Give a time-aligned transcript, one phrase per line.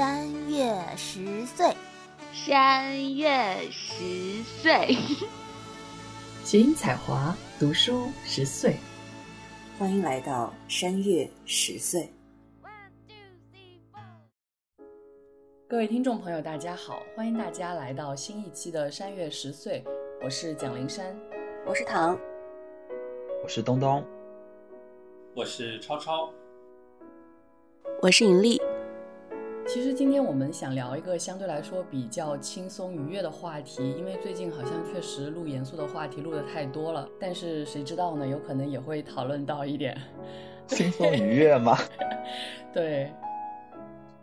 [0.00, 1.76] 山月十岁，
[2.32, 3.30] 山月
[3.70, 4.96] 十岁，
[6.42, 8.76] 谐音彩华读书十岁，
[9.78, 12.10] 欢迎来到山月十岁。
[15.68, 19.84] 各位听众朋友，大家好，欢迎大家来到新一期的山月十岁，
[20.24, 21.14] 我是蒋灵山，
[21.66, 22.18] 我是唐，
[23.42, 24.02] 我是东东，
[25.36, 26.32] 我是超超，
[28.00, 28.58] 我是尹丽。
[29.72, 37.08] 其实今天我们想聊一个相对来说比较轻松愉悦的话题，因为最近好像确实录严肃的话题录的太多了。
[37.20, 38.26] 但是谁知道呢？
[38.26, 39.96] 有可能也会讨论到一点
[40.66, 41.78] 轻松愉悦吗？
[42.74, 43.12] 对。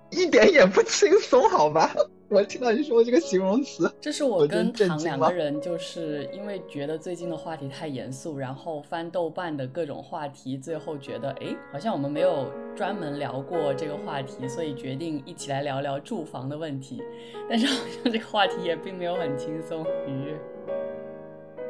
[0.10, 1.96] 一点也不轻松，好吧？
[2.30, 17.02] 我听到你说这个形容词，这是我跟唐两个人，就是因为觉得最近的话题太严肃，然后翻豆瓣的各种话题，最后觉得哎，好像我们没有专门聊过这个话题，所以决定一起来聊聊住房的问题。
[17.50, 20.38] 但是好像这个话题也并没有很轻松愉悦。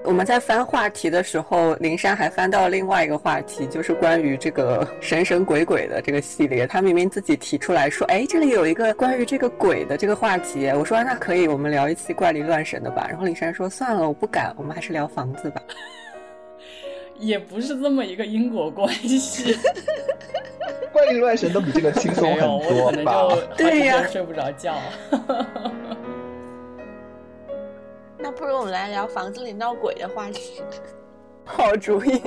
[0.07, 6.65] 我们在翻话题的时候，林珊还翻到另外一个话题，就是关于这个神神鬼鬼的这个系列。
[6.65, 10.69] 他明明自己提出来说，哎，这里有一个关于这个鬼的这个话题。
[10.69, 13.05] 我说那可以，我们聊一期怪力乱神的吧。
[13.09, 15.61] 然后林珊说算了，我不敢，我们还是聊房子吧。
[17.19, 19.57] 也不是这么一个因果关系。
[20.93, 23.37] 怪力乱神都比这个轻松很多吧？
[23.57, 24.73] 对呀，睡不着觉。
[28.19, 30.61] 那不如我们来聊房子里闹鬼的话题。
[31.45, 32.21] 好主意。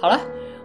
[0.00, 0.20] 好了，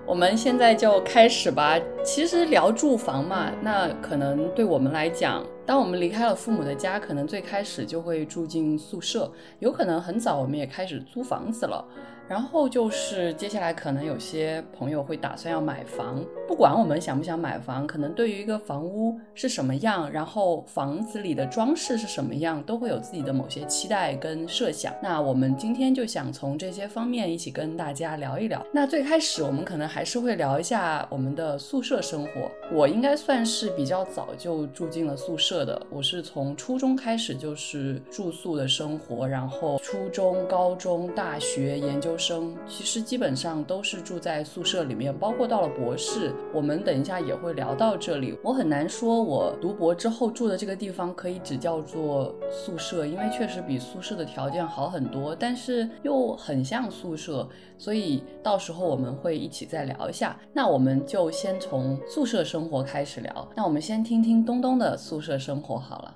[0.05, 1.79] 我们现在就开始吧。
[2.03, 11.85] 其实聊住房嘛，那可能对我们来讲，当我们离开了父母的家，可能最开始就会住进宿舍，有可能很早我们也开始租房子了。
[12.29, 24.93] 然后就是接下来可能有些朋友会打算要买房，不管我们想不想买房，可能对于一个房屋是什么样，然后房子里的装饰是什么样，都会有自己的某些期待跟设想。
[25.01, 28.63] 那我们今天就想从这些方面一起跟大家聊一聊。
[28.71, 32.51] 那最开始我们可能还是会聊一下我们的宿舍生活。
[32.71, 42.18] 我应该算是比较早就住进了宿舍的，我是从初中开始就是住宿的生活，然后初中、高中、大学、研究。
[42.19, 48.37] 生其实基本上都是住在宿舍里面，包括到了博士，我们等一下也会聊到这里。
[48.43, 57.47] 我很难说，我读博之后住的这个地方可以只叫做宿舍，因为确实比宿舍的条件好很多，但是又很像宿舍，
[57.77, 60.37] 所以到时候我们会一起再聊一下。
[60.53, 63.49] 那我们就先从宿舍生活开始聊。
[63.55, 66.15] 那我们先听听东东的宿舍生活好了。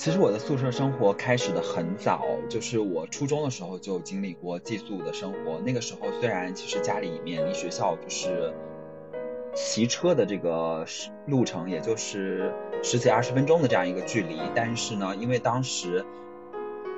[0.00, 5.60] 其实我的宿舍生活开始的很早，就是我初中的时候就经历过寄宿的生活。
[5.62, 8.50] 那个时候虽然其实家里面离学校就是
[9.54, 10.86] 骑车的这个
[11.26, 12.50] 路程，也就是
[12.82, 16.02] 十几二十分钟的这样一个距离，但是呢，因为当时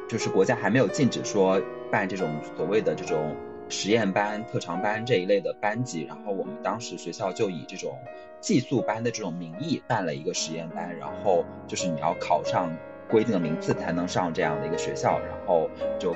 [0.09, 3.35] 就是国家还没有禁止说办这种所谓的这种
[3.69, 7.99] 实验班、特长班这一类的班级，然后我们当时学校就以这种
[8.41, 12.71] 寄宿班的这种名义办了一个实验班，然后就是你要考上。
[13.13, 15.69] 规定的名次才能上这样的一个学校，然后
[16.01, 16.13] 就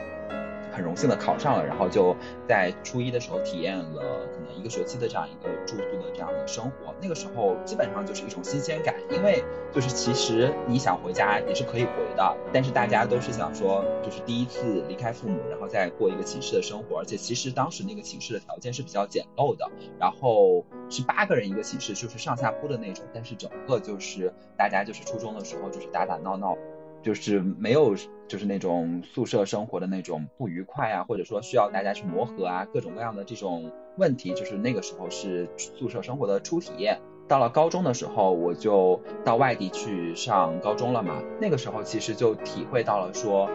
[0.73, 2.17] 很荣幸的考上了，然后就
[2.49, 6.95] 在初一的时候体验了可能一个学期的这样一个住宿的这样的生活。
[7.01, 9.43] 那个时候基本上就是一种新鲜感，因为
[9.73, 16.99] 就是其实你想回家也是可以回的，但是大家都是想说就是第一次离开父母，然后再过一个寝室的生活。
[16.99, 26.57] 而且其实当时那个寝室的条件是比较简陋的，然后是八个人一个寝室，就是上下铺的那种，但是整个就是大家就是初中的时候就是打打闹闹。
[27.03, 27.95] 就是没有，
[28.27, 37.01] 就是那种宿舍生活的那种不愉快啊，或者说需要大家去磨合啊，各种各样的这种问题，就是那个时候是宿舍生活的初体验。
[37.29, 41.23] 到了高中的时候，我就到外地去上高中了嘛。
[41.41, 43.49] 那个时候其实就体会到了说，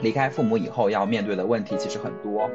[0.00, 2.48] 离开父母以后要面对的问题其实很多。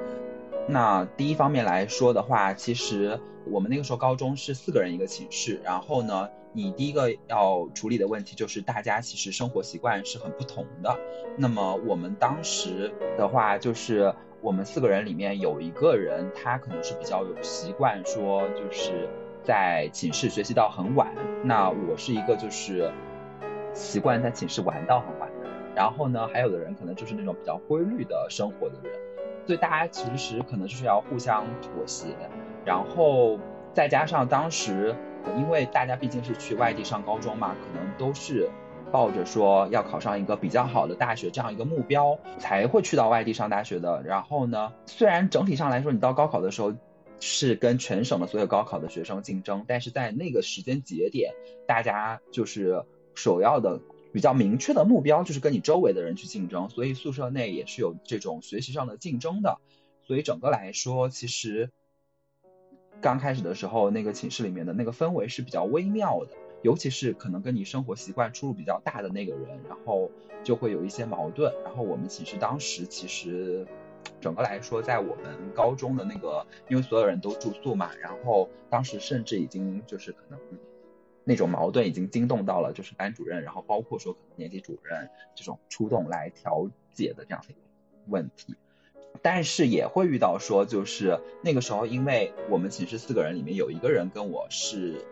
[0.68, 6.30] 那第一方面来说的话，其实我们那个时候高中是四个人一个寝室，然后呢。
[6.54, 10.98] 你第一个要处理的问题就是大家其实生活习惯是很不同的。
[11.38, 19.08] 那么我们当时的话，就是我们四个人里面有一个人，他可能是比较有习惯说就是
[19.44, 21.14] 在寝室学习到很晚。
[21.44, 22.92] 那我是一个就是
[23.72, 25.30] 习惯在寝室玩到很晚。
[25.76, 29.00] 然后呢，还有的人可能就是那种比较规律的生活的人。
[29.48, 32.08] 所以大家其实可能就是要互相妥协。
[32.64, 33.40] 然后
[33.74, 34.96] 再加上当时。
[35.36, 38.50] 因为大家毕竟是去外地上高中嘛，可能都是
[38.94, 44.02] 抱着说要考上一个比较好的大学这样一个目标才会去到外地上大学的。
[44.04, 46.74] 然后呢，虽然整体上来说，你到高考的时候，
[47.20, 51.34] 是跟全省的所有高考的学生竞争，但是在那个时间节点，
[51.68, 53.82] 大家就是首要的
[54.14, 59.60] 比较明确的目标就是跟你周围的人去竞争，所以宿舍内也是有这种学习上的竞争的。
[60.04, 61.72] 所以整个来说，其实
[63.02, 66.32] 刚开始的时候，那个寝室里面的那个氛围是比较微妙的，
[66.62, 70.12] 尤其是可能跟你生活习惯出入比较大的那个人，然后
[70.44, 71.54] 就会有一些矛盾。
[71.64, 73.68] 然后我们寝室当时其实。
[74.22, 80.40] 整个来说，在我们高中的那个，因为所有人都住宿嘛，然后当时甚至已经就是可能
[81.28, 87.60] 那种矛盾已经惊动到了就是班主任，然后包括说可能年级主任这种出动来调解的这样的一个
[88.08, 88.56] 问题，
[89.22, 95.06] 但是也会遇到说就是那个时候，因为我们寝室四个人里面有一个人跟我是。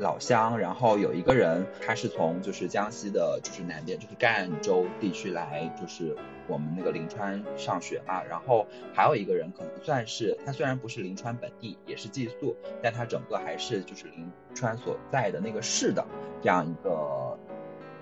[0.00, 6.16] 老乡，然后有一个人，他是从就是江西的，就是南边，就是赣州地区来，就是
[6.46, 8.22] 我们那个临川上学嘛。
[8.22, 8.64] 然后
[8.94, 16.06] 还有一个人，可能算是他虽然不是临川本地，也是寄宿，但他整个还是就是临川所在的那个市的
[16.40, 17.36] 这样一个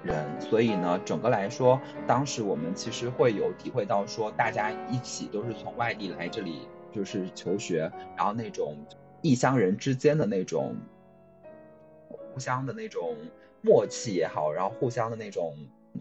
[0.03, 0.27] 人。
[0.39, 8.77] 所以呢，整个来说，当时我们其实会有体会到说，大家一起都是从外地来这里就是求学，然后那种
[9.23, 10.77] 异乡人之间的那种。
[12.37, 13.17] 互相的那种
[13.63, 15.57] 默契也好，然后互相的那种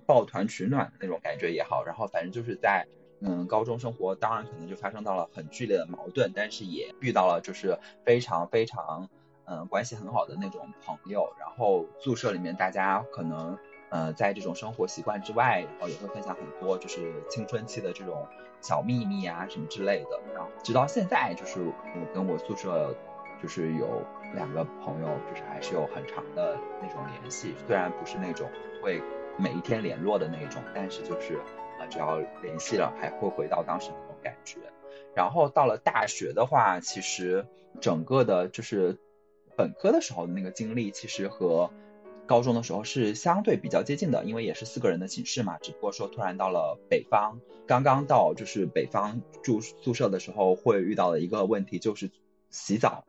[0.05, 2.85] 抱团取暖的那种感觉也好，然后反正就是在
[3.21, 9.07] 嗯高中生活，当然可能就发生到了很剧烈的矛盾，但是也遇到了就是非常非常
[9.45, 13.57] 嗯关系很好的那种朋友，然后宿舍里面大家可能
[13.89, 18.27] 呃在这种生活习惯之外，然后也会分享很多就是青春期的这种
[18.59, 22.93] 小秘密啊什么之类的，然后直到现在就是我跟我宿舍。
[23.41, 24.01] 就是有
[24.33, 28.49] 两个朋友，就是还是有很长的那种联系，虽然不是那种
[28.81, 29.01] 会
[29.37, 31.39] 每一天联络的那种，但是就是
[31.79, 34.59] 呃，只要联系了，还会回到当时那种感觉。
[35.13, 37.45] 然后到了大学的话，其实
[37.79, 38.97] 整个的就是
[39.55, 41.71] 本科的时候的那个经历，其实和
[42.25, 52.11] 高中的时候是相对比较接近的，因为也是四个人的寝室嘛，只不过说突然到了北方，刚刚到就是北方住宿舍的时候，会遇到的一个问题就是
[52.49, 53.05] 洗澡。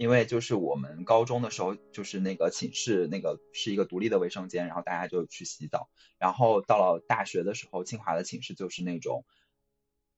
[0.00, 5.90] 因为就是我们高中的时候，就是那个寝室那个是一个独立的卫生间，然后大家就去洗澡。
[6.18, 9.26] 然后到了大学的时候，清华的寝室就是那种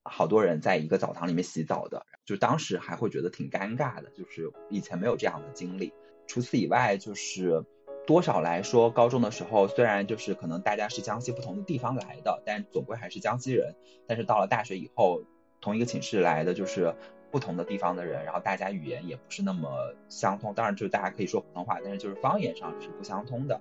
[0.05, 5.93] 好多人在一个澡堂里面洗澡的，就当时还会觉得挺尴尬的，就是以前没有这样的经历。
[6.29, 7.65] 除此以外，就是
[8.07, 13.75] 多少来说，高中的时候虽然就是可能大家是江西不同的地方来的，但总归还是江西人。
[14.07, 15.25] 但是到了大学以后，
[15.61, 16.95] 同一个寝室来的就是。
[17.33, 23.61] 不同的地方的人，然后大家语言也不是那么相通，当然就是大家可以说普通话，但是就是方言上是不相通的。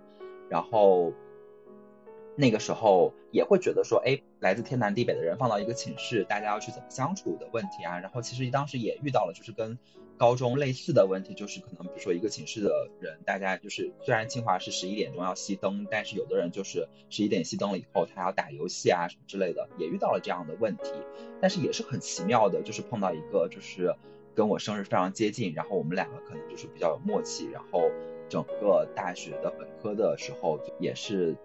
[0.50, 1.13] 然后
[2.36, 8.00] 那个时候也会觉得说，哎，来自天南地北的人放到一个寝室，大家要去怎么相处的问题啊。
[8.00, 9.78] 然后其实当时也遇到了，就是跟
[10.18, 20.92] 高中类似的问题，就是可能比如说一个寝室的人，大家就是虽然清华是十一点钟要熄灯，但是有的人就是十一点熄灯了以后，他要打游戏啊什么之类的，也遇到了这样的问题。
[21.42, 23.95] 但是也是很奇妙的，就是碰到一个就是
[24.36, 27.89] 跟我生日非常接近，然后我们两个可能就是比较有默契，然后
[28.30, 31.36] 整个大学的本科的时候也是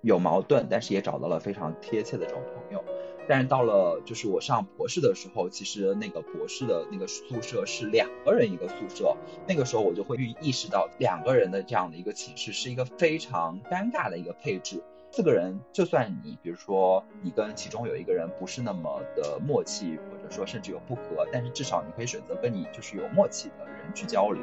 [0.00, 2.84] 有矛盾，但是也找到了非常贴切的这种朋友。
[3.28, 9.14] 但是到了就是我上博士的时候，其实那个博士的那个宿舍是两个人一个宿舍，
[9.46, 14.82] 那个时候我就会意意识到两个人的这样的一个寝室是一个非常尴尬的一个配置。
[15.10, 24.42] 四个人，就算你比如说你跟其中有一个人不是那么的默契，或者说甚至有不和，但是至少你可以选择跟你就是有默契的人去交流。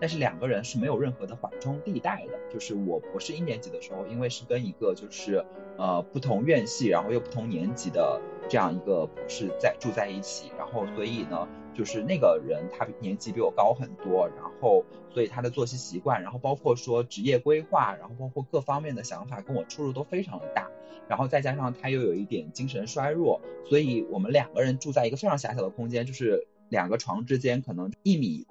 [0.00, 2.38] 但是两个人是没有任何的缓冲地带的。
[2.52, 5.44] 就是我博士一年级的时候，因为是跟一个就是
[5.76, 11.46] 呃不同院系，然后又不同年级的这样一个博士在住在一起，然后所以呢。
[11.72, 20.68] 就是那个人，他年纪比我高很多，然后所以他的作息习惯，然后包括说职业规划，然后包括各方面的想法跟我出入都非常的大，
[21.08, 28.46] 然后再加上他又有一点精神衰弱，所以我们两个人住在一个非常狭小的空间，就是两个床之间可能一米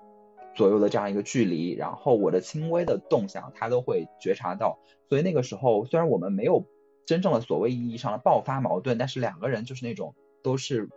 [0.59, 6.65] 左右的这样一个距离，然后我的轻微的动向他都会觉察到，所以那个时候虽然我们没有
[7.05, 10.89] 真正的所谓意义上的爆发矛盾，但是两个人就是那种都是。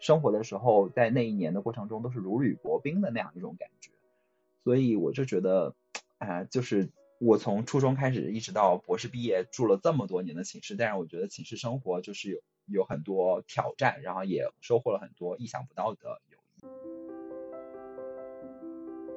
[0.00, 3.90] 生活的时候，在那一年的过程中，都是如履薄冰的那样一种感觉，
[4.62, 5.74] 所以我就觉得，
[6.18, 16.93] 啊，就是我从初中开始一直到博士毕业，住了这么多年的寝室，但是我觉得寝室生活就是有有很多挑战，然后也收获了很多意想不到的友谊。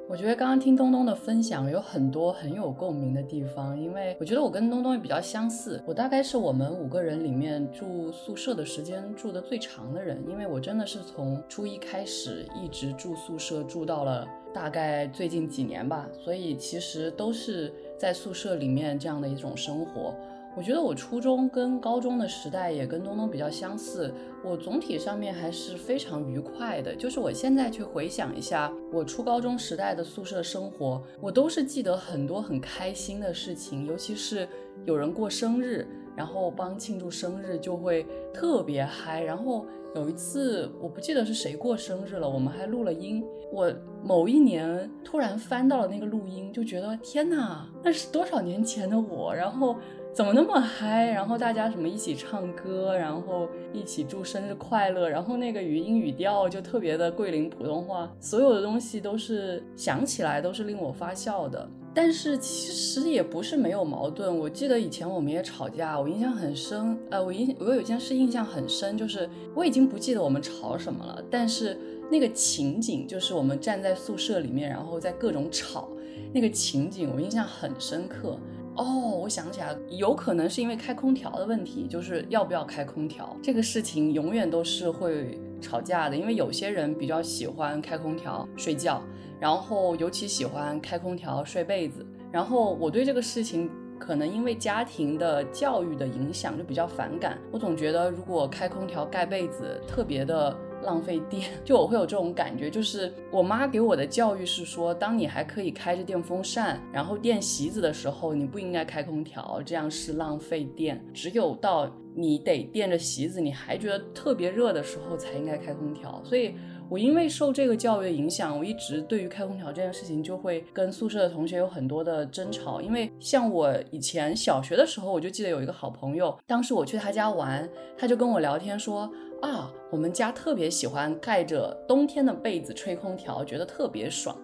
[0.10, 5.84] 我觉得刚刚听东东的分享有很多很有共鸣的地方，因为我觉得我跟东东也比较相似。
[5.86, 20.16] 我大概是我们五个人里面住宿舍的时间住的最长的人，因为我真的是从初一开始一直住宿舍，住到了大概最近几年吧，所以其实都是在宿舍里面这样的一种生活。
[20.58, 24.12] 我觉得我初中跟高中的时代也跟东东比较相似，
[24.44, 26.96] 我总体上面还是非常愉快的。
[26.96, 34.50] 就是我现在去回想一下我初高中时代的宿舍生活，我都是记得很多很开心的事情，尤其是
[34.84, 39.22] 有人过生日，然后帮庆祝生日就会特别嗨。
[39.22, 43.24] 然后有一次我不记得是谁过生日了，我们还录了音。
[43.54, 43.72] 我
[44.04, 49.76] 某一年突然翻到了那个录音，就觉得天哪，那是多少年前的我，然后。
[50.14, 51.06] 怎么那么嗨？
[51.12, 61.70] 然后大家什么一起唱歌，然后一起祝生日快乐，然后那个语音语调就特别的桂林普通话，所有的东西都是想起来都是令我发笑的。
[61.94, 64.36] 但是其实也不是没有矛盾。
[64.38, 66.98] 我记得以前我们也吵架，我印象很深。
[67.12, 71.78] 呃，我印我有一件事印象很深，就是我已经不记得我们吵什么了，但是
[72.10, 75.90] 那个情景就是我们站在宿舍里面，然后在各种吵，
[76.34, 78.38] 那个情景我印象很深刻。
[78.77, 86.15] 哦，我想起来，有可能是因为开空调的问题，就是要不要开空调这个事情，永远都是会吵架的。
[86.15, 89.01] 因为有些人比较喜欢开空调睡觉，
[89.39, 92.05] 然后尤其喜欢开空调睡被子。
[92.31, 97.38] 然后我对这个事情，可能因为家庭的教育的影响，就比较反感。
[97.51, 100.55] 我总觉得如果开空调盖被子，特别的。
[100.84, 111.03] 浪费电， 就我会有这种感觉，就是我妈给我的教育是说，当你还可以开着电风扇，然后垫席子的时候，你不应该开空调，这样是浪费电。
[111.13, 116.22] 只有到你得垫着席子，你还觉得特别热的时候，才应该开空调。
[116.24, 116.55] 所以。
[116.89, 122.79] 我因为受这个教育的影响，我一直对于开空调这件事情就会跟宿舍的同学有很多的争吵。
[122.79, 134.36] 因为像我以前小学的时候，我就记得有一个好朋友，当时我去他家玩，他就跟我聊天说啊，我们家特别喜欢盖着冬天的被子吹空调，觉得特别爽。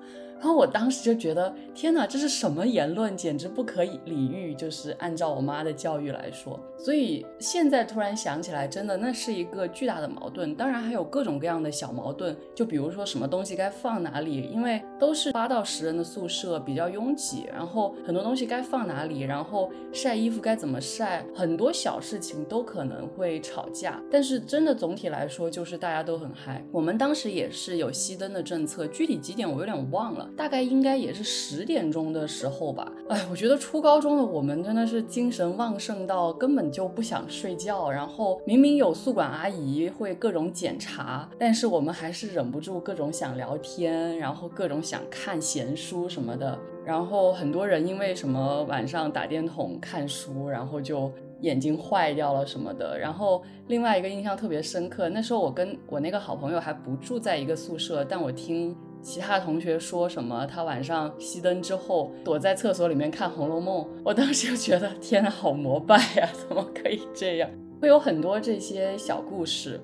[0.44, 3.16] 然后我当时就觉得，天哪，这是什么言论？
[3.16, 4.54] 简直不可以理喻。
[4.54, 10.54] 就是按照我妈的教育来说，所以现在突然想起来，真的那是一个巨大的矛盾。
[10.54, 23.98] 当然还有各种各样的小矛盾，就比如说什么东西该放哪里，因为都是八到十人的宿舍，比较拥挤，然后很多东西该放哪里，然后晒衣服该怎么晒，很多小事情都可能会吵架。
[24.12, 26.62] 但是真的总体来说，就是大家都很嗨。
[26.70, 30.30] 我们当时也是有熄灯的政策，具体几点我有点忘了。
[30.36, 32.92] 大概应该也是十点钟的时候吧。
[33.10, 37.90] 哎，我觉得初高中的我们真的是精神旺盛到根本就不想睡觉。
[37.92, 46.58] 然后明明有宿管阿姨会各种检查，但是我们还是忍不住各种想聊天，然后各种想看闲书什么的。
[46.86, 51.12] 然后很多人因为什么晚上打电筒看书，然后就
[51.42, 52.98] 眼睛坏掉了什么的。
[52.98, 58.76] 然后另外一个印象特别深刻，那时候我跟我那个好朋友还不住在一个宿舍，但我听。
[59.04, 60.48] 其他同学说什么？
[60.48, 66.30] 他晚上熄灯之后躲在厕所里面看《红楼梦》，我当时就觉得天呐，好膜拜呀！
[66.48, 67.50] 怎么可以这样？
[67.82, 69.80] 会有很多这些小故事。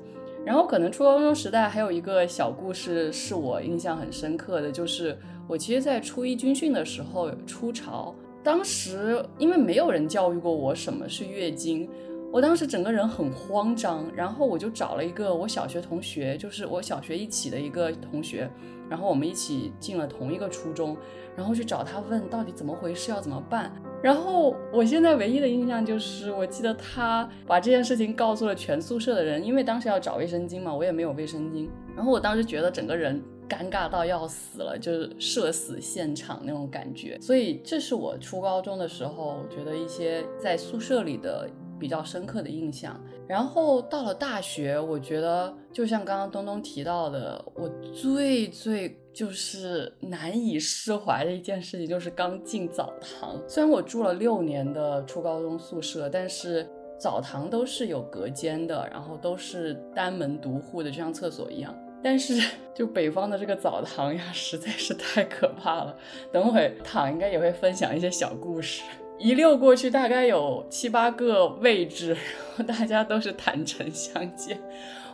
[0.45, 5.15] 然后可能初高中时代还有一个小故事是我印象很深刻的，就是
[5.49, 11.87] 我其实，在初一军训的时候出潮，当时因为没有人教育过我什么是月经。
[12.31, 18.47] 我当时整个人很慌张，然后我就找了一个我小学同学，就是我小学一起的一个同学，
[18.87, 20.95] 然后我们一起进了同一个初中，
[21.35, 23.71] 然后去找他问到底怎么回事，要怎么办。
[24.03, 31.67] 然后我现在唯一的印象就是，我记得他把这件事情告诉了全宿舍的人，因为当时要找卫生巾嘛，我也没有卫生巾。
[31.95, 33.19] 然后我当时觉得整个人
[33.49, 37.17] 尴尬到要死了，就是社死现场那种感觉。
[37.19, 41.49] 所以这是我初高中的时候，我觉得一些在宿舍里的。
[41.79, 53.41] 比较深刻的印象，然后到了大学，我觉得就像刚刚东东提到的，我最最就是难以释怀的一件事情，就是刚进澡堂。
[53.47, 56.67] 虽然我住了六年的初高中宿舍，但是
[56.99, 61.73] 澡堂都是有隔间的，然后都是单门独户的，就像厕所一样。
[62.01, 62.41] 但是
[62.73, 65.95] 就北方的这个澡堂呀，实在是太可怕了。
[66.31, 68.83] 等会躺应该也会分享一些小故事。
[69.19, 74.57] 一溜过去，大概有七八个位置，然后大家都是坦诚相见，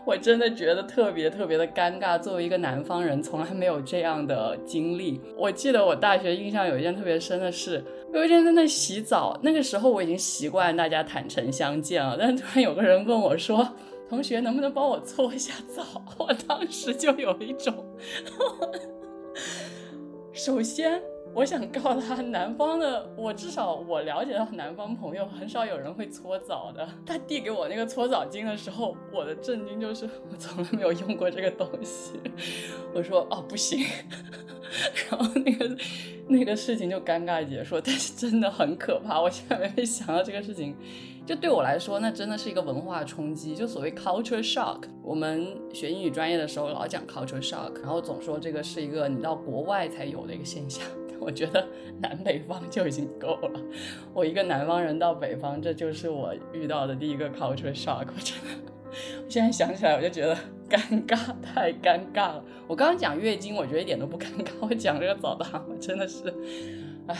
[0.05, 2.19] 我真的觉得特别特别的尴尬。
[2.19, 5.19] 作为一个南方人，从来没有这样的经历。
[5.35, 7.83] 我记得我大学印象有一件特别深的事，
[8.13, 13.67] 有一天在那洗澡，那个时候我已经习惯大家坦诚相见了，但突然有个人问我说
[14.07, 15.83] ：“同学，能不能帮我搓一下澡？”
[16.19, 17.73] 我当时就有一种。
[20.31, 21.01] 首先。
[21.35, 26.87] 我想告诉他，南方的我至少我了解到南方朋友很少有人会搓澡的。
[27.05, 32.13] 他递给我那个搓澡巾的时候，我的震惊就是我从来没有用过这个东西。
[32.93, 33.85] 我说哦不行，
[35.11, 35.77] 然后那个
[36.29, 37.81] 那个事情就尴尬结束。
[37.81, 40.73] 但是真的很可怕，我现在没想到这个事情，
[41.25, 44.83] 就对我来说那真的是一个文化冲击，就所谓 culture shock。
[45.03, 50.81] 我们学英语专业的时候老讲 culture shock，然后总说这个是一个你到国外才有的一个现象。
[51.19, 51.67] 我觉得
[52.01, 53.61] 南北方就已经够了。
[54.13, 58.07] 我一个南方人到北方，这就是我遇到的第一个 culture shock。
[58.07, 58.71] 我真的，
[59.23, 60.35] 我现在想起来我就觉得
[60.69, 62.43] 尴尬，太尴尬了。
[62.67, 64.51] 我刚刚讲月经，我觉得一点都不尴尬。
[64.61, 66.33] 我讲这个澡堂，我真的是，
[67.07, 67.17] 唉。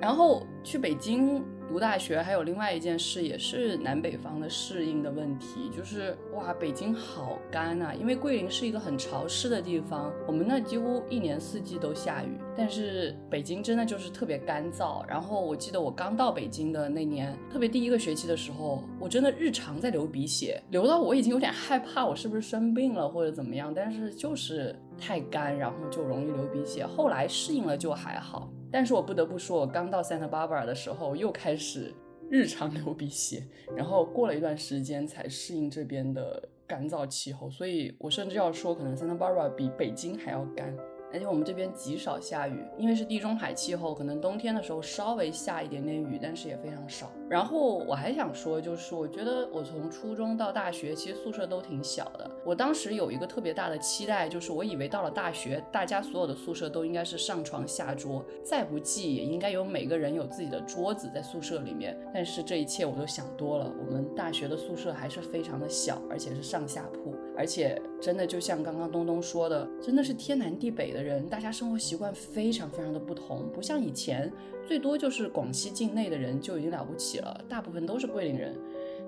[0.00, 1.44] 然后去北京。
[1.70, 7.94] 读大学还有另外一件事，也是南北方的适应的问题，就是哇，北京好干啊！
[7.94, 15.06] 因为桂林是一个很潮湿的地方，我们那几乎一年四季都下雨，但是北京真的就是特别干燥。
[15.06, 23.72] 然后我记得我刚到北京的那年，特别第一个学期的时候，我真的日常在流鼻血，流到我已经有点害怕，我是不是生病了或者怎么样？
[23.72, 26.84] 但是就是太干，然后就容易流鼻血。
[26.84, 28.50] 后来适应了就还好。
[28.72, 31.94] 但是我不得不说，我刚到 Santa Barbara 的时候又开始
[32.30, 33.42] 日常流鼻血，
[33.76, 40.74] 然后过了一段时间才适应这边的干燥气候，所以我甚至要说，可能 Santa Barbara 比北京还要干。
[41.12, 47.10] 而且我们这边极少下雨，因为是地中海气候，可能冬天的时候稍微下一点点雨，但是也非常少。
[47.28, 52.30] 然后我还想说，就是我觉得我从初中到大学，其实宿舍都挺小的。
[52.44, 61.96] 我当时有一个特别大的期待，就是我以为到了大学，大家所有的宿舍都应该是上床下桌，再不济也应该有每个人有自己的桌子在宿舍里面。
[62.12, 67.14] 但是这一切我都想多了，我们大学的宿舍还是非常的小，而且是上下铺。
[67.40, 74.30] 而且真的就像刚刚东东说的，真的是天南地北的人，大家生活习惯非常非常的不同，不像以前，
[74.62, 78.54] 最多就是广西境内的人就已经了不起了，大部分都是桂林人。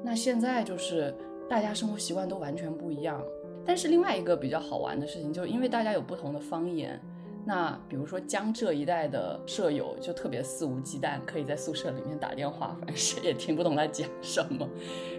[0.03, 1.15] 那现在就是
[1.47, 3.23] 大家生活习惯都完全不一样。
[3.67, 6.99] 但是另外一个比较好玩的事情，就是因为大家有不同的方言。
[7.45, 14.69] 那比如说江浙一带的舍友就特别肆无忌惮，可以在宿舍里面打电话，反正谁也听不懂他讲什么。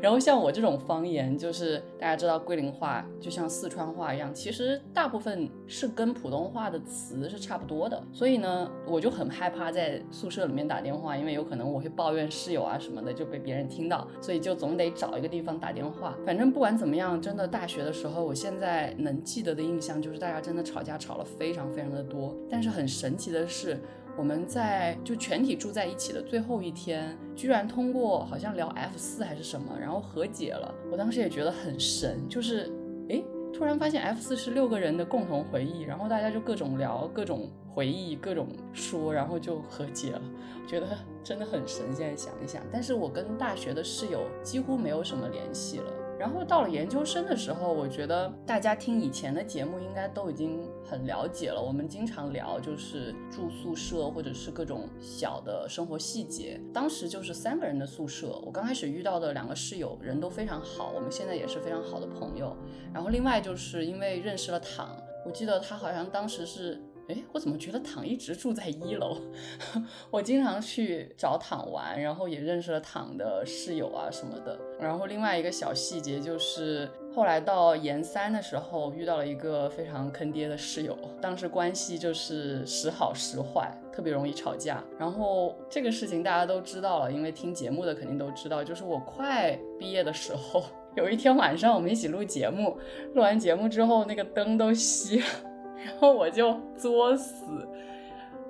[0.01, 8.01] 然后像我这种方言，就是大家知道桂林话就像四川话一样，其实大部分是跟普通话的词是差不多的。
[8.13, 16.15] 所以呢，我就很害怕在宿舍里面打电话，因为有可能我会抱怨室友啊什么的，就被别人听到，所以就总得找一个地方打电话。
[16.25, 22.01] 反正不管怎么样，真的大学的时候，我现在能记得的印象就是大家真的吵架吵了非常非常的。
[22.13, 23.79] 多，但是很神奇的是，
[24.15, 30.73] 我们在就全体住在一起的最后一天，居然通过好像聊 F 四还是什么，然后和解了。
[30.91, 32.71] 我当时也觉得很神，就是
[33.09, 40.21] 诶，突然发现 F 四是六个人的共同回忆，然后大家就各种聊各种回忆，各种说，然后就和解了。
[40.67, 40.87] 觉得
[41.23, 42.61] 真的很神，现在想一想。
[42.71, 45.91] 但是我跟大学的室友几乎没有什么联系了。
[46.23, 51.61] 然后到了研究生的时候，我觉得大家听以前的节目应该都已经很了解了。
[51.61, 56.57] 我们经常聊就是住宿舍或者是各种小的生活细节。
[56.73, 62.55] 当时就是三个人的宿舍，我刚开始遇到的两个室友人都非常好，我们现在也是非常好的朋友。
[62.93, 66.81] 然后另外就是因为认识了躺，我记得他好像当时是。
[67.09, 69.17] 哎，我怎么觉得躺一直住在一楼？
[70.09, 74.57] 我经常去找躺玩，然后也认识了躺的室友啊什么的。
[74.79, 84.81] 然后另外一个小细节就是，后来到研三的时候遇到了一个非常坑爹的室友，当时关系就是时好时坏，特别容易吵架。
[84.97, 90.63] 然后这个事情大家都知道了，因为听节目的肯定都知道，就是我快毕业的时候，
[90.95, 92.77] 有一天晚上我们一起录节目，
[93.13, 95.52] 录完节目之后那个灯都熄了。
[95.83, 97.67] 然后我就作死，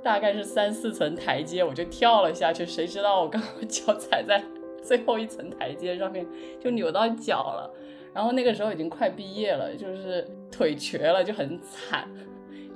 [0.04, 2.66] 大概是三四层台阶，我就跳了下去。
[2.66, 4.44] 谁知道我刚好脚踩在
[4.84, 6.26] 最后一层台阶上面，
[6.60, 7.74] 就扭到脚了。
[8.14, 12.08] 然后那个时候已经快毕业了，就是腿瘸了，就很惨。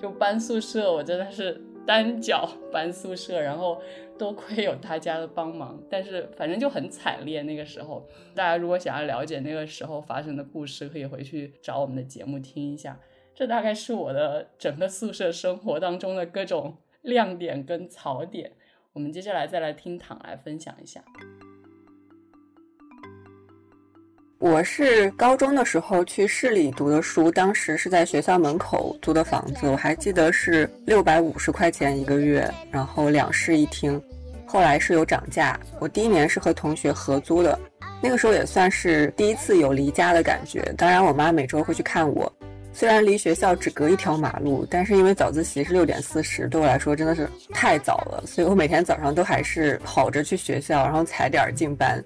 [0.01, 3.81] 就搬宿舍，我真的是单脚搬宿舍，然后
[4.17, 7.41] 多亏有大家的帮忙，但是反正就很惨烈。
[7.43, 12.99] 那个时候，大家如果想要了解那个时候发生的故事，可以回去找我们的节目听一下。
[13.37, 18.51] 这大概是我的整个宿舍生活当中的各种亮点跟槽点。
[18.93, 20.99] 我们接下来再来听躺来分享一下。
[24.39, 34.01] 我是高中的时候去市里读的书，当时是在学校门口租的房子，我还记得是六百五十块钱一个月，然后两室一厅。
[34.47, 37.59] 后来是有涨价，我第一年是和同学合租的，
[38.01, 40.73] 那个时候也算是第一次有离家的感觉。
[40.75, 42.33] 当然，我妈每周会去看我。
[42.77, 51.99] 虽然离学校只隔一条马路，但是因为早自习是六点四十，对我来说真的是太早了，所以我每天早上都还是跑着去学校，然后踩点儿进班。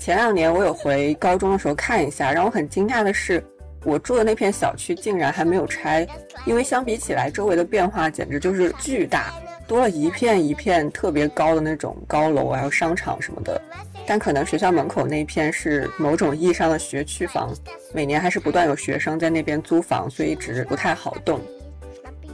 [0.00, 3.40] 前两年我有回高中的时候看一下，让我很惊讶的是，
[3.84, 6.04] 我住的那片小区竟然还没有拆，
[6.44, 9.32] 因为相比起来，周围的变化简直就是巨大，
[9.68, 13.62] 多了一片一片特别高的那种高楼，还有商场什么的。
[14.06, 17.54] 但可能学校门口那一片是某种意义上的学区房，
[17.94, 21.40] 每年还是不断有学生在那边租房，所以一直不太好动。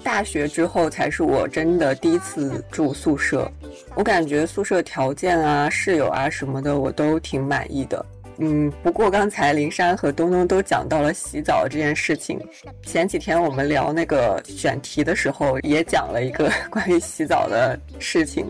[0.03, 3.51] 大学之后才是我真的第一次住宿舍，
[3.95, 8.07] 我感觉宿舍条件啊、室友啊什么的我都挺满意的。
[8.39, 12.39] 嗯，不过刚才林珊和东东都讲到了洗澡这件事情，
[12.85, 18.47] 前几天我们聊那个选题的时候也讲了一个 关于洗澡的事情。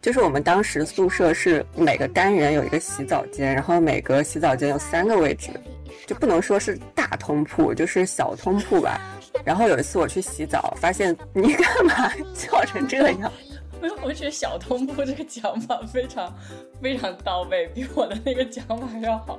[0.00, 5.50] 就是我们当时宿舍是每个单元有一个洗澡间，然后每个洗澡间有三个位置，
[6.06, 9.00] 就不能说是大通铺，就是小通铺吧。
[9.44, 13.32] 然后有一次我去洗澡，发现你干嘛笑成这样？
[14.02, 16.34] 我觉得小通铺这个讲法非常
[16.82, 19.38] 非常到位，比我的那个讲法要好。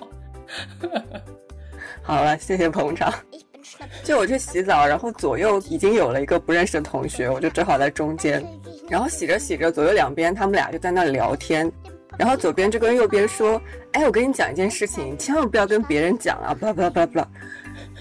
[2.01, 3.13] 好了，谢谢捧场。
[4.03, 8.43] 就我去洗澡，然后左右已经有了一个不认识的同学，我就只好在中间。
[8.89, 11.71] 然后洗着洗着，左右两边他们俩就在那聊天，
[12.17, 13.61] 然后左边就跟右边说
[13.93, 17.27] ：“哎，我跟你讲一件事情，千万不要跟别人讲啊！”不啦不啦不啦不啦。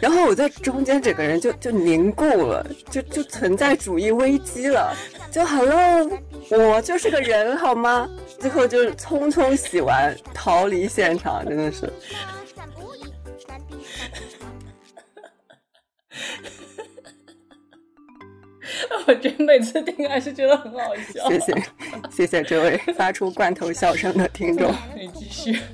[0.00, 4.96] 然后我在中间整个人就就凝固了，就就存在主义危机了。
[5.30, 6.08] 就 Hello，
[6.50, 8.08] 我就是个人好吗？
[8.40, 11.92] 最后就匆匆洗完逃离现场，真的是。
[19.06, 21.28] 我觉得每次听还是觉得很好笑。
[21.30, 21.62] 谢谢，
[22.10, 24.72] 谢谢这位发出罐头笑声的听众。
[24.96, 25.58] 你继续。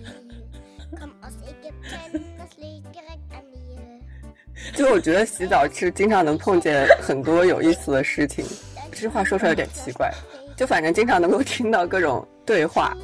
[4.75, 8.45] 就我觉得洗澡是经常能碰见很多有意思的事情。
[8.91, 10.11] 这话说出来有点奇怪，
[10.57, 12.97] 就反正经常能够听到各种对话。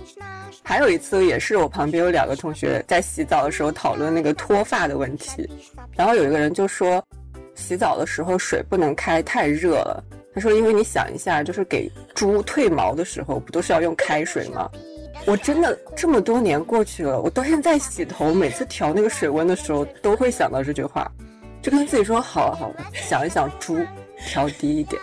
[0.62, 5.48] 还有一次也是我旁边有两个同学在洗澡的时候讨论那个脱发的问题，
[5.96, 7.04] 然后有一个人就说。
[7.60, 10.02] 洗澡的时候水不能开太热了。
[10.34, 14.70] 他说：“因为你想一下，就是给猪褪毛的时候，不都是要用开水吗？”
[15.26, 21.10] 我真的这么多年过去了，我到现在洗头，每次调那个水温的时候，都会想到这句话，
[21.60, 23.76] 就跟自己说：“好了好了，想一想猪
[24.24, 25.00] 调低一点。”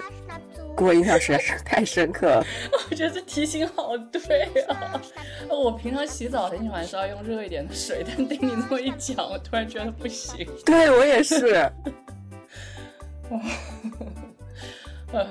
[0.78, 2.46] 给我印象实在是太深刻了。
[2.90, 4.22] 我觉得这提醒好对
[4.70, 5.02] 啊！
[5.50, 10.48] 我平常洗澡很喜欢稍微用热一点的水，但听你那么一讲，我突然觉得不行。
[10.64, 11.68] 对我也是。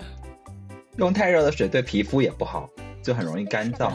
[0.96, 2.68] 用太热的水对皮肤也不好，
[3.02, 3.92] 就很容易干燥。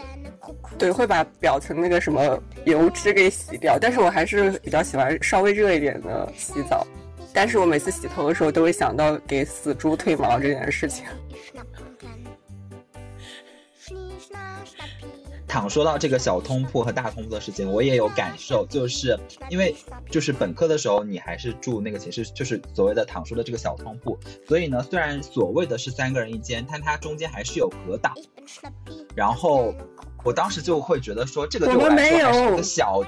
[0.78, 3.78] 对，会把表层那个什么油脂给洗掉。
[3.80, 6.86] 但是我还是比较喜欢稍微热一点的洗澡。
[7.32, 11.04] 但是我每次洗头的时候都会想到给死猪褪毛这件事情。
[15.46, 19.74] 躺说到这个小通铺和大通铺的事情，我也有感受，就是因为
[20.10, 28.12] 就是本科的时候你还是住那个寝室，就是所谓的躺说的这个小通铺，所以呢，虽然所谓的是三个人一间，但它中间还是有隔挡，
[29.14, 29.74] 然后。
[30.26, 33.00] 我当时就会觉得说，这个对我来说还是一个小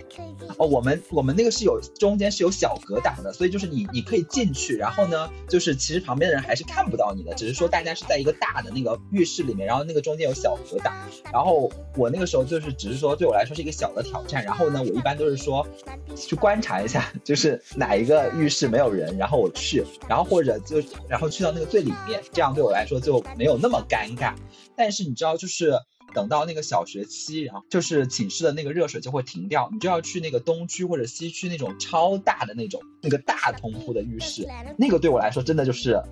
[0.57, 10.95] 哦，我们我们那个是有中间是有小隔挡的，所以就是你你可以进去，然后呢，就是其实旁边的人还是看不到你的，只是说大家是在一个大的那个浴室里面，然后那个中间有小隔挡。
[11.33, 15.67] 然后我那个时候就是只是说对我来说是一个小的挑战，然后呢，我一般都是说
[16.15, 24.35] 去观察一下， 就是哪一个浴室没有人，然后我去，然后或者就然后去到那个最里面，这样对我来说就没有那么尴尬。
[24.77, 25.73] 但是你知道就是。
[26.15, 36.03] 等到那个小学期，然后就是寝室的那个热水就会停掉，你就要去那个东区或者西区那种超大的那种那个大通铺的浴室，那个对我来说真的就是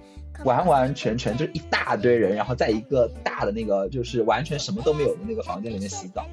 [0.44, 6.26] 完完全全就是一大堆人，然后在一个大的那个就是完全什么都没有的那个房间里面洗澡，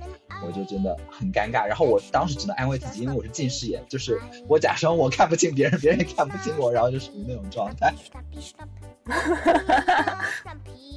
[0.45, 1.65] 我就真的很尴尬。
[1.65, 7.93] 然后我当时只能安慰自己，因为我是近视眼，就是我假装我看不清别人，别人也看不清我，然后就属于那种状态。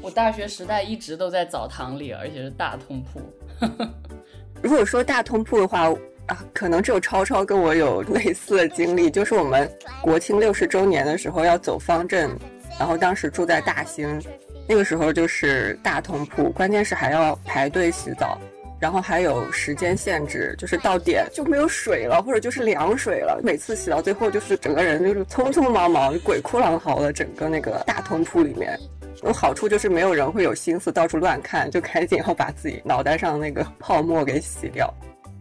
[0.00, 3.20] 我大学时代一直都在澡堂里，而且是大通铺。
[4.62, 5.90] 如果说大通铺的话
[6.26, 9.70] 啊，可能只有超超跟我有类似的经历，就是我们
[10.02, 12.30] 国庆六十周年的时候要走方阵，
[12.78, 14.20] 然后当时住在大兴，
[14.68, 18.38] 那个时候就是大通铺，关键是还要排队洗澡，
[18.78, 28.78] 然后还有时间限制，就是到点就没有水了，或者就是凉水了，每次洗到最后就是整个人就是匆匆忙忙鬼哭狼嚎的，整个那个大通铺里面。
[29.22, 34.92] 有好处就是没有人会有心思到处乱看，就赶紧要把自己脑袋上那个 泡沫给洗掉。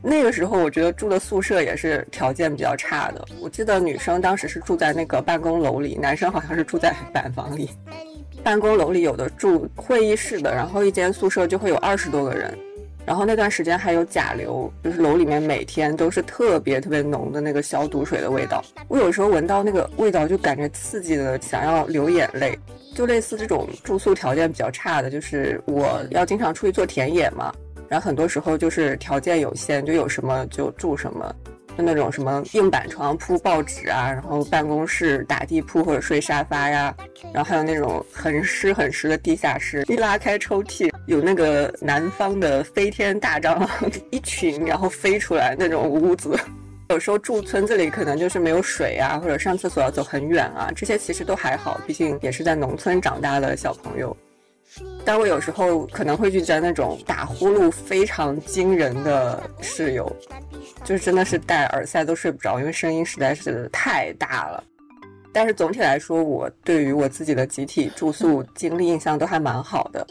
[0.01, 3.25] 那个时候我觉得住的宿舍也是条件比较差的。
[3.41, 7.69] 我记得女生当时是住在那个办公楼里，男生好像是住在 板房里。
[8.43, 12.57] 办公楼里有的住会议室的，然后一间宿舍就会有二十多个人。
[13.07, 18.61] 然后那段时间还有甲流，就是楼里面每天都是特别特别浓的那个消毒水的味道。
[18.89, 22.59] 我有时候闻到那个味道就感觉刺激的想要流眼泪。
[22.93, 27.53] 就类似这种住宿条件比较差的，就是我要经常出去做田野嘛，
[27.87, 31.35] 然后很多时候就是条件有限，就有什么就住什么。
[31.77, 36.95] 就那种什么硬板床铺报纸啊，然后办公室打地铺或者睡沙发呀，
[37.31, 43.69] 然后还有那种很湿很湿的地下室，一拉开抽屉有那个南方的飞天大蟑螂
[44.09, 46.35] 一群，然后飞出来那种屋子。
[46.89, 54.17] 有时候住村子里可能就是没有水啊，或者上厕所要走很远啊，这些其实都还好，毕竟也是在农村长大的小朋友。
[55.05, 60.13] 但我有时候可能会遇见那种打呼噜非常惊人的室友，
[60.83, 64.63] 就是真的是戴耳塞都睡不着，因为声音实在是太大了。
[65.31, 70.05] 但是总体来说，我对于我自己的集体住宿经历印象都还蛮好的。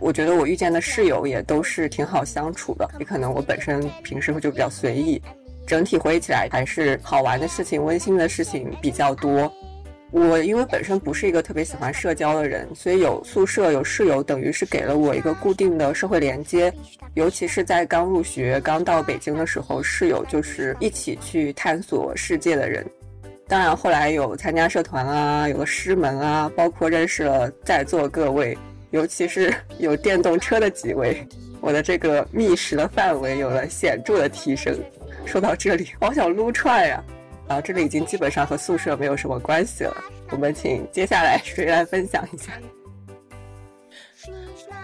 [0.00, 5.20] 我觉得我遇见的室友也都是挺好相处的，也可能我本身平时就比较随意，
[5.66, 9.52] 整体回忆起来还是好玩的事情、温馨的事情比较多。
[10.14, 16.72] 我因为本身不是一个特别喜欢社交的人，所以有宿舍有室友，等于是给了我一个固定的社会连接。
[17.14, 22.86] 尤其是在刚入学、刚到北京的时候，室友就是一起去探索世界的人。
[23.48, 28.56] 当然后来有参加社团啊，有了师门啊，包括认识了在座各位，
[28.92, 31.26] 尤其是 有电动车的几位，
[31.60, 34.78] 我的这个觅食的范围有了显著的提升。
[35.26, 37.02] 说到这里，好想撸串呀！
[37.60, 39.94] 这里已经基本上和宿舍没有什么关系了。
[40.30, 42.52] 我们请接下来谁来分享一下？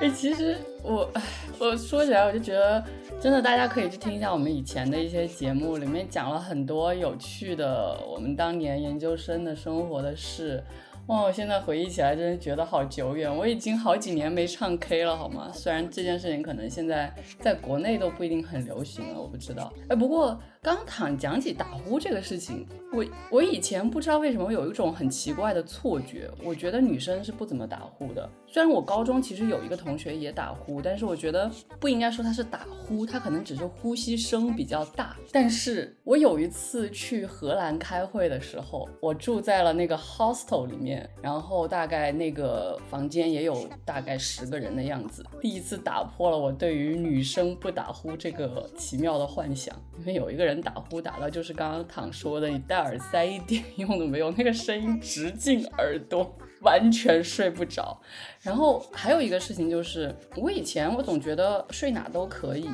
[0.00, 1.11] 哎，其实我，
[1.59, 2.83] 我说起来我就觉得，
[3.20, 10.62] 真的大家可以去听一下我们以前的一些节目，里面讲了很多有趣的我们当年研究生的生活的事。
[11.06, 13.35] 哇，我现在回忆起来，真的觉得好久远。
[13.35, 15.50] 我已经好几年没唱 K 了，好吗？
[15.52, 19.72] 虽然这件事情可能现在在国内都不一定很流行了，我不知道。
[19.88, 20.38] 哎，不过。
[20.62, 28.29] 刚躺讲起打呼这个事情，我我以前不知道为什么有一种很奇怪的错觉，我觉得女生是不怎么打呼的。
[28.46, 35.16] 虽然我高中其实有一个同学也打呼，但是我觉得不应该说他是打呼，他可能只是呼吸声比较大。
[35.33, 50.49] 但是我有一次去荷兰开会的时候，我住在了那个 hostel 里面，然后大概那个房间也有大概十个人的样子，第一次打破了我对于女生不打呼这个奇妙的幻想，因为有一个人。
[50.50, 58.00] 人打呼打到就是刚刚躺说的，你戴耳塞一点用都没有，那个声音直进耳朵，完全睡不着。
[58.40, 62.68] 然后还有一个事情就是，我以前我总觉得睡哪都可以，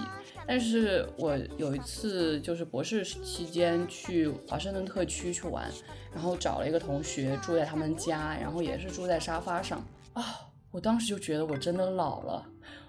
[0.47, 5.71] 但是我有一次就是博士期间去华盛顿特区去玩，
[6.13, 9.85] 然后找了一个同学住在他们家，然后也是住在沙发上
[10.15, 10.23] 啊，
[10.71, 12.47] 我当时就觉得我真的老了。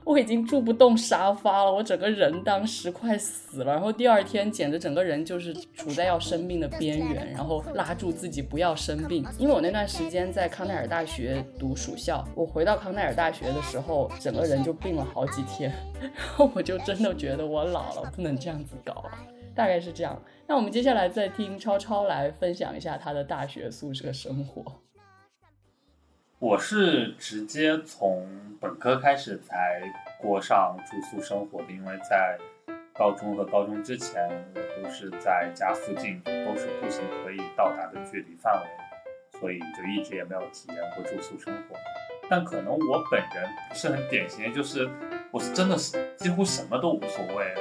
[0.08, 9.26] 我已经住不动沙发了，我整个人当时快死了，然后第二天简直整个人就是处在要生病的边缘， 然后拉住自己不要生病。
[9.38, 19.12] 因为我那段时间在康奈尔大学读暑校，我回到康奈尔大学的时候，整个人就病了好几天，然后我就真的觉得我老了，不能这样子搞了，
[19.54, 20.18] 大概是这样。
[20.48, 24.64] 那我们接下来再听超超来分享一下他的大学宿舍生活。
[26.40, 28.30] 我是直接从
[28.62, 29.82] 本科开始才
[30.22, 32.38] 过上住宿生活的，因为在
[32.94, 41.76] 高中和高中之前，我都是在家附近，都是步行可以到达的距离范围，所以就一直也没有体验过住宿生活。
[42.30, 44.88] 但可能我本人不是很典型，就是
[45.32, 47.52] 我是真的是几乎什么都无所谓。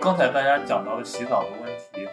[0.00, 2.08] 刚才大家讲到的洗澡的问题，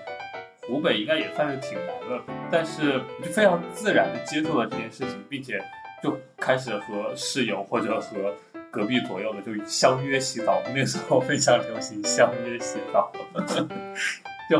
[0.67, 2.21] 湖北应该也算是挺难的，
[2.52, 5.60] 但是就非常自然的接受了这件事情，并且。
[6.04, 8.36] 就开始和室友或者和
[8.70, 13.10] 隔壁左右的就相约洗澡，那时候非常流行相约洗澡，
[14.50, 14.60] 就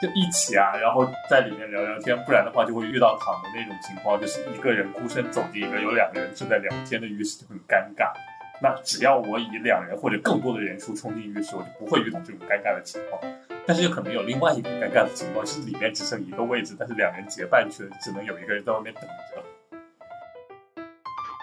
[0.00, 8.12] 就一起啊，然后在里面聊聊天，不然的话就会遇到躺的那种情况，就是一个人孤身走进一个有两个人正在聊天的浴室，就很尴尬。
[8.60, 13.22] 那只要我以两人或者更多的人数冲进浴室，我就不会遇到这种尴尬的情况。
[13.66, 19.42] 但是有可能有另外一个尴尬的情况，是里面只剩一个位置，但是两人结伴去，只能有一个人在外面等着。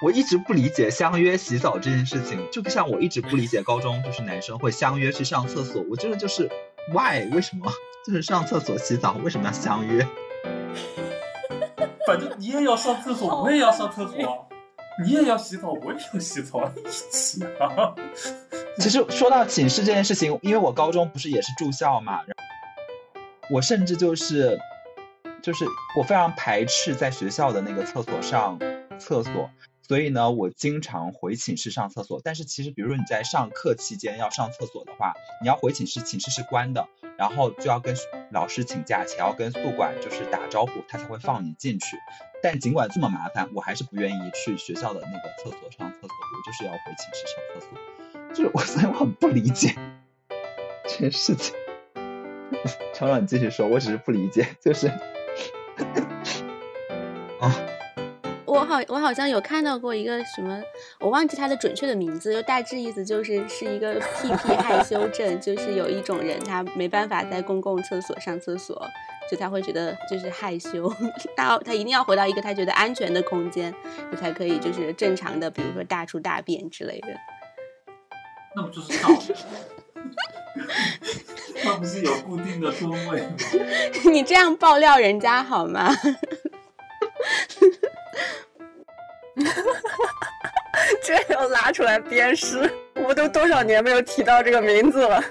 [0.02, 5.84] 我一直不理解相约洗澡这件事情，就不像我一直不理解高中就是男生会相约去上厕所。
[5.90, 6.50] 我真的就是
[6.92, 7.72] why 为什么
[8.06, 10.06] 就是上厕所洗澡为什么要相约？
[12.06, 14.48] 反正你也要上厕所，我也要上厕所，
[15.04, 17.96] 你也要洗澡，我也要洗澡，一起啊！
[18.78, 22.20] 其实说到寝室这件事情，因为我高中不是也是住校嘛，
[23.50, 24.60] 我甚至就是
[25.42, 25.66] 就是
[25.98, 28.60] 我非常排斥在学校的那个厕所上
[29.00, 29.50] 厕所，
[29.88, 32.20] 所以呢，我经常回寝室上厕所。
[32.24, 37.96] 但是其实，比如说你在上课期间要上厕所的话，你要回寝室，寝室是关的，然后就要跟
[38.32, 41.98] 老师请假，且要跟宿管就是打招呼，他才会放你进去。
[42.42, 47.70] 但尽管这么麻烦，我还是不愿意去学校的那个厕所上厕所，我就是要回寝室上厕所。
[48.34, 49.76] 就是我， 所以我很不理解
[50.88, 51.56] 这件事情。
[52.94, 54.88] 厂长，你继续说，我只是不理解，就是，
[57.40, 57.56] 啊，
[58.66, 60.62] 好，我好像有看到过一个什么，
[61.00, 68.76] 我忘记它的准确的名字，就大致意思就是是一个屁屁害 羞症，就是有一种人他没办法在公共厕所上厕所，
[69.30, 70.92] 就他会觉得就是害羞，
[71.38, 73.74] 他他一定要回到一个他觉得安全的空间，
[74.12, 77.08] 你才可以就是正常的，比如说大出大便之类的。
[78.56, 79.10] 那不就是道
[81.62, 83.36] 它不是有固定的座位吗？
[84.10, 85.94] 你这样爆料人家好吗？
[89.44, 90.20] 哈哈哈
[91.04, 95.24] 这要拉出来鞭尸，我都多少年没有提到这个名字了。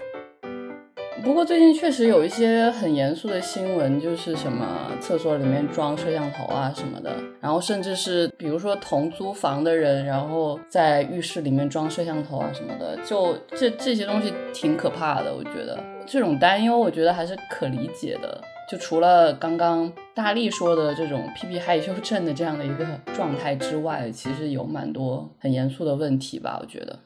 [1.24, 15.34] 不过最近确实有一些很严肃的新闻，就是什么厕所里面装摄像头啊什么的，然后甚至是比如说同租房的人，然后在浴室里面装摄像头啊什么的，就这这些东西挺可怕的。
[15.34, 18.38] 我觉得这种担忧，我觉得还是可理解的。
[18.70, 26.98] 就除了刚刚大力说的这种屁屁害羞症的这样的一个状态之外，其实有蛮多很严肃的问题吧，我觉得。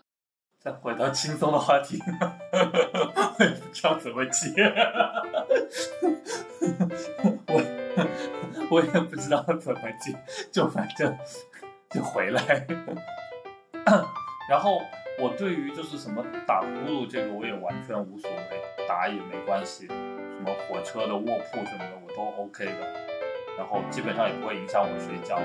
[0.61, 2.03] 再回到轻松的话题，
[2.53, 4.51] 我也不知道怎么接，
[7.47, 7.65] 我
[8.69, 10.13] 我也不知道怎么接，
[10.51, 11.17] 就反正
[11.91, 12.67] 就回来。
[14.51, 14.83] 然后
[15.21, 22.81] 我对于就是什么打呼噜这个我也完全无所谓，打也没关系，什么火车的卧铺什么的我都 OK 的，
[23.57, 25.39] 然后基本上也不会影响我睡觉，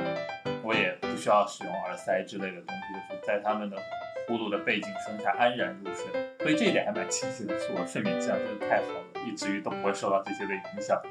[0.63, 3.77] 我也不需要使用耳塞之类的东西，就是在他们的。
[4.27, 6.05] 呼噜的背景声下安然入睡，
[6.39, 11.01] 所以这一点还蛮庆幸的，是我睡眠质量真的太好了，以至于都不会受到这些的影响。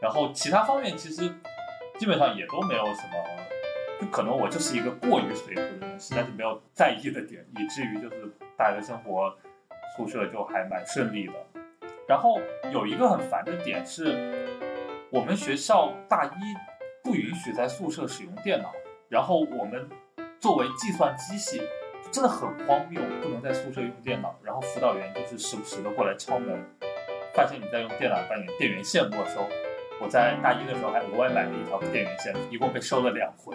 [0.00, 1.28] 然后其他方面其实
[1.98, 3.24] 基本上也都没有什么，
[4.00, 9.34] 就可能我就是一个过于随和的人，实在是没有在意的点，以至于就是大学生活
[9.96, 11.32] 宿舍就还蛮顺利的。
[12.06, 12.40] 然后
[12.72, 14.58] 有一个很烦的点是，
[15.10, 16.38] 我们学校大一
[17.02, 18.72] 不允许在宿舍使用电脑，
[19.08, 19.88] 然后我们
[20.38, 21.62] 作为计算机系。
[22.10, 26.58] 真的很荒谬，不能在宿舍用电脑，然后辅导员就是时不时的过来敲门，
[27.34, 29.46] 发现你在用电脑，把你的电源线没收。
[30.00, 33.54] 我在大一的时候还额外买了一条电源线，一共被收了两回。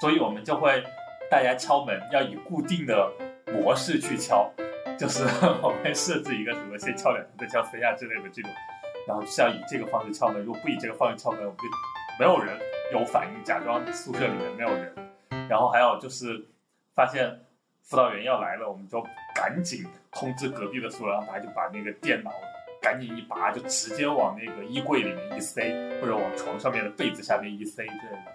[0.00, 0.82] 所以我们就会
[1.30, 3.10] 大家敲门要以固定的
[3.52, 4.50] 模式去敲，
[4.98, 5.24] 就是
[5.62, 8.50] 我们设置一个什么先敲两下再敲三下之类的这种，
[9.06, 10.42] 然后是要以这个方式敲门。
[10.44, 11.64] 如果不以这个方式敲门，我们就
[12.18, 12.58] 没有人
[12.92, 14.94] 有反应，假装宿舍里面没有人。
[15.48, 16.44] 然后还有就是。
[17.00, 17.34] 发现
[17.82, 19.02] 辅导员要来了，我们就
[19.34, 22.30] 赶紧通知隔壁的宿舍，让他就把那个电脑
[22.78, 25.62] 赶紧一拔，就直接往那个衣柜里面一塞，
[25.98, 28.32] 或者往床上面的被子下面一塞之类的。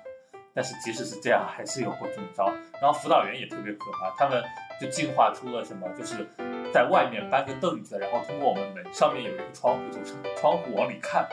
[0.55, 2.51] 但是即使是这样，还是有过中招。
[2.81, 4.43] 然后辅导员也特别可怕，他们
[4.81, 6.27] 就进化出了什么，就是
[6.73, 10.03] 在外面搬个凳子，然后通过我们门上面有一个窗户，从
[10.37, 11.29] 窗户往里看。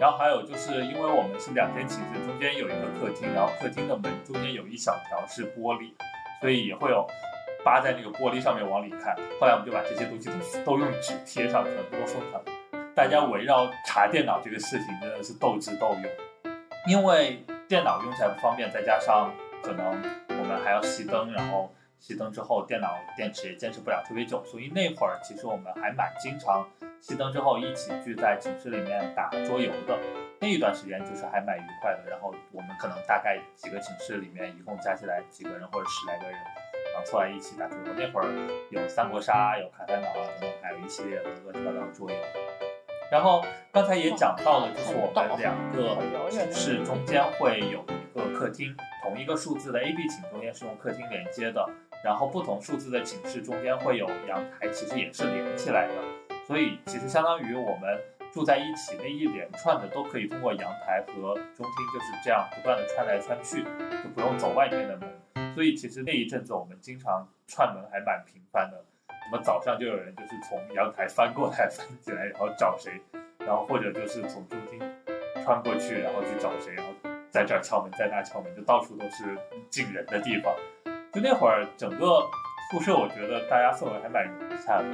[0.00, 5.92] 然后还有就是因为我们是两间寝室，中间有一个客厅，然后客厅的门中间有一小条是玻璃。
[6.44, 7.06] 所以也会有
[7.64, 9.16] 扒在那个玻璃上面往里看。
[9.40, 10.28] 后来我们就把这些东西
[10.62, 12.38] 都都用纸贴上，全部都封上。
[12.94, 16.52] 大家围绕查电脑这个事情真的是斗智斗勇，
[16.86, 19.86] 因为电脑用起来不方便，再加上可能
[20.38, 21.74] 我们还要熄灯，然后
[22.06, 26.68] 熄灯之后电脑电池也坚持不了特别久，所以那会儿其实我们还蛮经常
[27.00, 29.98] 熄灯之后一起聚在寝室里面打桌游的。
[30.38, 36.34] 那一段时间就是还蛮愉快的，然后我们可能大概几个寝室里面一共加起来几个人或者十来个人，
[36.92, 37.94] 然后凑在一起打桌游。
[37.96, 38.28] 那会儿
[38.68, 42.16] 有三国杀，有卡丹岛啊等等，还有一系列的乱七八糟桌游。
[43.10, 45.64] 然后刚才也讲到了，就是我们两
[46.22, 51.66] 个寝室中间会有一个客厅，同一个数字的 A、B 寝中间是用客厅连接的，
[52.04, 55.94] 然后不同数字的寝室中间会有阳台，其实也是连起来的，
[56.46, 57.98] 所以其实相当于我们。
[58.34, 63.62] 住在一起那一连串的都可以通过阳台和中厅就是这样不断的穿来穿去，
[64.02, 65.54] 就不用走外面的门。
[65.54, 68.84] 所以其实那一阵子我们经常串门还蛮频繁的。
[69.06, 73.00] 什么早上就有人就是从阳台翻过来 翻起来，然后找谁，
[73.38, 74.80] 然后或者就是从中厅
[75.44, 76.92] 穿过去，然后去找谁，然后
[77.30, 79.38] 在这儿敲门，在那敲门，就到处都是
[79.70, 80.52] 进人的地方。
[81.14, 82.28] 就那会儿整个
[82.72, 84.84] 宿舍我觉得大家氛围还蛮融洽的。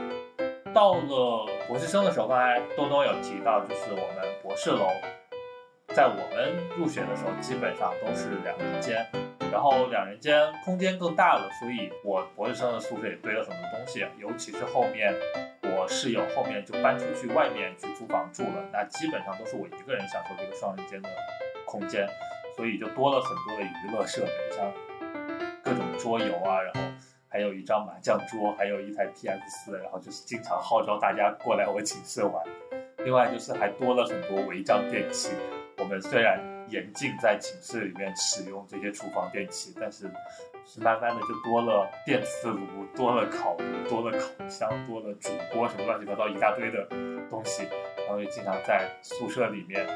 [0.75, 4.87] 到了博士生的时候，刚才东东有提到，就是我们博士楼，
[5.95, 9.07] 在我们入学的时候基本上都是两人间，
[9.51, 15.15] 然后两人间空间更大了，所以我博士生的宿舍也堆了很多东西，尤其是后面
[15.63, 21.09] 我室友后面就搬出去外面去租房住了，那基本上都是我一个人享受这个双人间的
[21.65, 22.07] 空间，
[22.55, 24.71] 所以就多了很多的娱乐设备，像
[25.71, 26.81] 各种桌游啊，然后。
[27.33, 32.45] 还有一张麻将桌，还有一台 PS 四，然后就是经常号召大家过来我寝室玩。
[33.05, 35.31] 另外就是还多了很多违章电器。
[35.79, 40.11] 我们虽然严禁在寝室里面使用这些厨房电器，但是
[40.67, 46.85] 是慢慢的就多了电磁炉，多了烤炉，多了烤箱，多了煮锅，什么乱七八糟一大堆的
[47.31, 47.63] 东西。
[47.97, 49.87] 然后也经常在宿舍里面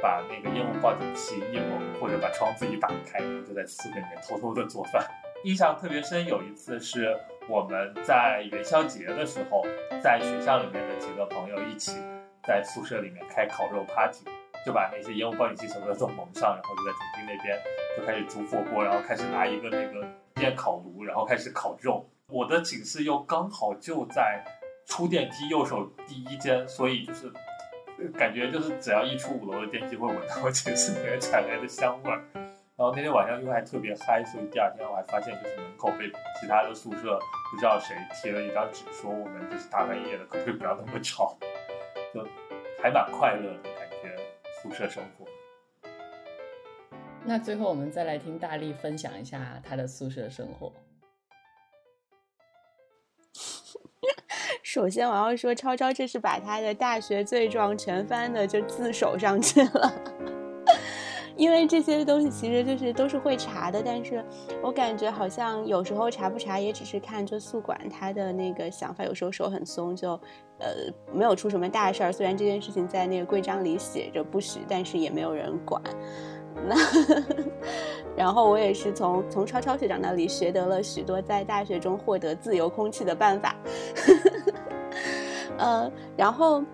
[0.00, 5.04] 把那个烟雾报警器一蒙，或者把窗子一打开，然后就在宿舍里面偷偷的做饭。
[5.44, 7.14] 印象特别深，有一次是
[7.46, 9.62] 我们在元宵节的时候，
[10.02, 11.98] 在学校里面的几个朋友一起
[12.42, 14.24] 在宿舍里面开烤肉 party，
[14.64, 17.60] 就把那些烟雾报警器什么的都蒙上，然后就在主厅那边
[17.94, 22.08] 就开始煮火锅，然后开始拿一个那个电烤炉，然后开始烤肉。
[22.28, 24.42] 我的寝室又刚好就在
[24.86, 27.30] 出电梯右手第一间，所以就是
[28.16, 32.24] 感觉就是只要一出五楼的电梯，会闻到我 寝室里面传来的香味儿。
[32.76, 36.10] 然后那天晚上因为还特别嗨，所以第二天我还发现就是门口被
[36.40, 37.16] 其他的宿舍
[37.52, 41.38] 不知道谁贴了一张纸，说我们就是大半夜的可不可以不要那么吵，
[42.12, 42.26] 就
[42.82, 44.16] 还蛮快乐的感觉
[44.60, 45.24] 宿舍生活。
[47.24, 50.72] 那最后我们再来听大力分享一下他的宿舍生活。
[54.64, 60.43] 首先我要说，超超这是把他的大学罪状全翻的就自首上去了。
[61.36, 64.24] 因为这些东西其实就是都是会查的，但是
[64.62, 70.12] 我感觉好像有时候查不查也只是看就宿管他的那个想法，有时候手很松，就
[70.58, 70.68] 呃
[71.12, 72.12] 没有出什么大事儿。
[72.12, 75.82] 虽然这件事情在那个规章里写着不许，但是也没有人管。
[76.68, 76.76] 那
[78.16, 83.56] 然后我也是从从超超学长那里学得了许多在大学中获得自由空气的办法。
[85.58, 86.62] 呃，然后。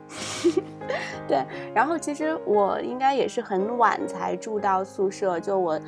[1.28, 5.80] 对，然后其实我应该也是很晚才住到宿舍，就我，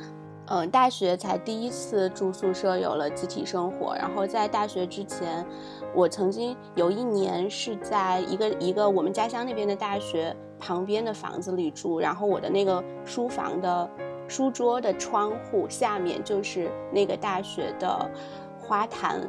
[0.47, 3.93] 嗯，大学才第一次住宿舍，有了集体生活。
[3.95, 5.45] 然后在大学之前，
[5.93, 13.89] 我曾经有一年是在一个一个我们家乡那边的大学旁边的房子里住，然后我的那个书房的
[14.29, 18.09] 书桌的窗户下面就是那个大学的
[18.57, 19.19] 花坛。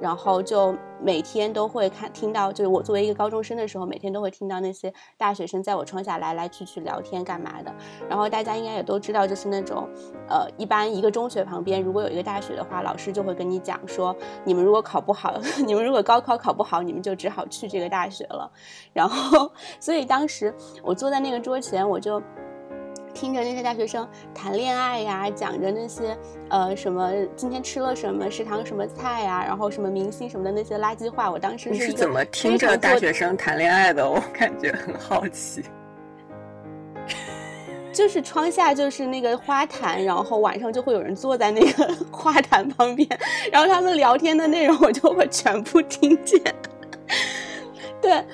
[0.00, 7.72] 然后就每天都会看听到，就是我作为一个高中生的时候，每天都会听到那些大学生在我窗下来来去去聊天干嘛的。
[8.08, 9.88] 然后大家应该也都知道，就是那种，
[10.28, 14.14] 呃，一般一个中学旁边如果有一个大学的话，老师就会跟你讲说，
[14.44, 15.34] 你们如果考不好，
[15.66, 18.50] 你们如果高考考不好，你们就只好去这个大学了。
[18.92, 22.20] 然后，所以当时我坐在那个桌前，我就。
[23.14, 26.18] 听着那些大学生谈恋爱呀，讲着那些
[26.50, 34.06] 呃什么今天吃了什么食堂什么菜呀，然后什么明星什么的那些垃圾话，我当时是怎么听着大学生谈恋爱的？
[34.10, 35.62] 我感觉很好奇。
[37.94, 43.08] 就是窗下就是那个花坛，然后晚上就会有人坐在那个花坛旁边，
[43.52, 46.40] 然后他们聊天的内容我就会全部听见。
[48.02, 48.24] 对。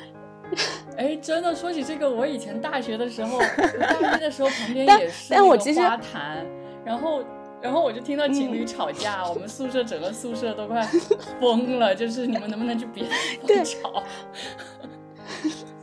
[0.97, 3.39] 哎，真的说起这个，我以前大学的时候，
[3.79, 6.45] 大一的时候旁边也是那个花坛，
[6.85, 7.23] 然后，
[7.63, 10.83] 然后我就听到情侣吵架，我们宿舍整个宿舍都快
[11.41, 13.05] 疯了，就是你们能不能就别
[13.65, 14.03] 吵？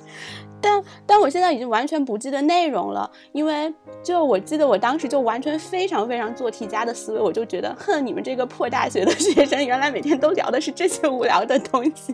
[0.62, 12.14] 但但我现在已经完全不记得内容了，因为就我记得我当时就完全非常非常做题家的思维，我就觉得，哼，你们这个破大学的 学生，原来每天都聊的是这些无聊的东西。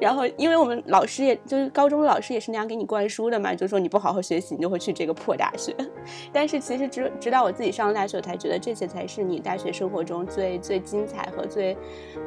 [0.00, 5.74] 然后，因为我们老师也就是高中老师也是那样给你灌输的嘛，就说你不好好学习，你就会去这个破大学。
[6.32, 11.76] 但是其实直直到我自己上了大学，我才觉得这些才是你大学生活中最最精彩和最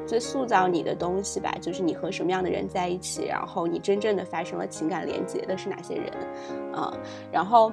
[0.08, 5.46] 最塑造你的东西吧，就是你和什么样的人在一起，然后你真正的发生了情感连接。
[5.50, 6.06] 的是哪些人，
[6.72, 6.94] 啊？
[7.32, 7.72] 然后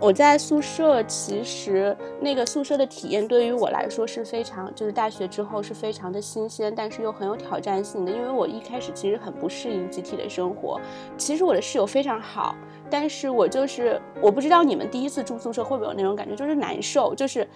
[0.00, 8.10] 我在宿舍，其实那个宿舍的体验对于我来说是非常，就是大学之后是非常的新鲜，但是又很有挑战性的。
[8.10, 10.80] 因为我一开始其实很不适应集体的生活。
[11.18, 12.54] 其实我的室友非常好，
[12.88, 17.46] 但是我就是我不知道你们第一次住宿舍会不会有那种感觉，就是难受，就是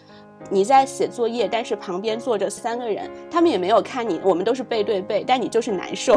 [0.51, 6.15] 你在写作业，但是旁边坐着三个人，他们也没有看你，我们都是背对背，但你就是难受。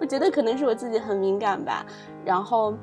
[0.00, 1.84] 我觉得可能是我自己很敏感吧，
[2.24, 2.74] 然后，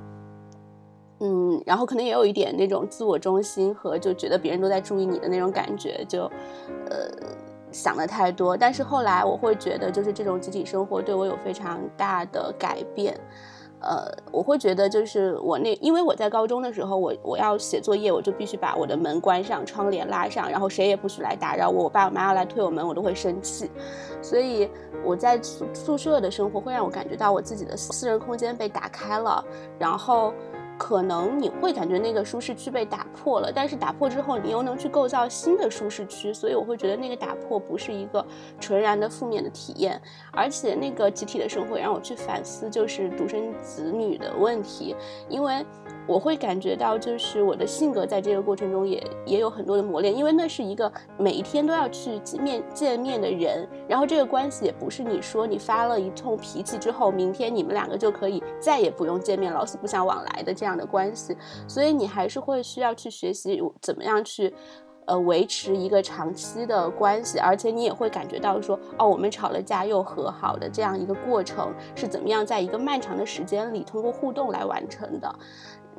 [1.19, 6.23] 嗯，然后可能也有一点那种自我中心和就觉得别人都在注意你的那种感觉，就，
[6.89, 7.09] 呃，
[7.71, 8.57] 想的太多。
[8.57, 13.19] 但是后来我会觉得，就是这种集体生活对我有非常大的改变。
[13.83, 21.83] 呃，我会觉得就是我那，因为我在高中的时候，我我要写作业，我就必须把我的门关上，窗帘拉上，然后谁也不许来打扰我。
[21.83, 23.69] 我爸我妈要来推我门，我都会生气。
[24.21, 24.69] 所以
[25.03, 29.43] 我在宿宿舍的生活会让我感觉到我自己的私人空间被打开了，
[29.77, 30.33] 然后。
[30.75, 38.25] 可能你会感觉那个舒适区被打破了，但是打破之后，你又能去构造新的舒适区，所以我会觉得那个打破不是一个
[38.59, 40.01] 纯然的负面的体验，
[40.33, 44.95] 而且那个集体的生活让我去反思，就是独生子女的问题，
[45.29, 45.65] 因为。
[46.05, 61.37] 我会感觉到，就是我的性格在这个过程中也也有很多的磨练，因为那是一个每一天都要去见面见面的人，然后这个关系也不是你说你发了一通脾气之后，明天你们两个就可以再也不用见面，老死不相往来的这样的关系，
[61.69, 64.53] 所以你还是会需要去学习怎么样去。
[65.05, 75.35] 呃，维持一个长期的关系，而且你也会感觉到说，哦，我们吵了架又和好的这样一个过程是怎么样，在一个漫长的时间里通过互动来完成的。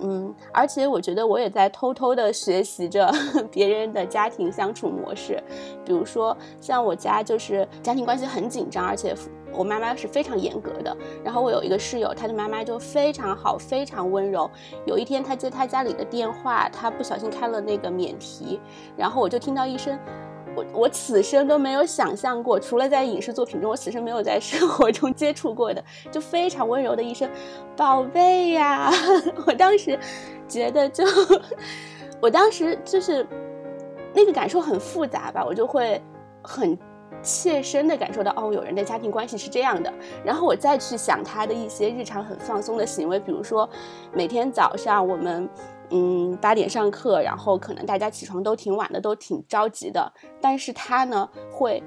[0.00, 3.12] 嗯，而且我觉得我也在偷偷的学习着
[3.50, 5.42] 别人的家庭相处模式，
[5.84, 9.14] 比如说像我家就是家庭关系很紧张，而且。
[9.56, 14.50] 我妈妈是非常严格的，然后我有一个室友，她的妈妈就非常好，非常温柔。
[14.84, 18.58] 有一天，她接她家里的电话，她不小心开了那个免提，
[18.96, 19.96] 然后我就听到一声，
[20.54, 27.28] 我我此生都没有想象过，除了在影视作品中，我此生没有在生活中接触过的，就非常温柔的一声
[27.76, 28.90] “宝贝呀”，
[29.46, 29.98] 我当时
[30.48, 31.04] 觉得就，
[32.20, 33.26] 我当时就是
[34.14, 36.02] 那个感受很复杂吧，我就会
[36.42, 36.78] 很。
[37.22, 39.90] 切身的感受到哦，有人的家庭关系是这样的，
[40.22, 43.66] 然后我再去想他的一些日常很放松的行为，比如说
[44.12, 45.48] 每天早上我们
[45.90, 51.82] 嗯八点上课，然后可能大家起床都挺晚的，都挺着急的，但是他呢会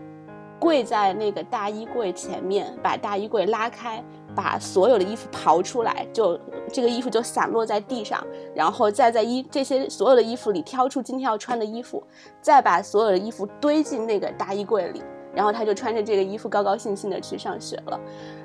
[0.60, 4.04] 跪在那个大衣柜前面，把大衣柜拉开，
[4.36, 6.40] 把所有的衣服刨出来，就
[6.72, 8.26] 这个衣服就散落在地上，
[8.56, 12.04] 然后再在衣这些所有的衣服里挑出今天要穿的衣服，
[12.42, 15.02] 再把所有的衣服堆进那个大衣柜里。
[15.36, 18.00] 然后他就穿着这个衣服高高兴兴的去上学了，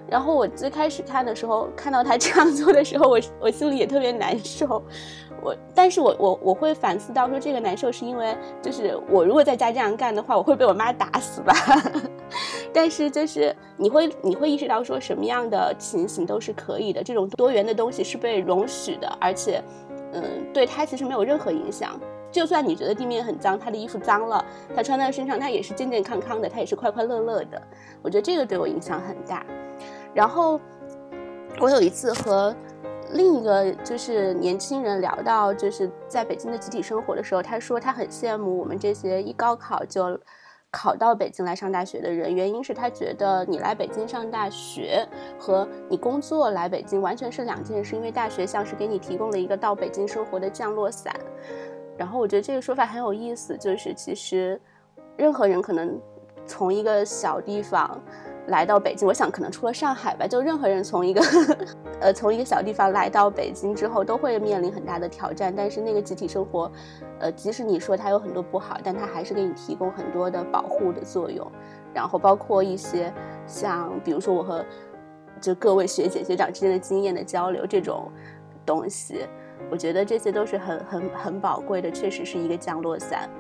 [0.07, 4.83] 然后我最开始看的时候，看到他这样做的时候，我我心里也特别难受，
[5.43, 11.53] 我，但是我我我会反思到说这个难受是因为就是我如果在家这样干的话，我会被我妈打死吧，
[12.73, 19.63] 但是就是你会你会意识到说什么样的情形都是可以的，这种多元的东西是被容许的，而且，
[20.13, 20.23] 嗯，
[20.53, 21.99] 对他其实没有任何影响。
[22.31, 24.43] 就算你觉得地面很脏，他的衣服脏了，
[24.75, 27.61] 他穿在身上，他也是健健康康的，他也是快快乐乐的。
[28.01, 29.45] 我觉得这个对我影响很大。
[30.15, 30.59] 然后
[31.61, 32.57] 我有一次和
[33.13, 40.19] 另一个就是年轻人聊到，就是在北京的集体生活的时候，他说他很羡慕我们这些一高考就
[40.71, 45.07] 考到北京来上大学的人，原因是他觉得你来北京上大学
[45.39, 51.15] 和你工作来北京完全是两件事，因为大学像是给你提供了一个到北京生活的降落伞。
[51.99, 54.59] 然后我觉得这个说法很有意思，就是其实
[55.19, 56.01] 任何人可能
[56.47, 58.01] 从一个小地方
[58.49, 61.23] 来到北京，我想可能除了上海吧，就任何人从一个
[62.01, 65.55] 呃从一个小地方来到北京之后，都会面临很大的挑战。
[65.55, 66.71] 但是那个集体生活，
[67.21, 71.51] 呃，即使你说它有很多不好，但它还是给你提供很多的保护的作用。
[71.95, 73.13] 然后包括一些
[73.47, 74.65] 像比如说我和
[75.41, 78.11] 就各位学姐学长之间的经验的交流这种
[78.67, 79.27] 东西。
[79.71, 83.31] 我觉得这些都是很很很宝贵的，确实是一个降落伞。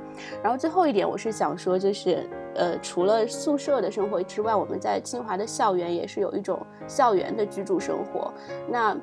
[0.42, 8.32] 然后最后一点，我是想说，就是呃，除了宿舍的生活之外，我们在清华的校园也是有一种校园的居住生活。
[8.68, 8.96] 那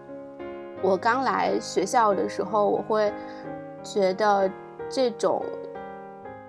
[0.81, 3.11] 我刚来学校的时候，我会
[3.83, 4.49] 觉得
[4.89, 5.43] 这种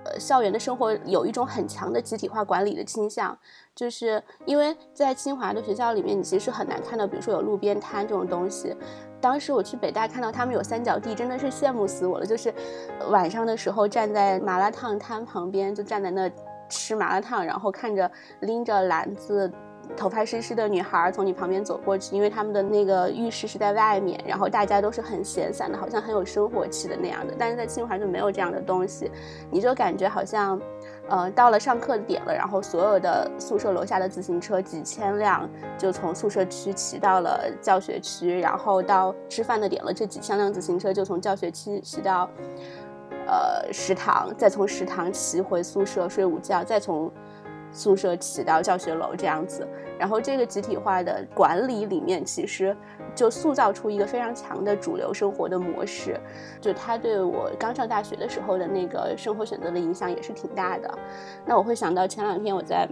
[0.05, 3.36] 呃校园的生活有一种很强的集体化管理的倾向，
[3.74, 8.74] 就是因为在清华的学校里面，你其实很难看到，比如说有路边摊这种东西。
[9.20, 12.24] 当时我去北大看到他们有三角地，真的是羡慕死我了。
[12.24, 12.55] 就是
[13.11, 16.30] 晚上的时候站在麻辣烫摊旁边，就站在那
[16.70, 19.53] 吃麻辣烫，然后看着拎着篮子、
[19.97, 27.34] 头发湿湿的女孩从你旁边走过去，因为他们的那个浴室是在外面，然后大家都是很闲散的，好像很有生活气的那样的。
[27.38, 29.11] 但是在清华就没有这样的东西，
[29.51, 30.61] 你就感觉好像。
[31.09, 42.30] 呃，到了上课点了，然后所有的宿舍楼下的自行车几千辆就从宿舍区骑到了教学区，然后到吃饭的点了，这几千辆自行车就从教学区骑到
[43.26, 47.11] 呃食堂，再从食堂骑回宿舍睡午觉，再从
[47.72, 49.66] 宿舍起到教学楼这样子。
[49.98, 52.74] 然后这个集体化的管理里面，其实
[53.14, 56.18] 就塑造出一个非常强的主流生活的模式，
[56.60, 60.98] 就它对我刚上大学的时候的那个生活选择的影响也是挺大的。
[61.44, 62.88] 那我会想到前两天我在，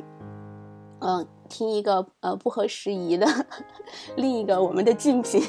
[1.00, 3.26] 嗯，听一个呃不合时宜的
[4.16, 5.42] 另一个我们的竞品。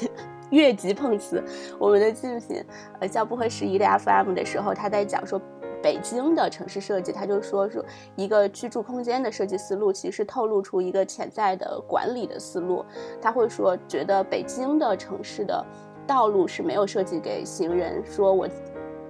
[0.52, 1.44] 越级碰瓷，
[1.78, 2.66] 我们的竞品，
[3.00, 5.40] 呃，叫不合时宜的 FM 的时候，他在讲说
[5.82, 7.84] 北京的城市设计，他就说说
[8.16, 12.84] 一个居住空间的设计思路，其实透露出一个潜在的管理的思路。
[13.22, 15.66] 他会说，觉得北京的城市的
[16.06, 18.48] 道路是没有设计给行人说我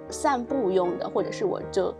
[0.08, 1.94] 散步用的，或者是我就。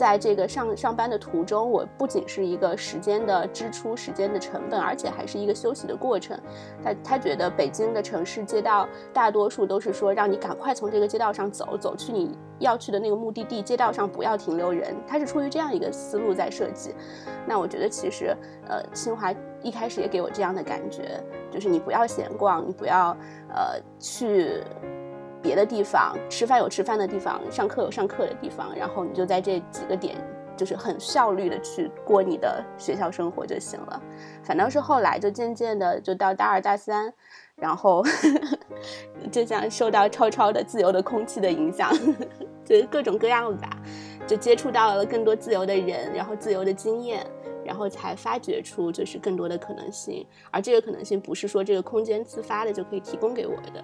[0.00, 6.40] 在这个上上班的途中，我不仅是一个时间的支出、时间的成本，而且还是一个休息的过程。
[6.82, 14.96] 他他觉得北京的城市街道大多数都是说让你赶快从这个街道上走，走去你要去的那个目的地，街道上不要停留人。
[15.06, 16.94] 他是出于这样一个思路在设计。
[17.46, 18.34] 那我觉得其实，
[18.70, 23.14] 呃，清华一开始也给我这样的感觉，就是你不要闲逛，你不要
[23.54, 24.64] 呃去。
[25.42, 30.16] 别的地方吃饭有吃饭的地方，上课有上课的地方，然后你就在这几个点，
[30.56, 34.02] 就是很效率的去过你的学校生活就行了。
[34.42, 37.12] 反倒是后来就渐渐的就到大二大三，
[37.56, 38.04] 然后
[39.32, 41.90] 就像受到超超的自由的空气的影响，
[42.64, 43.70] 就各种各样吧，
[44.26, 47.26] 就接触到了更多自由的人，然后自由的经验，
[47.64, 50.26] 然后才发掘出就是更多的可能性。
[50.50, 53.82] 而这个可能性不是说这个空间自发的就可以提供给我的。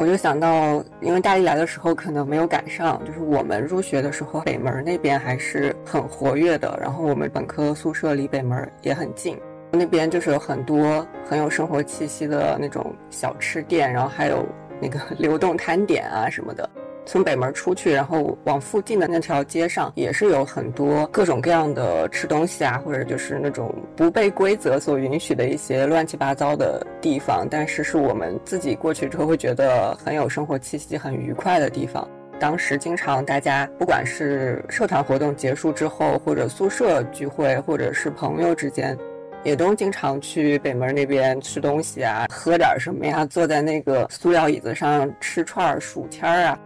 [0.00, 6.78] 我就想到，因为大一来的时候可能没有赶上，就是我们入学的时候，北门那边还是很活跃的。
[6.80, 9.36] 然后我们本科宿舍离北门也很近，
[9.72, 14.46] 那边就是有很多很有生活气息的那种小吃店，然后还有
[14.80, 16.70] 那个 流动摊点啊什么的。
[17.08, 27.48] 从北门出去，然后往附近的那条街上，也是有很多各种各样的吃东西啊，或者就是那种不被规则所允许的一些乱七八糟的地方。
[27.50, 32.06] 但是是我们自己过去之后会觉得很有生活气息、很愉快的地方。
[32.38, 38.94] 当时经常大家不管是社团活动结束之后，或者宿舍聚会，或者是朋友之间，
[39.42, 46.58] 也都经常去北门那边吃东西啊，喝点什么呀，坐在那个塑料椅子上吃串数签儿啊。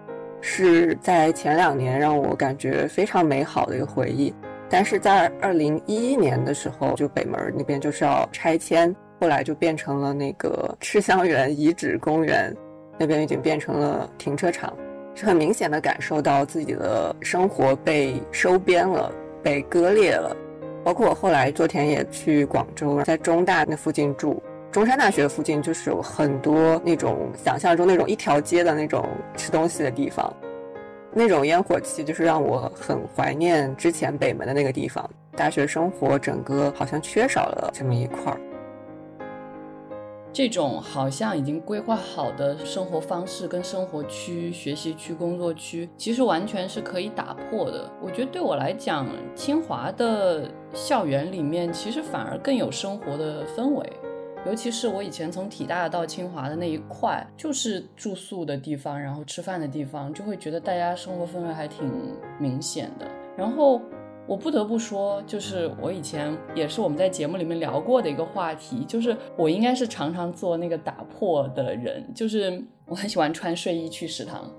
[0.44, 4.34] 是在前两年让我感觉非常美好的一个回忆，
[4.68, 12.54] 但是在二零一一年的时候，就北门那边就是要拆迁，后来就变成了那个赤香园遗址公园，
[12.98, 14.76] 那边已经变成了停车场，
[15.14, 19.12] 是很明显的感受到自己的生活被收编了，
[19.42, 20.36] 被割裂了。
[20.84, 24.42] 包括我后来做田也去广州，在中大那附近住。
[24.72, 29.06] 中山大学附近就是有很多那种想象中那种一条街的那种
[29.36, 30.34] 吃东西的地方，
[31.12, 35.08] 那种烟火气就是让我很怀念之前北门的那个地方。
[35.36, 38.40] 大学生活整个好像缺少了这么一块儿。
[40.32, 47.90] 这种好像已经规划好的生活方式跟生活区、学习区、工作区，其实完全是可以打破的。
[48.00, 53.86] 我觉得对我来讲，清华的校园里面其实反而更有生活的氛围。
[54.44, 61.88] 尤其是我以前从体大到清华的那一块，就是住宿的地方，然后吃饭的地方，就会觉得大家生活氛围还挺
[62.40, 63.06] 明显的。
[63.36, 63.80] 然后
[64.26, 74.50] 我不得不说，就是我以前也是我们在节目里面聊过的一个话题，就是我应该是常常做那个打破的人，就是我很喜欢穿睡衣去食堂。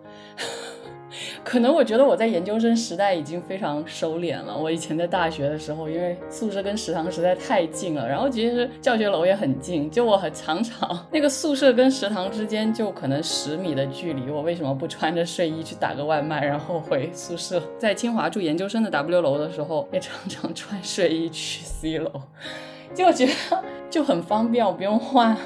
[1.44, 4.58] 可能我觉得我在研究生时代已经非常收敛了。
[4.58, 17.62] 我以前在大学的时候，因为宿舍跟食堂实在太近了，然后其实教学楼也很近，就我很常常 那个宿舍跟食堂之间就可能十米的距离，我为什么不穿着睡衣去打个外卖，然后回宿舍？
[17.78, 22.10] 在清华住研究生的 W 楼的时候，也常常穿睡衣去 C 楼，
[22.94, 25.38] 就觉得就很方便，我不用换。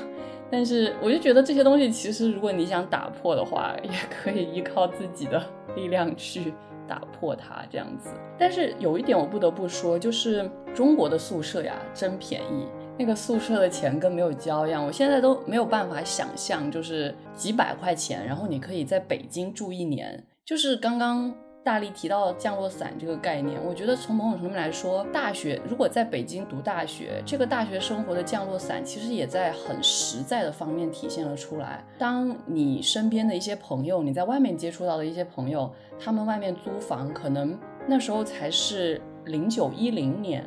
[0.50, 5.44] 但是我就觉得这些东西，其实如果你想打破的话，也可以依靠自己的
[5.76, 6.54] 力量去
[6.88, 8.10] 打破它，这样子。
[8.38, 12.66] 但是有一点我不得不说，就是中国的宿舍呀，真便宜，
[12.98, 14.86] 那个宿舍的钱跟没有交一样。
[14.86, 21.34] 我现在都没有办法想象，就是几百块钱，然后你可以在北京住一年，就是刚刚。
[21.68, 31.84] 大力提到降落伞这个概念，我觉得从某种程度来说，大学如果在北京读大学，这个大学生活的降落伞其实也在很实在的方面体现了出来。
[31.98, 40.46] 当你身边的一些朋友，你在外面接触到的一些朋友，他们外面租房，可能那时候才是零九一零年，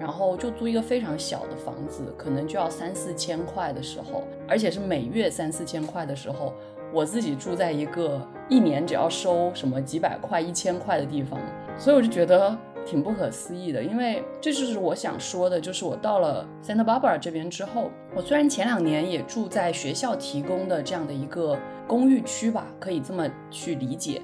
[0.00, 6.54] 然后就租一个非常小的房子，可能就要三四千块的时候，而且是每月三四千块的时候。
[6.94, 11.40] 我自己住在一个一年只要收什么几百块、一千块的地方，
[11.76, 24.22] 所以我就觉得挺不可思议的，因为这就是我想说的，就是我到了 Santa Barbara 这边之后，我虽然前两年也住在学校提供的这样的一个公寓区吧，可以这么去理解。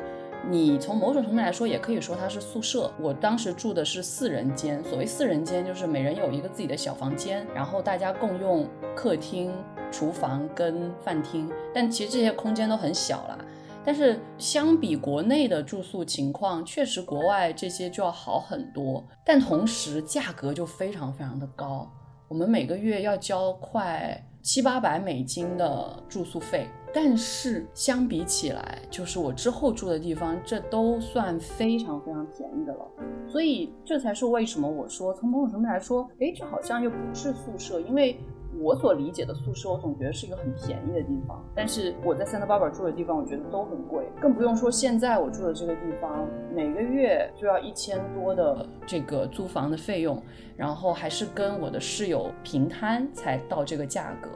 [0.49, 2.91] 你从某种程度来说，也可以说它是宿舍。
[2.99, 8.67] 我当时住的是四人间，所谓四人间，就是每人有一个自己的小房间，然后大家共用
[8.97, 9.53] 客厅、
[9.93, 11.51] 厨房跟饭厅。
[11.75, 13.39] 但其实这些空间都很小啦。
[13.85, 19.07] 但是相比国内的住宿情况，确实国外这些就要好很多。
[19.25, 21.91] 但同时价格就非常非常的高，
[22.29, 26.67] 我们每个月要交快七八百美金的住宿费。
[26.93, 32.87] 但是相比起来，就是我之后住的地方，这都算非常非常便宜的了。
[33.29, 38.19] 所以这才是为什么我说，从某种程度来说，哎，这好像又不是宿舍，因为
[38.61, 41.41] 我所理解的宿舍，我总觉得是一个很便宜的地方。
[41.55, 50.21] 但是我在 Santa Barbara 住的地方，我觉得都很贵，更不用说现在我住的这个地方，每个月就要一千多的这个租房的费用，
[50.57, 54.29] 然后还是跟我的室友平摊才到这个价格。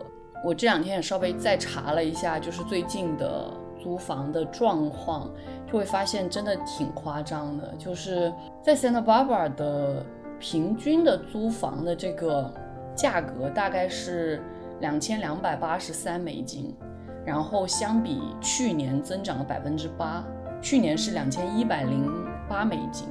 [0.44, 3.50] 我这两天也稍微再查了一下，就是最近的
[3.82, 5.30] 租房的状况，
[5.66, 7.74] 就会发现真的挺夸张的。
[7.78, 8.30] 就是
[8.62, 10.04] 在 Santa Barbara 的
[10.38, 12.52] 平均的租房的这个
[12.94, 14.42] 价格大概是
[14.80, 16.76] 两千两百八十三美金，
[17.24, 20.22] 然后相比去年增长了百分之八，
[20.60, 22.06] 去年是两千一百零
[22.46, 23.08] 八美金，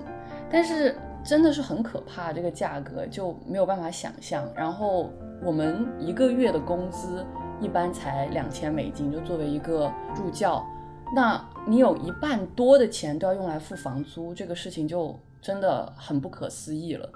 [0.52, 4.48] 但是真的是很可怕，这个价格就没有办法想象。
[4.56, 5.10] 然后。
[5.46, 7.26] 我们一个月的工资
[7.60, 10.66] 一般才两千美金，就作为一个助教，
[11.14, 17.10] 那你有一半多的钱都要用来付房租，这个事情就真的很不可思议了。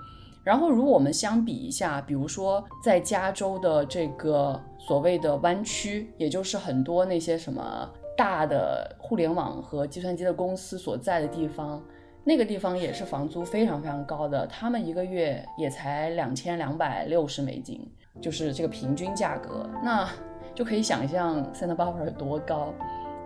[0.44, 11.82] 然后，如果我们相比一下，比如说在加州的这个所谓的湾区，也就是很多那些什么大的互联网和计算机的公司所在的地方，
[12.28, 17.80] 那个地方也是房租非常非常高的，他们一个月也才两千两百六十美金。
[18.20, 20.10] 就是这个平均价格，那
[20.54, 22.74] 就可以想象 Santa Barbara 有多高。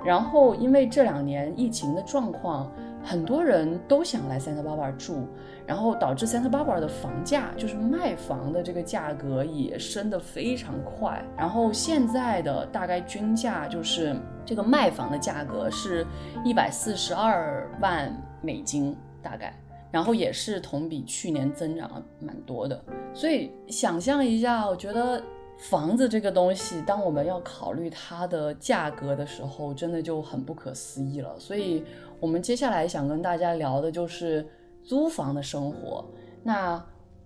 [0.04, 2.70] 然后因为这两年疫情的状况，
[3.02, 5.28] 很多人都想来 Santa Barbara 住，
[5.66, 11.24] 然后导致 Santa Barbara 的房价，就是卖房的这个价格也升得非常快。
[11.38, 16.06] 然后现在的大概均价就是这个卖房的价格是
[16.44, 19.58] 一百四十二万美金，大概。
[19.92, 22.82] 然后也是同比去年增长了蛮多的，
[23.14, 25.22] 所以想象一下，我觉得
[25.70, 31.38] 房子这个东西，当我们要考虑它的价格的时候，真的就很不可思议了。
[31.38, 31.84] 所以，
[32.22, 34.48] 我们接下来想跟大家聊的就是
[34.82, 36.10] 租房的生活。
[36.42, 36.82] 那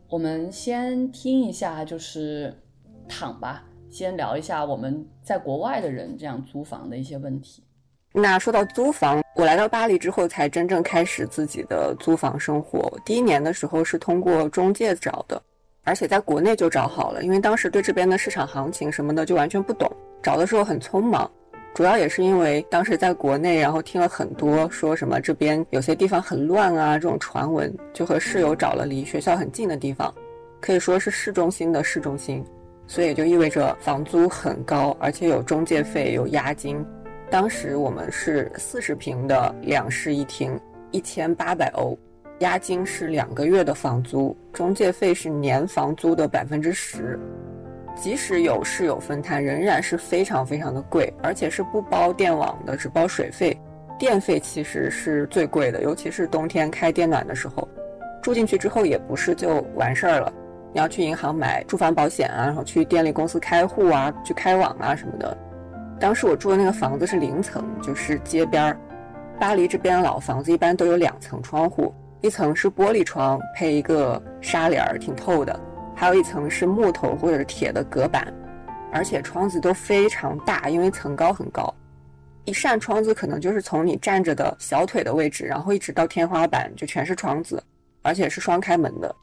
[0.10, 2.52] 我们先听一下，就是
[3.08, 7.62] 躺吧，先聊一下我们在国外的人这样租房的一些问题。
[8.18, 12.98] 那说到租房，我来到巴黎之后才真正开始自己的租房生活。
[13.04, 15.42] 第一年的时候是通过中介找的，
[15.84, 19.92] 而且在国内就找好了，因为当时对这边的市场行情什么的就完全不懂，
[20.24, 21.30] 找的时候很匆忙。
[21.74, 30.16] 主要也是因为当时在国内，然后听了很多说什么这边有些地方很乱啊这种传闻，就和室友找了离学校很近的地方，
[30.62, 32.42] 可以说是市中心的市中心，
[32.88, 36.82] 所以就意味着房租很高，而且有中介费有押金。
[37.36, 40.58] 当时我们是四十平的两室一厅，
[40.92, 41.94] 一千八百欧，
[42.40, 47.20] 押金是两个月的房租，中介费是年房租的百分之十。
[47.94, 53.60] 即使有室友分摊，仍然是非常非常的贵，而且是不包电网的，只包水费。
[54.00, 57.68] 电费其实是最贵的，尤其是冬天开电暖的时候。
[58.24, 60.32] 住进去之后也不是就完事儿了，
[60.72, 65.38] 你要去银行买住房保险啊，然后去电力公司开户啊，去开网啊什么的。
[66.00, 68.78] 当时我住的那个房子是零层，就是街边儿。
[69.40, 75.54] 巴黎这边老房子一般都有两层窗户，一层是玻璃窗配一个纱帘儿，挺透的；
[75.96, 78.34] 还有一层是木头或者是铁的隔板，
[78.92, 81.74] 而且窗子都非常大，因为层高很高。
[82.46, 87.62] 一扇窗子可能就是从你站着的小腿的位置，然后一直到天花板就全是窗子，
[88.04, 89.14] 而且是双开门的。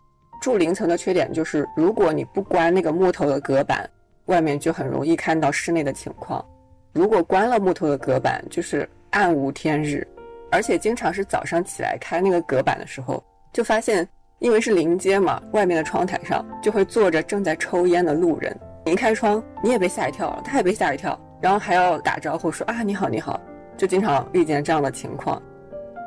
[0.41, 3.89] 住零层的缺点就是，如果你不关那个木头的隔板，
[4.27, 6.45] 外面就很容易看到室内的情况。
[6.93, 10.07] 如果关了木头的隔板，就是暗无天日，
[10.51, 14.07] 而且经常是早上起来开那个隔板的时候，就发现
[14.40, 18.55] 因为是临街嘛，外面的窗台上就会坐着正在抽烟的路人。
[18.84, 23.40] 你开窗，你也被吓一跳了，他也被吓一跳，然后还要打招呼说啊你好你好，
[23.76, 25.40] 就经常遇见这样的情况。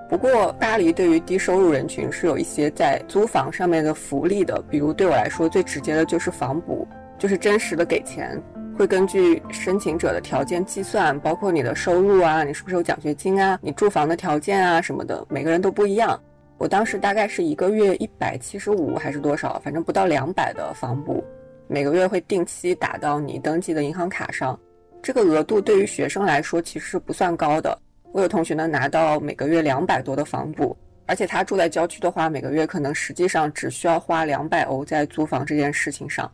[0.07, 8.39] 不过巴黎对于低收入人群是有一些在租房上面的福利的，比如对我来说最直接的就是房补，就是真实的给钱。
[8.77, 16.19] 会根据申请者的条件计算，包括你的收入啊，你是不是有奖学金啊，你住房的条件啊什么的，每个人都不一样。
[16.57, 21.23] 我当时大概是一个月一百七十五还是多少，反正不到两百的房补，
[21.67, 24.59] 每个月会定期打到你登记的银行卡上。
[25.01, 27.77] 这个额度对于学生来说其实是不算高的。
[28.11, 36.29] 我有同学呢拿到每个月两百多的房补，而且他住在郊区的话，每个月可能实际上只需要花两百欧在租房这件事情上。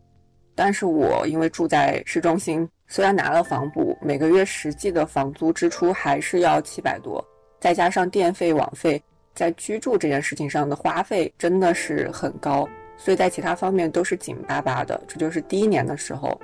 [0.56, 7.24] 但是我因为住在市中心，虽然拿了房补，每个月实际的房租支出还是要七百多，
[7.60, 9.02] 再加上电费、网费。
[9.34, 15.02] 在居住这件事情上的花费真的是很高，所以在其他方面都是紧巴巴的。
[15.08, 16.38] 这就是第一年的时候，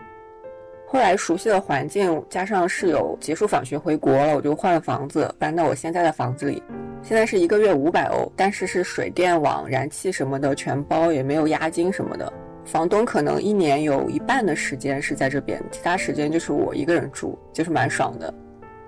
[0.87, 6.63] 后来熟悉的环境加上室友结束访学回国了，我就换了房子，搬到我现在的房子里。
[7.03, 12.31] 现在是一个月五百欧，但是是水电网、燃气什么的全包，也没有押金什么的。
[12.67, 18.31] 房东可能一年有一半的时间是在这边，其他时间就是我一个人住，就是蛮爽的。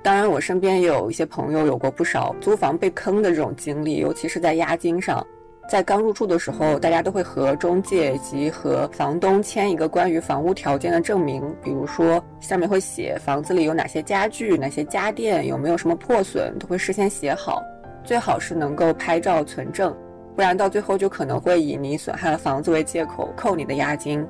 [0.03, 5.25] 当然，我身边也有一些朋友有过不少租房被坑的这种经历，尤其是在押金上。
[5.69, 17.63] 在刚入住的时候，大家都会和中介及和房东签一个关于房屋条件的证明，比如说上面会写房子里有哪些家具、哪些家电，有没有什么破损，都会事先写好，
[18.03, 19.95] 最好是能够拍照存证，
[20.39, 24.25] 不然到最后就可能会以你损害了房子为借口扣你的押金。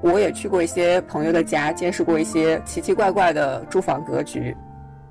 [0.00, 4.56] 我也去过一些朋友的家，见识过一些奇奇怪怪的住房格局。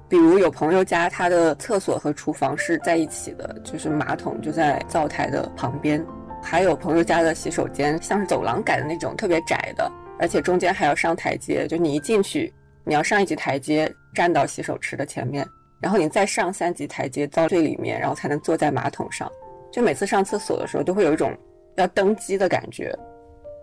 [0.09, 6.03] 比如有朋友家，他的厕所和厨房是在一起的，就是马桶就在灶台的旁边。
[6.41, 12.51] 还有朋友家的洗手间像是走廊改的那种，特别窄的，而且中间还要上台阶，就你一进去，
[12.83, 15.47] 你要上一级台阶站到洗手池的前面，
[15.79, 19.31] 然后你再上三级台阶到最里面，然后才能坐在马桶上。
[19.75, 21.35] 就每次上厕所的时候，都会有一种
[21.75, 22.97] 要登机的感觉。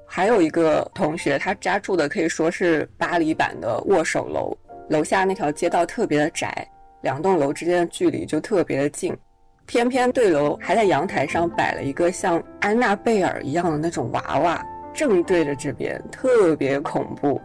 [0.07, 4.55] 还有一个同学，他家住的可以说是巴黎版的握手楼。
[4.91, 6.69] 楼下那条街道特别的窄，
[7.01, 9.17] 两栋楼之间的距离就特别的近，
[9.65, 17.41] 偏偏对楼还在阳台上摆了一个像安娜贝尔一样的那种娃娃，正对着这边，特别恐怖。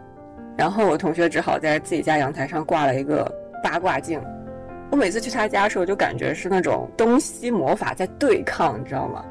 [0.58, 4.22] 然后我同学只好在自己家阳台上挂了一个八卦镜。
[4.90, 9.24] 我每次去他家的时候，就感觉是那种东西魔法在对抗，你知道吗？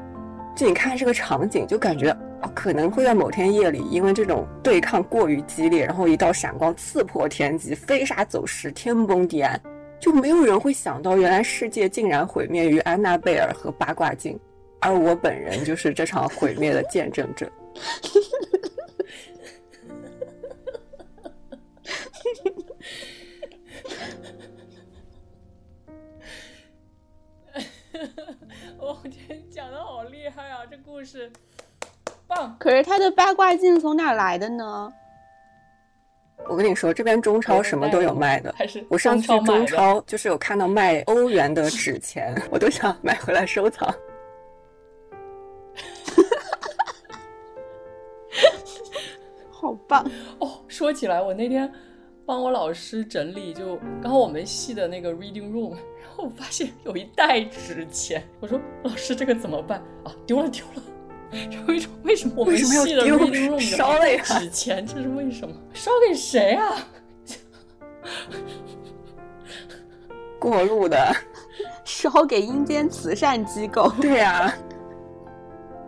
[0.56, 2.16] 就你看这个场景，就感觉。
[2.54, 9.60] 可能会在某天夜里，因为这种对抗过于激烈，然后一道闪光刺破天际，飞沙走石，天崩地暗，
[9.98, 14.38] 就没有人会想到，原来世界竟然毁灭于安娜贝尔和八卦镜，
[14.80, 17.50] 而我本人就是这场毁灭的见证者。
[28.88, 31.30] 我天，讲的好厉害啊，这故事
[32.26, 32.56] 棒。
[32.58, 34.90] 可是他的八卦镜从哪来的呢？
[36.48, 38.54] 我跟你说，这边中超什么都有卖的。
[38.56, 43.86] 还是我上次去中超，就是有看到卖欧元的纸钱， 我都想买回来收藏。
[49.50, 50.02] 好棒
[50.40, 50.64] 哦！
[50.66, 51.70] 说起来，我那天
[52.24, 60.12] 帮我老师整理，就刚好我们系的那个 reading room，然后我发现有一袋纸钱，我说老师这个怎么办啊？
[60.26, 60.82] 丢了丢了。
[61.68, 65.54] 有一种为什么我们系的 reading room 烧了纸钱，这是为什么？
[65.72, 66.76] 烧给谁啊？
[70.40, 71.14] 过路的，
[71.84, 73.92] 烧给阴间慈善机构。
[74.00, 74.52] 对呀，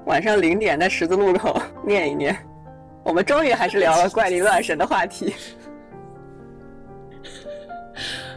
[0.07, 2.37] 晚上零点在十字路口念一念。
[3.03, 5.35] 我们终于还是聊了怪力乱神的话题。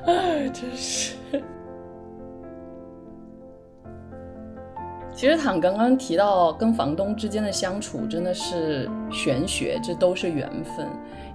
[0.05, 1.15] 哎，真是。
[5.23, 10.85] 其实躺刚刚提到跟房东之间的相处真的是玄学，这都是缘分。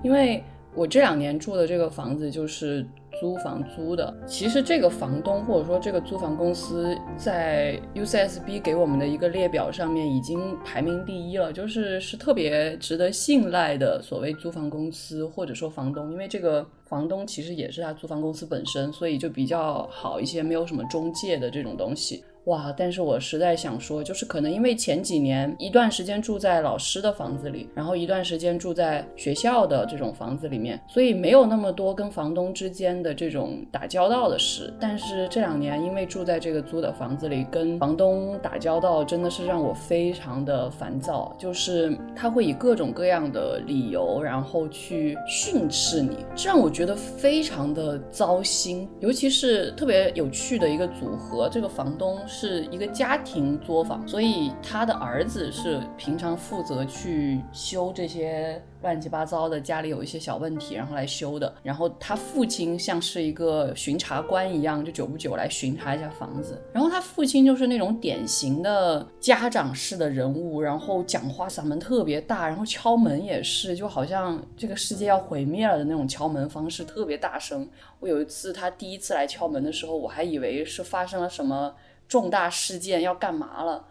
[0.05, 2.87] 因为我这两年住的这个房子就是
[3.19, 22.23] 租房租的，其实这个房东或者说这个租房公司在 UCSB 给我们的一个列表上面已经排名第一了，就是是特别值得信赖的所谓租房公司或者说房东，因为这个房东其实也是他租房公司本身，所以就比较好一些，没有什么中介的这种东西。
[22.45, 22.73] 哇！
[22.75, 34.73] 但是我实在想说，就是可能因为前几年一段时间住在老师的房子里，然后一段时间住在学校的这种房子里面，所以没有那么多跟房东之间的这种打交道的事。
[34.81, 41.37] 但是这两年因为住在这个租的房子里，跟房东打交道真的是让我非常的烦躁。
[41.39, 48.89] 就是他会以各种各样的理由，然后去训斥你，这让我觉得非常的糟心。
[49.01, 52.17] 尤其是特别有趣的一个组合，这个房东。
[52.29, 61.53] 是一个家庭作坊，所以他的儿子是平常负责去修这些乱七八糟的，家里有一些小问题，然后来修的。
[61.63, 66.63] 然后他父亲像是一个巡查官一样，就久不久来巡查一下房子。
[66.73, 77.67] 然后他父亲就是那种典型的家长式的人物，然后讲话嗓门特别大，然后敲门也是，就好像这个世界要毁灭了的那种敲门方式，特别大声。
[78.01, 81.75] 我有一次他第一次来敲门的时候，我还以为是发生了什么
[82.09, 83.85] 重大事件要干嘛了，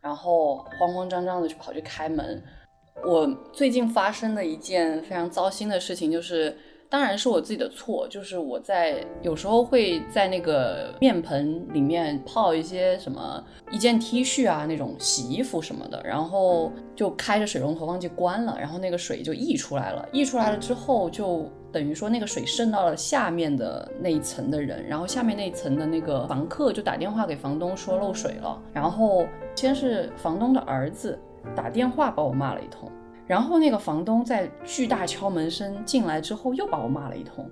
[0.00, 2.42] 然后慌慌张张的就跑去开门。
[3.04, 6.56] 我最近发生的一件非常糟心的事情，就是
[6.88, 31.18] 当然是我自己的错，就是我在有时候会在那个面盆里面泡一些什么一件 T 恤啊那种洗衣服什么的，然后就开着水龙头忘记关了，然后那个水就溢出来了，溢出来了之后就等于说那个水渗到了下面的那一层的人，然后下面那一层的那个房客就打电话给房东说漏水了，然后先是房东的儿子。
[31.54, 32.90] 打电话把我骂了一通，
[33.26, 37.46] 然后那个房东在巨大敲门声进来之后又把我骂了一通，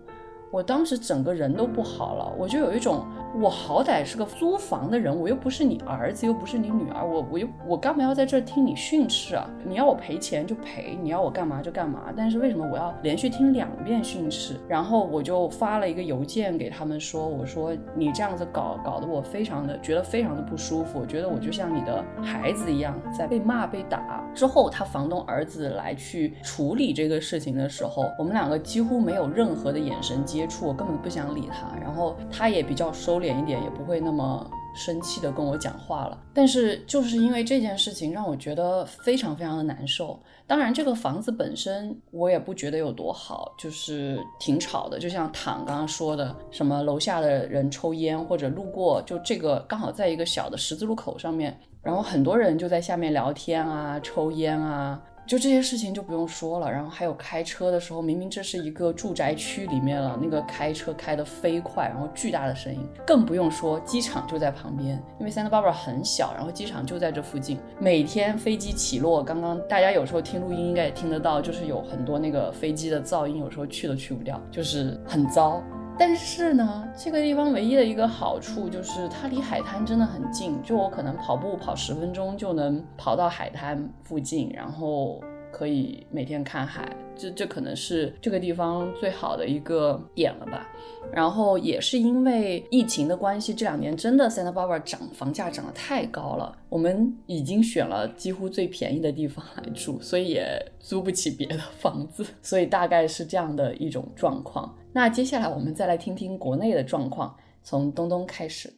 [0.52, 3.02] 我当时整个人都不好了，我就有一种。
[3.40, 9.48] 我好歹是个租房的人，我又不是你儿子，又不是你女儿，我我又我干嘛要在这听你训斥啊？
[9.64, 12.12] 你要我赔钱就赔，你要我干嘛就干嘛。
[12.14, 14.60] 但是为什么我要连续听两遍训斥？
[14.68, 24.22] 然后我就发了一个邮件给他们说，我说你这样子搞搞得我非常的觉得非常的不舒服，我觉得我就像你的孩子一样在被骂被打。
[24.34, 31.74] 之后他房东儿子来去处理这个事情的时候，我们两个几乎没有任何的眼神接接触，我根本不想理他。
[31.80, 33.22] 然后他也比较收。
[33.22, 40.18] 敛一点也不会那么生气的跟我讲话了，但是就是因为这件事情让我觉得非常非常的难受。
[40.44, 44.98] 当然，这个房子本身我也不觉得有多好，就是挺吵的。
[44.98, 55.00] 就像躺刚刚说的，什么楼下的人抽烟或者路过，就这个刚好在一个小的十字路口上面，然后很多人就在下面聊天啊、抽烟啊。
[55.24, 75.62] 就这些事情就不用说了，然后还有开车的时候，明明这是一个住宅区里面了，那个开车开得飞快，然后巨大的声音，更不用说机场就在旁边，因为 Santa Barbara 很小，然后机场就在这附近，每天飞机起落，刚刚大家有时候听录音应该也听得到，就是有很多那个飞机的噪音，有时候去都去不掉，就是很糟。
[75.98, 85.22] 但是呢，这个地方唯一的一个好处就是它离海滩真的很近，就我可能跑步跑十分钟就能跑到海滩附近，然后
[85.52, 90.66] 可以每天看海，这这可能是这个地方最好的一个点了吧。
[91.12, 104.74] 然后也是因为疫情的关系，这两年真的 Santa Barbara 涨房价涨得太高了，我们已经选了几乎最便宜的地方来住，所以也租不起别的房子，所以大概是这样的一种状况。
[104.94, 108.72] 那接下来我们再来听听国内的状况，从东东开始。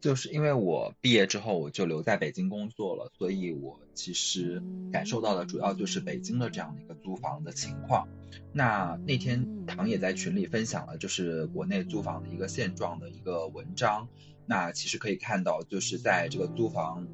[0.00, 4.60] 就是因为我毕业之后我就留在北京工作了，所以我其实
[4.90, 8.08] 感受到的主要就是北京的这样的一个租房的情况。
[8.52, 14.08] 那那天唐也在群里分享了，就是国内租房的一个现状的一个文章。
[14.44, 17.06] 那其实可以看到，就是在这个租房。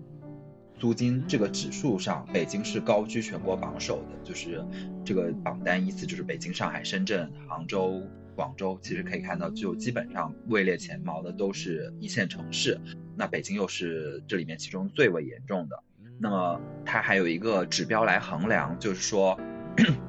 [0.78, 4.64] 租金这个指数上，北京是高居全国榜首的，就是
[5.04, 8.02] 这个榜单依次就是北京、上海、深圳、杭州、
[8.34, 12.80] 广州，其实可以看到，就基本上位列前茅的都是一线城市，
[13.16, 15.82] 那北京又是这里面其中最为严重的。
[16.20, 19.38] 那么它还有一个指标来衡量，就是说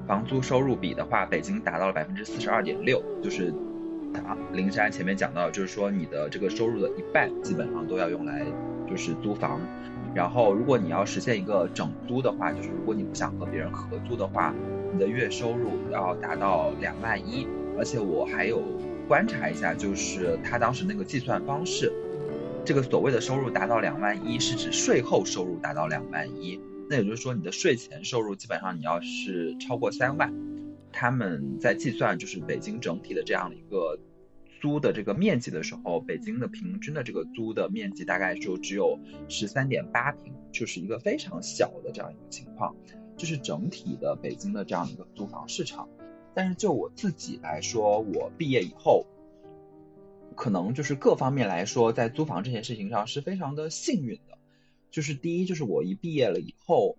[0.07, 3.53] 房租收入比的话，北京达到了百分之四十二点六，就是
[4.13, 8.43] 啊，灵山前面讲到，就是说你的这个收入的一半基本上都要用来
[8.89, 9.59] 就是租房。
[10.15, 14.55] 然后，如果你要实现一个整租的话，就是如果你不想和别人合租的话，
[14.91, 17.47] 你的月收入要达到两万一。
[17.77, 18.63] 而且我还有
[19.07, 21.93] 观察一下，就是他当时那个计算方式，
[22.65, 26.59] 这个所谓的收入达到两万一，是指税后收入达到两万一。
[26.89, 30.33] 那也就是说，你的税前收入基本上你要是超过三万，
[30.91, 33.99] 他们在计算就是北京整体的这样的一个。
[34.61, 42.75] 租的这个面积的时候，北京的平均的这个租的面积大概就只有十三点八平，就是一个非常小的这样一个情况，
[43.17, 45.87] 就是整体的北京的这样一个租房市场。
[46.33, 49.05] 但是就我自己来说，我毕业以后，
[50.35, 54.37] 可能就是各方面来说，在租房这件事情上是非常的幸运的。
[54.91, 56.97] 就是第一，就是我一毕业了以后。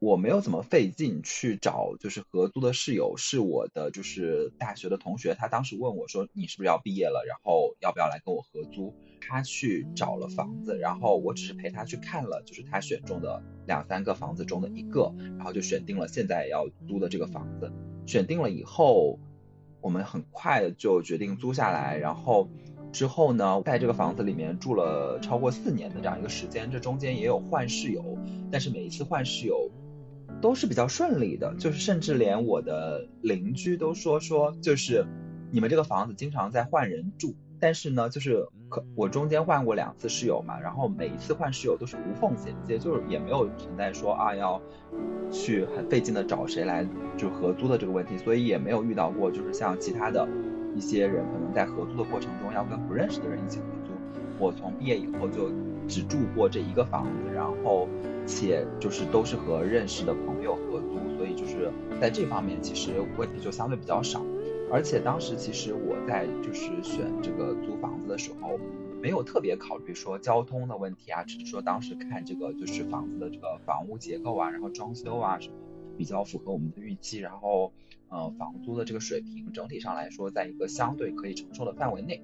[0.00, 5.34] 我没有怎么费劲去找，就是合租的室友是我的，就是大学的同学。
[5.34, 7.24] 他当时问我说：“你是不是要毕业了？
[7.26, 17.72] 然后要不要来跟我合租？”他去找了房子，然后我只是陪他去看了，就是他选中的两三个房子中的一个，然后就选定了现在要租的这个房子。
[18.06, 19.18] 选定了以后，
[19.80, 21.98] 我们很快就决定租下来。
[21.98, 22.48] 然后
[22.92, 28.16] 之后呢，在这个房子里面住了超过四年的这样一个时间，这中间也有换室友，
[28.50, 29.70] 但是每一次换室友
[30.40, 35.06] 都是比较顺利的，就是甚至连我的邻居都说说，就是
[35.50, 44.60] 你们这个房子经常在换人住，但是呢，就是可我中间换过两次室友嘛，然后每一次换室友都是无缝衔接，就是也没有存在说啊要
[45.30, 46.86] 去很费劲的找谁来
[47.16, 50.28] 就合租的这个问题，所以也没有遇到过就是像其他的。
[50.76, 53.90] 一些人可能在合租的过程中要跟不认识的人一起合租。
[54.38, 55.50] 我从毕业以后就
[55.88, 57.88] 只住过这一个房子，然后
[58.28, 64.22] 且就是都是和认识的朋友合租，所以就是在这方面其实问题就相对比较少。
[64.70, 68.60] 而且当时其实我在就是选这个租房子的时候，
[69.00, 75.54] 没有特别考虑说交通的问题啊，只是说当时看这个就是房子的这个房屋结构啊，然后装修啊什么
[75.96, 77.72] 比较符合我们的预期，然后。
[78.10, 82.22] 呃，房租的这个水平整体上来说，在一个相对可以承受的范围内。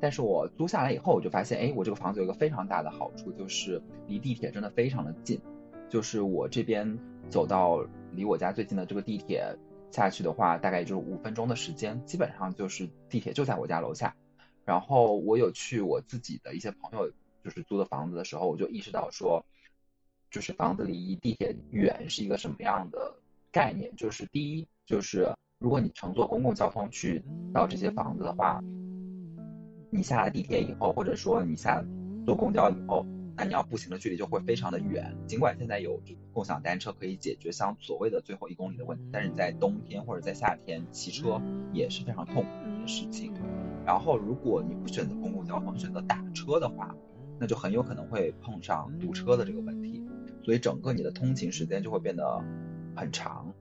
[0.00, 5.40] 但是我租下来以后，我就发现，哎，我这个房子有一个非常大的好处，就是离地铁真的非常的近。
[5.88, 6.98] 就是我这边
[7.30, 9.56] 走到离我家最近的这个地铁
[9.90, 14.14] 下去的话，大概就是五分钟的时间，基本上就是地铁就在我家楼下。
[14.64, 17.10] 然后我有去我自己的一些朋友
[17.42, 19.44] 就是租的房子的时候，我就意识到说，
[20.30, 23.14] 就是房子离地铁远是一个什么样的
[23.50, 23.94] 概念？
[23.96, 24.66] 就是第一。
[24.88, 27.22] 就是如果你乘坐公共交通去
[27.52, 28.58] 到这些房子的话，
[29.90, 31.84] 你下了地铁以后，或者说你下
[32.26, 35.16] 坐公交以后，那你要步行的距离就会非常的远。
[35.26, 36.00] 尽管现在有
[36.32, 41.40] 共享单车可以解决像所谓的最后一公里的问题，但是你在冬天或者在夏天骑车
[41.72, 43.32] 也是非常痛苦的事情。
[43.86, 46.94] 然后如果你不选择公共交通，选择打车的话，
[47.38, 50.04] 那就很有可能会碰上堵车的这个问题，
[50.42, 52.44] 所以整个你的通勤时间就会变得
[52.94, 53.54] 很长。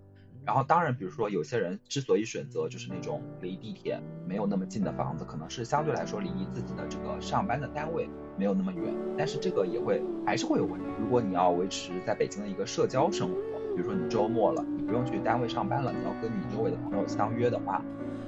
[0.48, 10.86] 然后当然，比如说有些人之所以选择就是那种离地铁没有那么近的房子，可能是相对来说离自己的这个上班的单位没有那么远，但是这个也会还是会有问题。
[10.98, 13.36] 如果你要维持在北京的一个社交生活，
[13.76, 17.84] 比如说你周末了，你不用去单位上班了，你要跟你周围的朋友相约的话，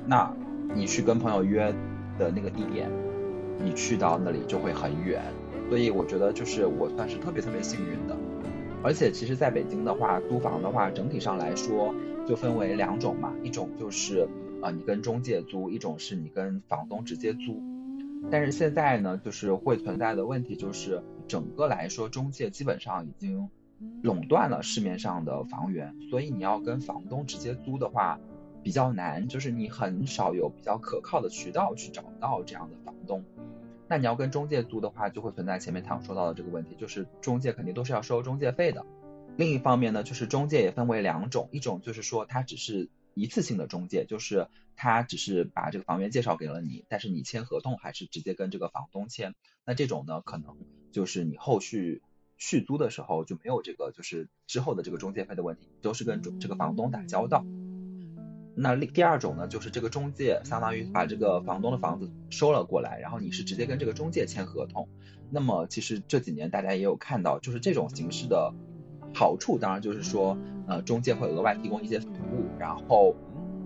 [0.06, 0.30] 那
[0.76, 1.74] 你去跟朋友约
[2.18, 2.92] 的那个地点，
[3.58, 5.24] 你去到那里就会很远。
[5.70, 8.18] 所以我觉得就是我算是特别特别幸运的。
[8.84, 11.94] 而且其实在北京的话，租房的话，整体上来说。
[12.28, 14.30] 就分为两种嘛，一种就是
[14.62, 17.60] 呃你跟中介租，一种是你跟房东直接租。
[18.30, 23.50] 但是现在呢，就是会存在的问题就是，整个来说中介基本上已经
[24.04, 28.20] 垄断了市面上的房源，所以你要跟房东直接租的话
[28.62, 33.24] 比较难，就是你很少有比较可靠的渠道去找到这样的房东。
[33.90, 38.86] 那你要跟中介租的话，就会存在前面唐说到的这个问题，就是中介肯定都是要收中介费的。
[39.36, 49.34] 另一方面呢，就是中介也分为两种，一种就是说他只是一次性的中介，就是他只是把这个房源介绍给了你，但是你签合同还是直接跟这个房东签。
[49.66, 50.58] 那这种呢，可能
[50.92, 52.04] 就是你后续
[52.38, 57.44] 续租的时候就没有这个就是之后的这个中介费的问题，都是跟这个房东打交道。
[58.62, 64.88] 那第二种呢，就是这个中介相当于把这个房东的房子收了过来，然后你是直接跟这个中介签合同。
[65.30, 68.54] 那么其实这几年大家也有看到，就是这种形式的。
[69.12, 70.38] 好处当然就是说，
[70.68, 73.16] 呃，中介会额外提供一些服务，然后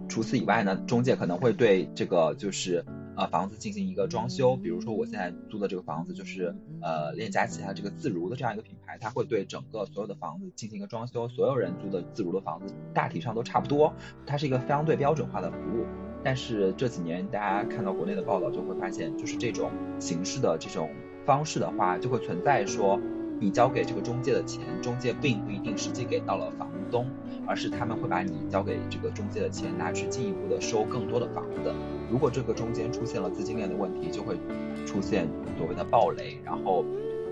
[0.07, 2.85] 除此以外呢，中介可能会对这个就是
[3.16, 13.93] 呃房子进行一个装修，比如说我现在租的这个房子就是呃链家旗下这个自如的这样一个品牌，它会对整个所有的房子进行一个装修，所有人租的自如的房子大体上都差不多，
[14.26, 15.86] 它是一个相对标准化的服务。
[16.24, 20.89] 但是这几年大家看到国内的报道就会发现，就是这种形式的这种
[21.26, 22.99] 方式的话，就会存在说。
[23.39, 27.05] 你交给这个中介的钱，中介并不一定实际给到了房东，
[27.45, 31.73] 而是他们会把你交给这个中介的钱拿去进一步的收更多的房子。
[32.09, 34.38] 如果这个中间出现了资金链的问题，就会
[34.86, 35.27] 出现
[35.57, 36.39] 所谓的暴雷。
[36.45, 36.86] 然后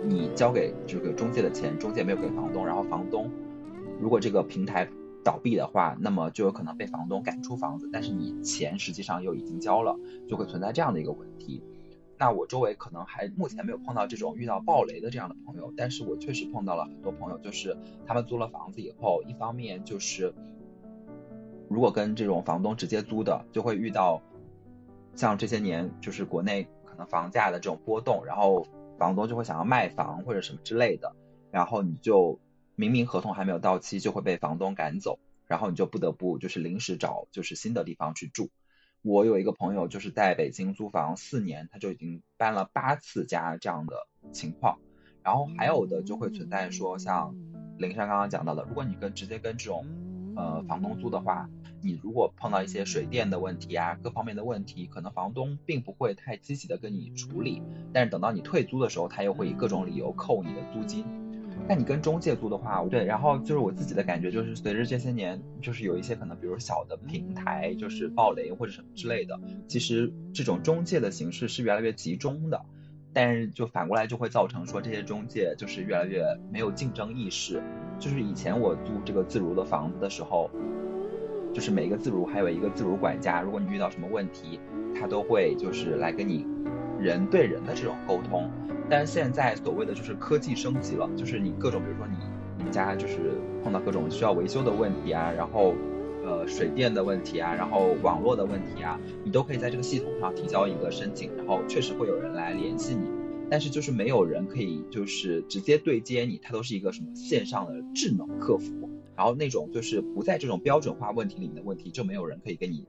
[0.03, 3.29] 你交给这个中介的钱，中介没有给房东，然后房东
[4.01, 4.89] 如果这个平台
[5.23, 9.95] 倒闭的话，那么就有可能被房东赶出房子，但是你钱实际上又已经交了，
[10.27, 11.63] 就会存在这样的一个问题。
[12.21, 20.31] 那我周围可能还目前没有碰到这种遇到暴雷的这样的朋友，但是我确实碰到了很多朋友，就是他们租了房子以后，一方面就是
[21.67, 24.21] 如果跟这种房东直接租的，就会遇到
[25.15, 28.67] 像这些年就是国内可能房价的这种波动，然后
[28.99, 31.15] 房东就会想要卖房或者什么之类的，
[31.49, 32.39] 然后你就
[32.75, 35.17] 明明合同还没有到期就会被房东赶走，
[35.47, 38.51] 然后你就不得不就是临时找就是新的地方去住。
[39.03, 43.95] 我有一个朋友，就是在北京租房四年，他就已经搬了八次家这样的
[44.31, 44.77] 情况。
[45.23, 47.35] 然后还有的就会存在说，像
[47.77, 49.85] 林珊刚刚讲到的，如果你跟直接跟这种
[50.35, 51.49] 呃房东租的话，
[51.81, 57.63] 你如果碰到一些水电的问题啊，各方面的问题，可能房东并不会太积极的跟你处理，
[57.93, 61.05] 但是等到你退租的时候，他又会以各种理由扣你的租金。
[61.67, 72.61] 但你跟中介租的话，对，然后就是我自己的感觉，就是随着这些年，就是有一些可能，比如小的平台就是暴雷或者什么之类的，其实这种中介的形式是越来越集中的，
[73.13, 77.63] 但是就反过来就会造成说这些中介就是越来越没有竞争意识。
[77.99, 80.49] 就是以前我租这个自如的房子的时候，
[81.53, 84.59] 就是每一个自如还有一个自如管家，如果你遇到什么问题，
[84.93, 86.45] 他都会就是来跟你
[87.01, 88.49] 人对人的这种沟通。
[88.89, 93.31] 但是现在所谓的就是科技升级了，就是你各种比如说你你家就是
[93.63, 95.73] 碰到各种需要维修的问题啊，然后
[96.25, 103.09] 呃水电的问题啊，然后网络的问题啊，你都可以在这个系统上提交一个申请，然后确实会有人来联系你，
[103.49, 112.85] 但是就是没有人可以就是直接对接你，它都是一个什么线上的智能客服，然后那种就是不在这种标准化问题里面的问题，就没有人可以跟你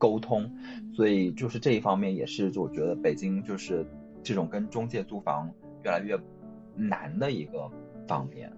[0.00, 0.50] 沟通，
[0.92, 3.86] 所以就是这一方面也是就我觉得北京就是。
[4.22, 5.50] 这种跟中介租房
[5.82, 6.14] 越来越
[6.76, 7.70] 难的一个
[8.06, 8.52] 方面。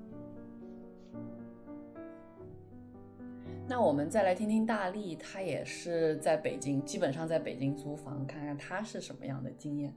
[3.69, 9.95] 那我们再来听听大力，他也是在北京，基本上在北京租房，看看他是什么样的经验。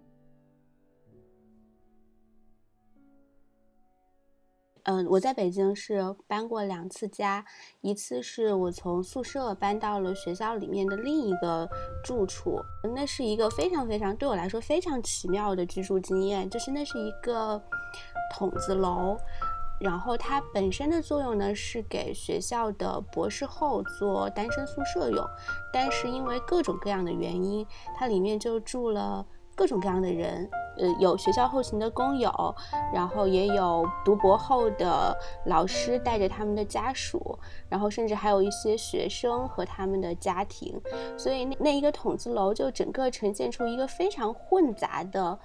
[4.86, 7.44] 嗯，我在北京是搬过两次家，
[7.82, 11.68] 一次是我从宿舍搬到了学校里面的另一个
[12.04, 12.60] 住处，
[12.94, 17.60] 那是一个非常非常对我来说非常奇妙的居住经验，就是那是一个
[18.32, 19.18] 筒子楼，
[19.80, 25.28] 然后它本身的作用呢是给学校的博士后做单身宿舍用，
[25.74, 27.66] 但是因为各种各样的原因，
[27.98, 29.26] 它里面就住了
[29.56, 30.48] 各种各样的人。
[30.78, 32.30] 呃，有学校后勤的工友，
[32.94, 40.78] 然后也有读博后的老师带着他们的家属，然后甚至还有一些学生和他们的家庭，
[41.18, 45.40] 所以那那一个筒子楼就整个呈现出一个非常混杂的，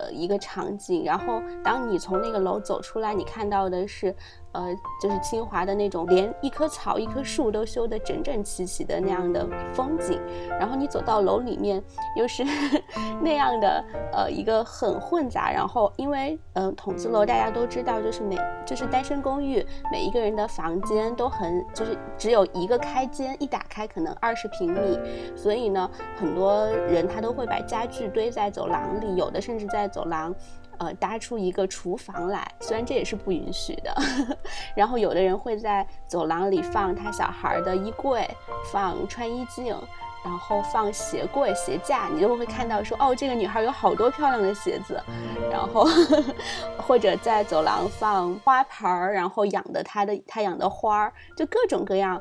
[0.00, 1.04] 呃，一个场景。
[1.04, 4.12] 然后当你从那个楼走出来，你看到的是。
[4.52, 10.20] 呃，就是清华的那种，连一棵草、一棵树都修得整整齐齐的那样的风景。
[10.60, 11.82] 然后你走到楼里面，
[12.16, 12.44] 又是
[13.20, 15.50] 那样的呃一个很混杂。
[15.50, 24.98] 然后因为嗯筒子楼大家都知道，就是每就是单身公寓，每一个人的房间都很就是只有一个开间，一打开可能二十平米。
[25.34, 30.34] 所以呢，很多人他都会把家具堆在走廊里，有的甚至在走廊。
[30.82, 33.94] 呃，搭出一个厨房来，虽然这也是不允许的。
[34.74, 38.28] 然后有的人会在走廊里放他小孩的衣柜，
[38.72, 39.76] 放穿衣镜，
[40.24, 45.00] 然后放鞋柜、鞋架，你就会看到说，哦，这个女孩有好多漂亮的鞋子。
[45.48, 45.86] 然后
[46.76, 52.20] 或者在走廊放花盆儿，然后养的她的她养的花儿，就各种各样。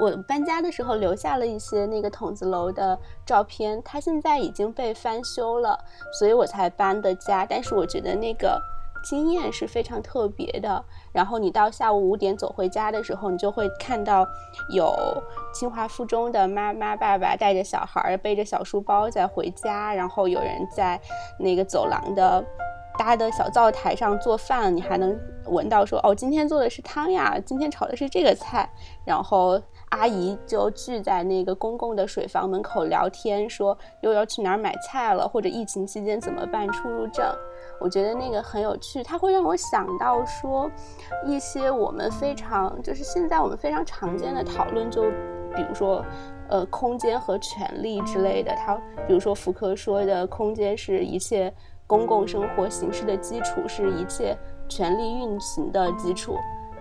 [0.00, 5.78] 我搬家的时候留下了一些那个筒子楼的照片，它现在已经被翻修了，
[6.18, 7.44] 所以我才搬的家。
[7.44, 8.58] 但是我觉得那个
[9.04, 10.82] 经验是非常特别的。
[11.12, 14.26] 然后你到下午五点走回家的时候，你就会看到
[14.74, 14.90] 有
[15.52, 20.98] 清华附中的妈妈、爸爸带着小孩背着小书包在回家，然后有人在
[21.38, 22.42] 那个走廊的
[22.98, 25.14] 搭的小灶台上做饭，你还能
[25.44, 28.66] 闻到说哦，今天做的是汤呀，今天炒的是这个菜，
[29.04, 29.60] 然后。
[29.90, 37.26] 阿姨就聚在那个公共的水房门口聊天，说又要去哪儿买菜了，或者疫情期间怎么办出入证。
[37.80, 40.70] 我觉得那个很有趣，它会让我想到说
[41.26, 45.02] 一些我们非常就是现在我们非常常见的讨论，就
[45.54, 46.04] 比如说
[46.48, 48.54] 呃空间和权利之类的。
[48.54, 48.76] 他
[49.08, 51.52] 比如说福柯说的空间是一切
[51.86, 54.38] 公共生活形式的基础，是一切
[54.68, 56.36] 权力运行的基础。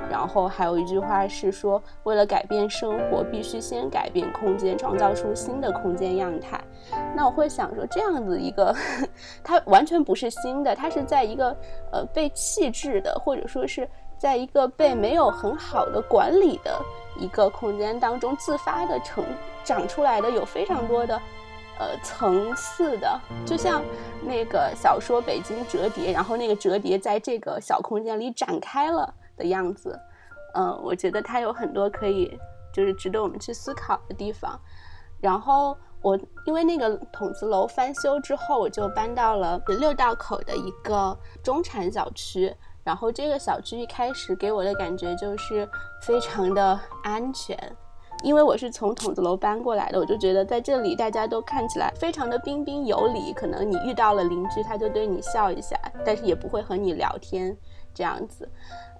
[0.10, 6.60] 然后还有一句话是说，为了改变生活，必须先改变空间，创造出新的空间样态。
[7.16, 8.76] 那我会想说，这样子一个，
[9.44, 11.56] 它完全不是新的，它是在一个
[11.92, 16.80] 呃被弃置的，或者说是在一个被没有很好的管理的
[17.20, 19.24] 一个空间当中自发的成
[19.64, 21.16] 长出来的，有非常多的
[21.78, 23.82] 呃层次的，就像
[24.24, 29.14] 那个小说《北京折叠》，然后那个折叠在这个小空间里展开了。
[29.40, 30.00] 的样子，
[30.54, 32.38] 嗯，我觉得它有很多可以
[32.72, 34.60] 就是值得我们去思考的地方。
[35.20, 42.56] 然后我因为那个筒子楼翻修之后，我就搬到了六道口的一个中产小区。
[42.82, 45.68] 然后这个小区一开始给我的感觉就是
[46.02, 47.56] 非常的安全，
[48.24, 53.32] 因为我是从筒子楼搬过来的，我就觉得在这里大家都看起来非常的彬彬有礼。
[53.34, 57.56] 可能你遇到了邻居，他就对你笑一下，但是也不会和你聊天
[57.94, 58.50] 这样子。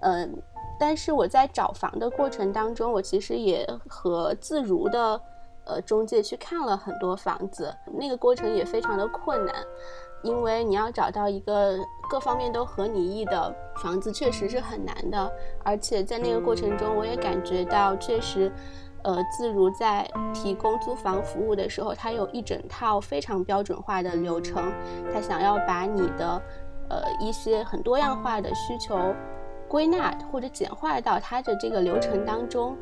[0.00, 0.42] 嗯，
[0.78, 5.20] 但是我在找房的过程当中，我其实也和自如的
[5.64, 9.54] 呃中介去看了很多房子，那个过程也非常的困难，
[10.22, 11.76] 因为你要找到一个
[12.08, 15.30] 各方面都合你意的房子，确实是很难的。
[15.62, 18.50] 而且在那个过程中，我也感觉到确实，
[19.02, 24.72] 呃，自如在提供租房服务的时候，它有一整套非常标准化的流程，
[25.12, 26.42] 它想要把你的
[26.88, 29.14] 呃一些很多样化的需求。
[29.70, 32.76] 归纳或者简化到它的这个流程当中，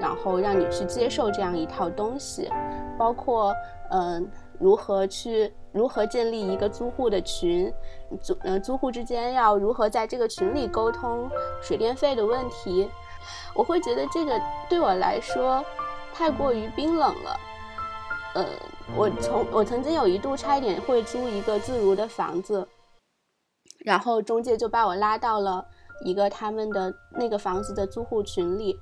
[0.00, 2.50] 然后让你去接受这样一套东西，
[2.98, 3.54] 包括
[3.90, 4.26] 嗯
[4.58, 7.70] 如何去如何建立一个租户的群，
[8.22, 11.28] 租嗯租户之间要如何在这个群里沟通
[11.60, 12.88] 水电费的问题，
[13.54, 14.40] 我会觉得这个
[14.70, 15.62] 对我来说
[16.14, 17.40] 太过于冰冷了。
[18.34, 18.46] 呃，
[18.96, 22.66] 我从我曾经有一度差一点会租一个自如的房子，
[23.84, 25.66] 然后中介就把我拉到了。
[26.04, 28.78] 一个他们的那个房子的租户群里，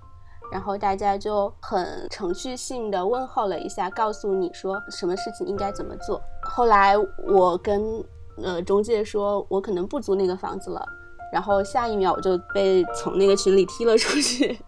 [0.50, 6.20] 然后大家就很程序性的问候了一下，告诉你说什么事情应该怎么做。
[6.42, 6.94] 后来
[7.26, 8.04] 我跟
[8.42, 10.84] 呃中介说，我可能不租那个房子了，
[11.32, 14.58] 然后下一秒我就被从那个群里踢了出去，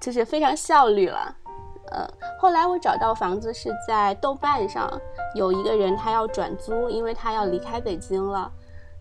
[0.00, 1.36] 就是非常效率了。
[1.90, 2.06] 呃，
[2.38, 4.90] 后来我找到房子是在豆瓣上，
[5.34, 8.52] 有一个人他要转租，因为他要离开北京了，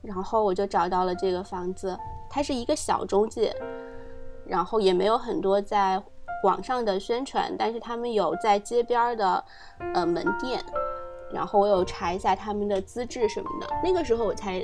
[0.02, 1.98] 然后我就找到了这个房子。
[2.30, 3.56] 它是一个小中介，
[4.46, 6.02] 然后也没有很多在
[6.44, 9.44] 网上的宣传，但是他们有在街边的
[9.94, 10.64] 呃门店，
[11.34, 13.68] 然后我有查一下他们的资质什么的。
[13.84, 14.60] 那个时候我才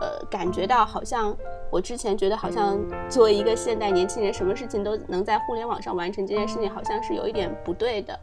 [0.00, 1.34] 呃感觉到，好像
[1.70, 2.78] 我之前觉得好像
[3.08, 8.18] 作为一个现代年轻人，什么事情都能在互联网上完成，这件事情好像是有一点不对的。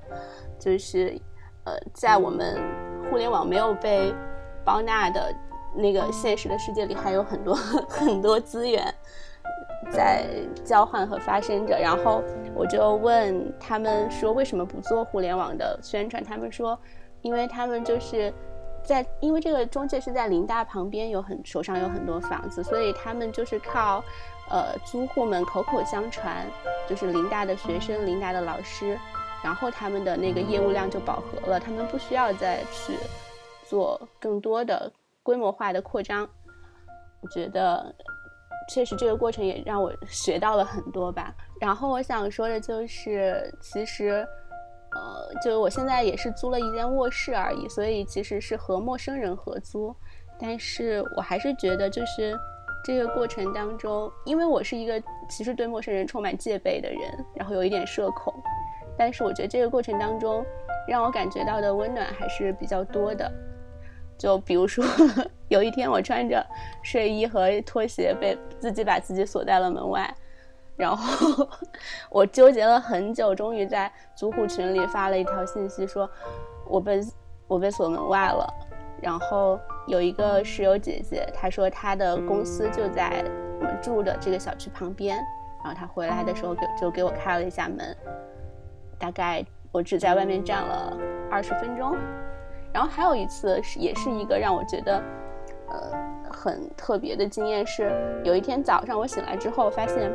[0.60, 1.20] 就是
[1.64, 2.62] 呃，在我们
[3.10, 4.14] 互联网没有被
[4.64, 5.34] 包纳的。
[5.76, 7.56] 那个现实的世界里还有很多
[7.90, 8.94] 很多资源
[9.92, 10.26] 在
[10.64, 12.24] 交换和发生着，然后
[12.56, 16.24] 我就问他们说为什么不做互联网的宣传？
[16.24, 16.80] 他们说，
[17.22, 18.34] 因为他们就是
[18.84, 24.04] 在因为这个中介是在林大旁边，有很手上有很多房子，所以他们就是靠
[24.50, 26.48] 呃租户们口口相传，
[26.88, 28.98] 就是林大的学生、林大的老师，
[29.44, 32.94] 然后他们的那个业务量就饱和了，他们不需要再去
[33.66, 34.92] 做更多的。
[35.24, 36.30] 规模化的扩张，
[37.22, 37.96] 我觉得
[38.70, 41.34] 确实这个过程也让我学到了很多吧。
[41.60, 44.28] 然后我想说的就是，其实，
[44.92, 49.96] 呃，就是我现在也是租了一间卧室而已，所以其实是和陌生人合租。
[50.38, 52.38] 但是我还是觉得，就是
[52.84, 58.34] 这个过程当中，因为我是一个其实对陌生人充满戒备的人，然后有一点社恐，
[58.98, 60.44] 但是我觉得这个过程当中
[60.86, 63.32] 让我感觉到的温暖还是比较多的。
[64.24, 64.86] 就比如说，
[65.50, 66.42] 有一天我穿着
[66.82, 70.10] 睡衣和拖鞋被自己把自己锁在了门外，
[70.78, 71.46] 然后
[72.10, 76.10] 我纠结了很久，终于在租户群里发了一条信息，说
[76.66, 77.02] 我被
[77.50, 78.48] 我被锁门外了。
[79.02, 83.26] 然后有一个室友姐姐，她说她的公司就在
[83.60, 85.18] 我们住的这个小区旁边，
[85.66, 87.94] 然后她回来的时候给就给我开了一下门，
[88.98, 90.98] 大概我只在外面站了
[91.30, 91.98] 二十分钟。
[92.74, 95.02] 然后还有一次是，也是一个让我觉得，
[95.70, 100.12] 呃，很特别的经验是，有一天早上我醒来之后，发现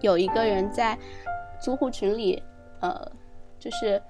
[0.00, 0.96] 有一个人在
[1.60, 2.40] 租户群里，
[2.80, 3.10] 呃，
[3.58, 4.00] 就是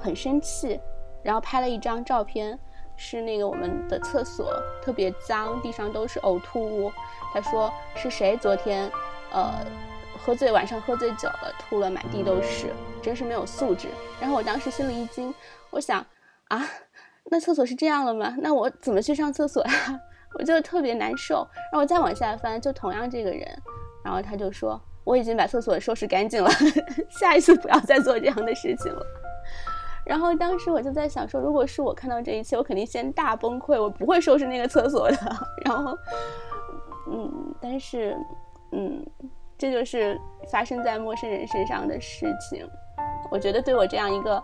[0.00, 0.80] 很生气，
[1.22, 2.58] 然后拍了一张照片，
[2.96, 4.50] 是那个我们的厕所
[4.80, 6.90] 特别脏，地上都是呕吐物。
[7.34, 8.90] 他说是谁昨天，
[9.30, 9.52] 呃，
[10.18, 12.68] 喝醉晚上喝醉酒了，吐了满地都是，
[13.02, 13.88] 真是没有素质。
[14.18, 15.34] 然后我当时心里一惊，
[15.68, 16.02] 我想。
[16.48, 16.62] 啊，
[17.30, 18.34] 那厕所是这样了吗？
[18.38, 19.70] 那我怎么去上厕所呀？
[20.38, 21.46] 我就特别难受。
[21.72, 23.46] 然后我再往下翻，就同样这个人，
[24.04, 26.50] 然后他就说我已经把厕所收拾干净了，
[27.08, 29.02] 下一次不要再做这样的事情了。
[30.04, 35.16] 然后当时我就在想说，如果是我看到这一切，我肯定先大崩溃，我不会收拾那个厕所的。
[35.64, 35.98] 然后，
[37.10, 38.16] 嗯，但是，
[38.70, 39.04] 嗯，
[39.58, 40.16] 这就是
[40.52, 42.68] 发生在陌生人身上的事情。
[43.32, 44.40] 我觉得对我这样一个。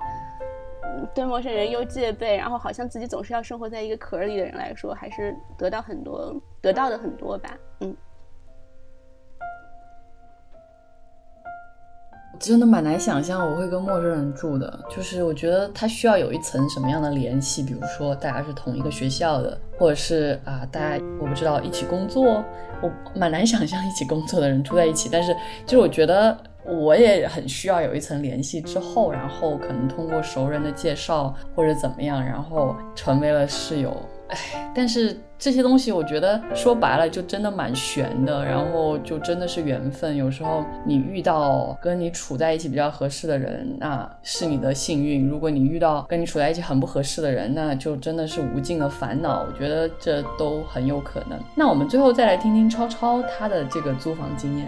[1.15, 7.51] 对陌生人又戒备，然后好像自己总是要生活在一个壳里的人来说，还是得到很多，得到的很多吧。
[7.81, 7.97] 嗯，
[12.39, 22.45] 真的蛮难想象我会跟陌生人住的，就是我觉得他需要有一层什么样的联系，比如说大家是同一个学校的，或者是啊，大家我不知道一起工作，
[22.83, 25.35] 我蛮难想象一起工作的人住在一起，但是
[25.67, 26.37] 就是我觉得。
[26.65, 33.97] 我也很需要有一层联系之后，然后可能通过熟人的介绍或者怎么样，然后成为了室友。
[34.29, 40.17] 哎，但是这些东西，我觉得说白了就真的蛮悬的，然后就真的是缘分。
[40.17, 49.45] 有时候你遇到跟你处在一起比较合适的人，那是你的幸运；如果你遇到跟你处在一起很不合适的人，那就真的是无尽的烦恼。
[49.47, 51.39] 我觉得这都很有可能。
[51.55, 54.67] 那我们最后再来听听超超他的这个租房经验。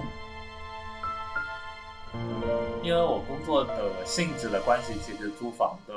[2.83, 5.95] 因为我工作的性质的关系，其实租房的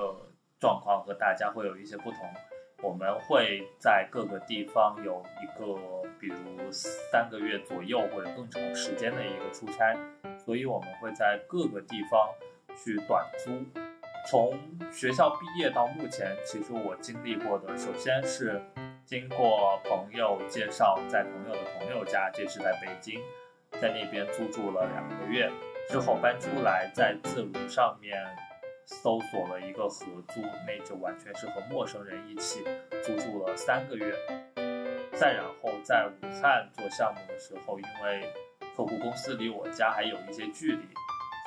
[0.59, 2.19] 状况和大家会有一些不同。
[2.83, 5.75] 我们会在各个地方有一个，
[6.19, 9.97] 比如三个月左右或者更长时间的一个出差，
[10.37, 12.29] 所以我们会在各个地方
[12.75, 13.51] 去短租。
[14.29, 14.59] 从
[14.91, 18.61] 学校毕业到目前，其实我经历过的，首先是
[19.05, 23.19] 经过朋友介绍，在朋友的朋友家，这是在北京，
[23.81, 25.51] 在那边租住了两个月。
[25.89, 28.17] 之后搬出来，在自如上面
[28.85, 32.63] 搜索了一个合租，那就完全是和陌生人一起
[33.03, 34.13] 租住了三个月。
[35.13, 38.31] 再然后在武汉做项目的时候，因为
[38.75, 40.87] 客户公司离我家还有一些距离，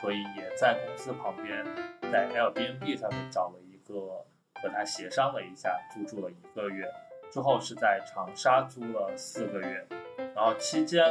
[0.00, 1.64] 所以也在公司旁边，
[2.10, 4.24] 在 Airbnb 上面找了一个，
[4.60, 6.90] 和他协商了一下，租住了一个月。
[7.30, 9.86] 之后是在长沙租了四个月。
[10.34, 11.04] 然后期间，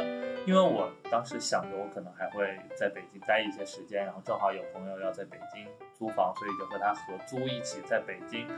[0.46, 8.48] 因为我当时想着我可能还会在北京待一些时间，然后正好有朋友要在北京租房，所以就和他合租，一起在北京，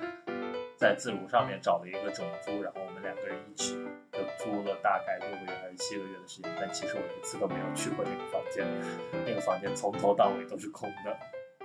[0.76, 3.74] 在自如上面找了一个整租，然后我们两个人一起
[4.12, 6.50] 就租了大概六个月还是七个月的时间。
[6.58, 8.66] 但其实我一次都没有去过那个房间，
[9.26, 11.16] 那个房间从头到尾都是空的。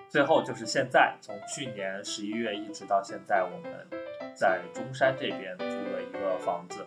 [0.09, 3.87] 最后就是现在，从去年十一月一直到现在，我们
[4.33, 6.85] 在中山这边租了一个房子。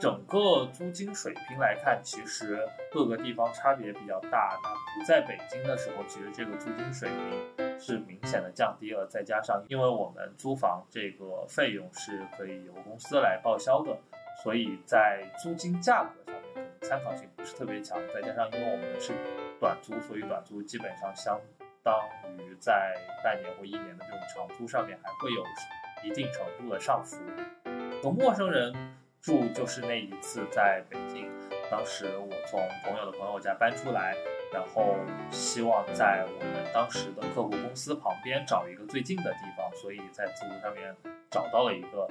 [0.00, 4.58] 整个租金水平来看，其实各个地方差别比较大。
[4.62, 4.68] 那
[4.98, 9.06] 不在北京的时候，其实这个租金水平是明显的降低了。
[9.06, 13.96] 再加上，因为我们租房这个费用是可以由公司来报销的，
[14.42, 17.96] 所以在租金价格上面可能参考性不是特别强。
[18.12, 19.14] 再加上，因为我们是
[19.58, 21.40] 短租，所以短租基本上相
[21.82, 21.98] 当
[22.36, 25.42] 于在半年或一年的这种长租上面还会有
[26.02, 27.16] 一定程度的上浮。
[28.02, 28.74] 和陌生人。
[29.24, 31.26] 住就是那一次在北京，
[31.70, 34.14] 当时我从朋友的朋友家搬出来，
[34.52, 34.96] 然后
[35.30, 40.94] 希望在我们当时的客户公司旁边找一个最近的地方，所以在自如上面
[41.30, 42.06] 找到了一个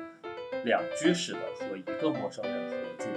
[0.66, 3.08] 两居室的和一个陌生人合住。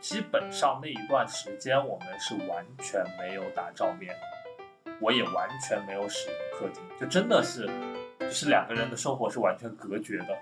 [0.00, 4.16] 基本上那一段时间我们是完全没有打照面，
[5.02, 7.68] 我也完全没有使用客厅，就真的是
[8.18, 10.34] 就是两个人的生活是完全隔绝的。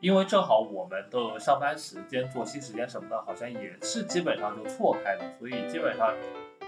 [0.00, 6.14] 因为正好我们的上班时间、作息时间什么的，好像也是基本上就错开的，所以基本上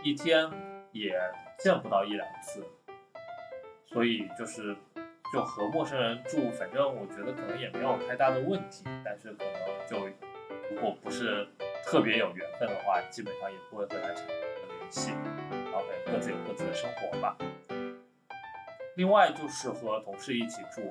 [0.03, 0.51] 一天
[0.93, 1.15] 也
[1.59, 2.65] 见不到一两次。
[3.85, 4.75] 所以就是
[5.33, 8.85] 就和陌生人住，反正我觉得可能也没有太大的问题。
[9.05, 10.07] 但是可能就
[10.71, 11.47] 如果不是
[11.85, 15.11] 特别有缘分的话，基本上也不会和他产生联系，
[15.51, 17.37] 然后各自有各自的生活吧。
[18.97, 20.91] 另外就是和同事一起住。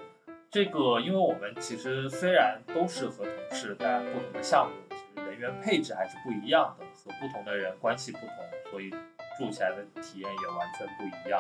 [0.50, 8.30] 这个，因为我们其实虽然都是和同事，但不同的项目，其实人员配置还是不一样的，和不同的人关系不同，
[8.72, 8.90] 所以
[9.38, 11.40] 住起来的体验也完全不一样。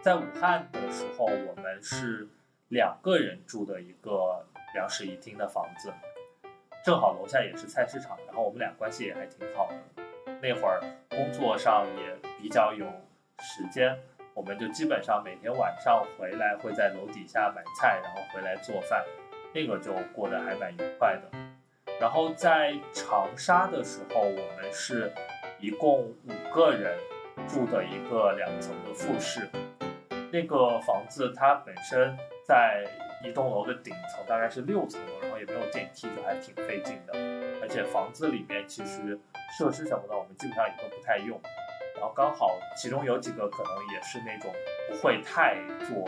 [0.00, 2.26] 在武汉的时候，我们是
[2.68, 4.44] 两个人住的一个
[4.74, 5.92] 两室一厅的房子，
[6.84, 10.02] 正好楼下也是菜市场，然后我们俩关系也还挺好的。
[10.42, 12.84] 那会儿工作上也比较有
[13.38, 13.96] 时间。
[14.34, 19.04] 我们就基本上每天晚上回来会在楼底下买菜，然后回来做饭，
[19.52, 21.30] 那个就过得还蛮愉快的。
[22.00, 25.12] 然后在长沙的时候，我们是
[25.60, 26.98] 一共五个人
[27.46, 29.48] 住的一个两层的复式，
[30.32, 32.84] 那个房子它本身在
[33.22, 37.12] 一栋楼的顶层，大概是六层楼，然后也没有电梯，就还挺费劲的。
[37.60, 39.16] 而且房子里面其实
[39.56, 41.38] 设施什么的，我们基本上也都不太用。
[42.02, 44.52] 然后刚好其中有几个可能也是那种
[44.88, 45.54] 不会太
[45.86, 46.04] 做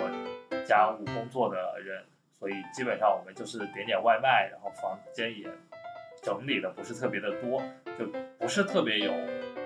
[0.66, 2.04] 家务工作的人，
[2.36, 5.48] 所以基本上我们就是点点外卖，然后房间也
[6.20, 7.62] 整理的不是特别的多，
[7.96, 8.06] 就
[8.40, 9.12] 不是特别有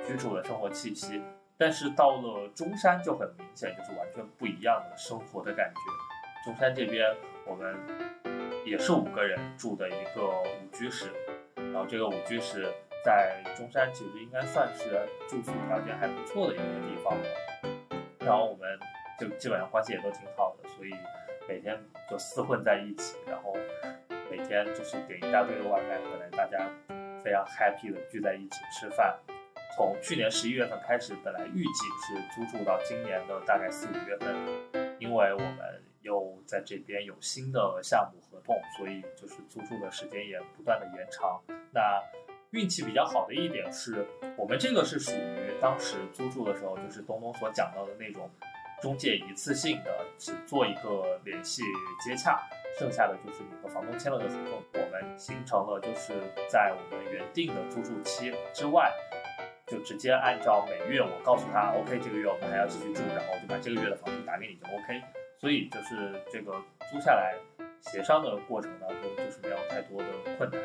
[0.07, 1.23] 居住的生活气息。
[1.57, 6.45] 但是到了中山就很明显，就是完全不一样的生活的感觉。
[6.45, 7.11] 中山这边
[7.47, 7.75] 我们
[8.67, 11.11] 也是五个人住的一个五居室，
[11.57, 12.71] 然后这个五居室。
[13.09, 17.25] 在中山其实应该算是住宿条件还不错的一个地方了，
[18.19, 18.79] 然后我们
[19.19, 20.91] 就基本上关系也都挺好的，所以
[21.49, 21.75] 每天
[22.11, 23.57] 就厮混在一起，然后
[24.31, 26.69] 每天就是点一大堆的外卖回来，大家
[27.25, 29.19] 非常 happy 的聚在一起吃饭。
[29.75, 34.37] 从去年十一月份开始，本来预计是租住到今年的大概四五月份，
[34.99, 41.41] 因为我们又在这边有新的项目合同，所以就是租住的时间也不断的延长。
[41.73, 42.03] 那
[42.51, 44.07] 运气比较好的一点是
[44.37, 48.31] 我们这个是属于当时租住的时候，就是东东所讲到的那种
[48.81, 51.63] 中介一次性的，只做一个联系
[52.05, 52.41] 接洽，
[52.79, 56.13] 剩下的就是你和房东签了个合同，我们形成了就是
[56.49, 58.93] 在我们原定的租住期之外。
[59.71, 64.99] 就直接按照每月我告诉他，OK，这个月我们还要继续住，然后就把这个月的房租打给你就 OK。
[65.37, 66.53] 所以就是这个
[66.91, 67.35] 租下来
[67.83, 70.07] 协商的过程当中，就是没有太多的
[70.39, 70.59] 困难。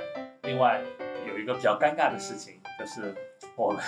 [0.44, 0.82] 另外
[1.44, 3.14] 一个比较尴尬的事情，就是
[3.58, 3.84] 我们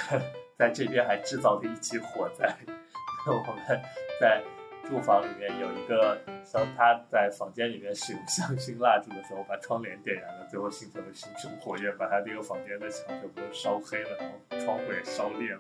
[0.58, 2.54] 在这边还制造了一起火灾，
[3.26, 3.82] 我们
[4.20, 4.44] 在。
[4.88, 6.16] 住房里面有一个，
[6.54, 15.60] 当他在房间里面使用香薰蜡烛的时候，把窗帘点燃了，最后形成了熊熊火焰，把他那个房间的墙全部都烧黑了，然后窗户也烧裂了。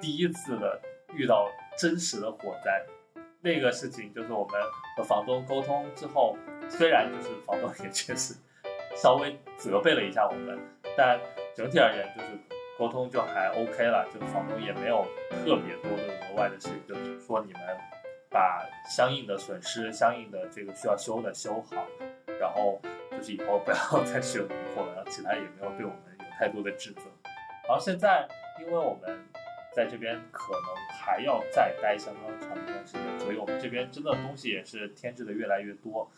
[0.00, 0.80] 第一次的
[1.14, 1.48] 遇到
[1.78, 2.84] 真实的火灾，
[3.40, 4.60] 那个事情就是我们
[4.96, 6.36] 和房东沟通之后，
[6.68, 8.34] 虽然就是房东也确实
[8.96, 10.58] 稍微责备了一下我们，
[10.96, 11.20] 但
[11.54, 12.28] 整体而言就是
[12.78, 17.60] 沟通就还 OK 了，就房东也没有特别多的额外的事情，就是说你们。
[18.34, 21.86] 把相应的损失、相应的这个需要修的修好，
[22.40, 27.02] 然后就是以后不要再使用明火了，然后其他也没有对我们有太多的指责。
[27.68, 28.26] 然后现在，
[28.58, 29.22] 因为我们
[29.70, 30.62] 在这边可能
[30.98, 36.10] 还要再待相当长一段时间，所以我们这边真的东西也是添置的越来越多，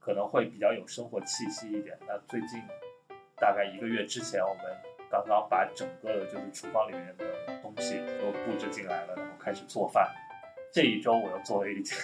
[0.00, 1.98] 可能会比较有生活气息一点。
[2.06, 2.62] 那最近
[3.40, 4.64] 大概一个月之前，我们
[5.10, 7.24] 刚刚把整个的就是厨房里面的
[7.62, 10.08] 东西都布置进来了，然后开始做饭。
[10.72, 11.96] 这一周我又做了一件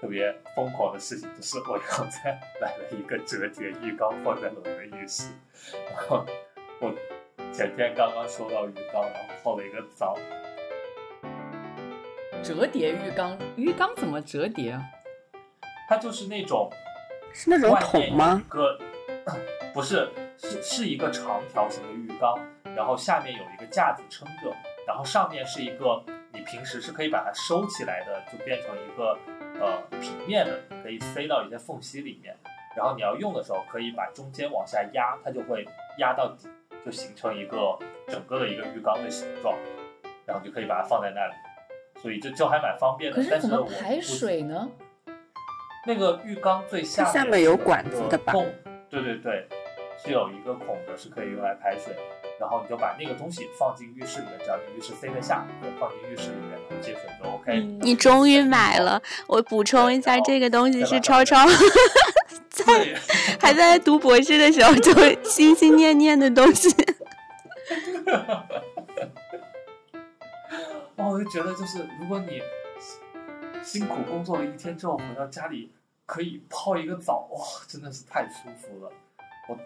[0.00, 5.32] 特别疯狂的事情，就是我又在买了一个折叠浴缸放在了我的浴室。
[5.90, 6.24] 然后
[6.80, 6.94] 我
[7.52, 10.16] 前天刚刚收到浴缸，然后泡了一个澡。
[12.42, 14.84] 折叠浴缸，浴缸怎么折叠啊？
[15.88, 16.70] 它就是那种
[17.32, 18.42] 是那种桶吗？
[18.46, 18.78] 一个
[19.74, 20.08] 不是，
[20.38, 22.38] 是是一个长条形的浴缸，
[22.74, 24.54] 然后下面有一个架子撑着，
[24.86, 26.02] 然后上面是一个。
[26.30, 29.18] 你平时是可以把它收起来的，就变成一个
[29.58, 32.36] 呃平面的，可以塞到一些缝隙里面。
[32.76, 35.66] 然后你要用的时候，可以把中间往下压，它就会
[35.98, 36.46] 压到底，
[36.84, 39.56] 就形成一个整个的一个浴缸的形状。
[40.26, 41.32] 然后就可以把它放在那里，
[42.02, 43.16] 所以这就还蛮方便的。
[43.16, 44.70] 可是怎么排水呢？
[45.86, 48.34] 那个浴缸最下面下面有管子的吧？
[48.90, 49.48] 对对对，
[50.02, 51.94] 是有一个孔的，是可以用来排水。
[52.38, 57.60] 然后你就把那个东西放进浴室里面，只要你浴室塞得下，就放进浴室里面，接水就 OK。
[57.80, 61.44] 你终于买了，我补充一下，这个东西是超超
[62.48, 62.94] 在
[63.40, 64.92] 还在读博士的时候就
[65.24, 66.72] 心心念念的东西。
[70.94, 72.40] 哦，我就觉得就是如果你
[73.64, 75.72] 辛苦工作了一天之后回到家里，
[76.06, 78.92] 可以泡一个澡，哇，真的是太舒服了。
[79.48, 79.58] 我。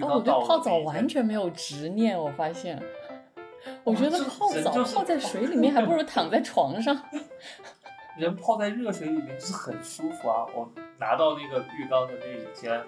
[0.00, 2.82] 哦，我对泡澡完全没有执念，我发现，
[3.84, 6.96] 我觉得泡澡泡在水里面还不如躺在床上。
[8.16, 10.44] 人泡在热水里面就是很舒服啊！
[10.54, 12.78] 我拿到那个浴缸的那一天，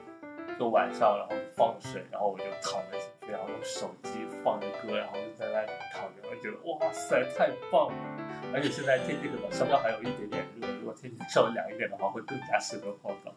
[0.59, 4.11] 就晚上，然后放水，然后我就躺了进去，然后用手机
[4.45, 7.95] 放着歌，然后就在那里躺着，我觉得哇塞，太棒了！
[8.53, 13.33] 而且现在天气可能稍稍还有一点点热，如果天气稍微凉一点的话，会更加适合泡澡。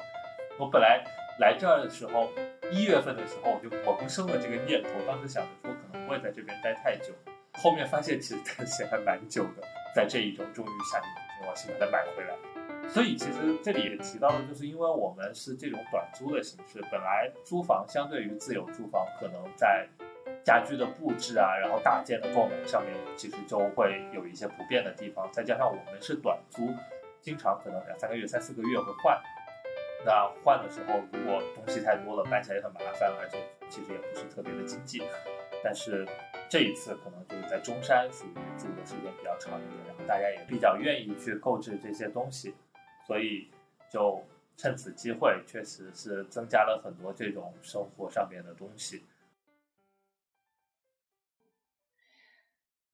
[0.59, 1.01] 我本来
[1.39, 2.29] 来这儿的时候。
[2.69, 4.89] 一月份的时候，我就萌生了这个念头。
[5.07, 7.13] 当时想着说，可能不会在这边待太久。
[7.53, 9.63] 后面发现其实待的时间还蛮久的。
[9.95, 12.89] 在这一周，终于下定决心，我先把它买回来。
[12.89, 19.87] 所以其实这里也提到了，就是因为我们是这种短租的形式，本来租房相对于自有住房，可能在
[20.43, 25.25] 家居的布置啊，然后大件的购买上面，其实就会有一些不便的地方。
[25.31, 26.75] 再加上我们是短租，
[27.21, 29.17] 经常可能两三个月、三四个月会换。
[30.07, 35.03] 那换的时候，如果东西太多了，搬起来也很麻烦，而且其实也不是特别的经济。
[35.61, 36.07] 但是
[36.47, 42.55] 这一次可能就是在中山，属于住的时间比较长一点，然后大家也比较愿意去购置这些东西，
[43.05, 43.49] 所以
[43.91, 44.23] 就
[44.55, 49.03] 趁此机会，确实是增加了很多这种生活上面的东西。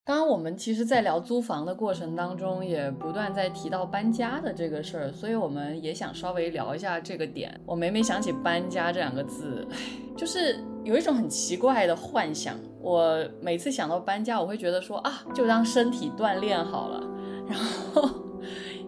[0.06, 7.58] 刚刚我们其实，在聊租房的过程当中，也不断在提到搬家的这个事儿，所以我们也想稍微聊一下这个点。
[7.66, 9.78] 我每每想起搬家这两个字，唉，
[10.18, 12.60] 就是有一种很奇怪的幻想。
[12.82, 17.02] 我每次想到搬家，我会觉得说啊，就当身体锻炼好了，
[17.48, 18.10] 然后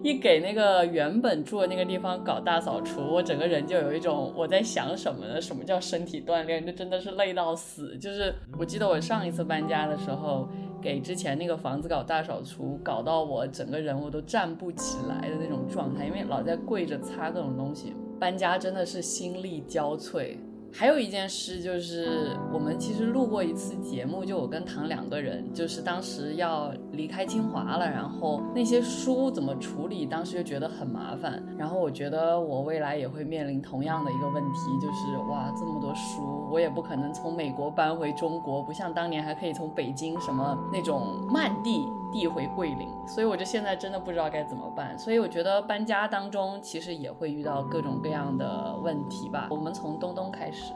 [0.06, 5.41] 一给那个原本住的那个地方搞大扫除，我整个人就有一种我在想什么呢？
[5.41, 6.64] 什么叫身体锻炼？
[6.64, 7.98] 这真的是累到死。
[7.98, 10.48] 就是我记得我上一次搬家的时候，
[10.80, 17.95] 给之前那个房子搞大扫除，搞到我整个人我都站不起来的那种状态，因为老在跪着擦各种东西。
[18.19, 20.38] 搬家真的是心力交瘁。
[20.77, 31.41] 还有一件事就是，我们其实录过一次节目，就我跟唐两个人，就是当时要离开清华了，然后那些书怎么处理，当时就觉得很麻烦。
[31.57, 41.85] 然后我觉得我未来也会面临同样的一个问题，就是哇，这么多书，我也不可能从美国搬回中国，不像当年还可以从北京什么那种慢递。
[42.15, 44.97] 递回桂林，所以我就现在真的不知道该怎么办。
[44.97, 49.49] 所以我觉得搬家当中其实也会遇到各种各样的问题吧。
[49.51, 50.71] 我们从东东开始。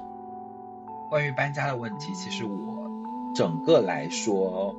[1.10, 2.92] 关于搬家的问题，其实我
[3.34, 4.76] 整个来说，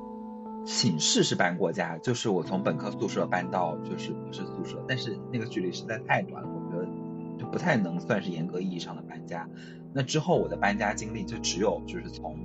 [0.63, 6.87] 寝室是搬过家，就是我从本科宿舍搬到就是博士宿舍，但是那个距离实在太短了，我觉得
[7.39, 9.49] 就不太能算是严格意义上的搬家。
[9.93, 12.37] 那之后我的搬家经历就只有就是从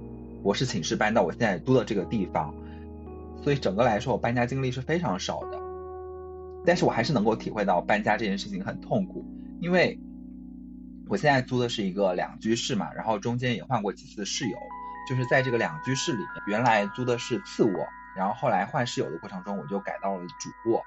[0.42, 2.54] 博士寝室搬到我现在租的这个地方。
[3.46, 5.62] 所以整个来说，我搬家经历是非常少的，
[6.64, 9.24] 但是我还是能够体会到搬家这件事情很痛苦，
[9.60, 10.00] 因为
[11.08, 14.58] 我现在租的是一个两居室嘛，然后中间也换过几次室友，
[15.08, 17.86] 就是在这个两居室里面，原来租的是次卧，
[18.16, 20.82] 然后后来换室友的过程中，我就改到了主卧，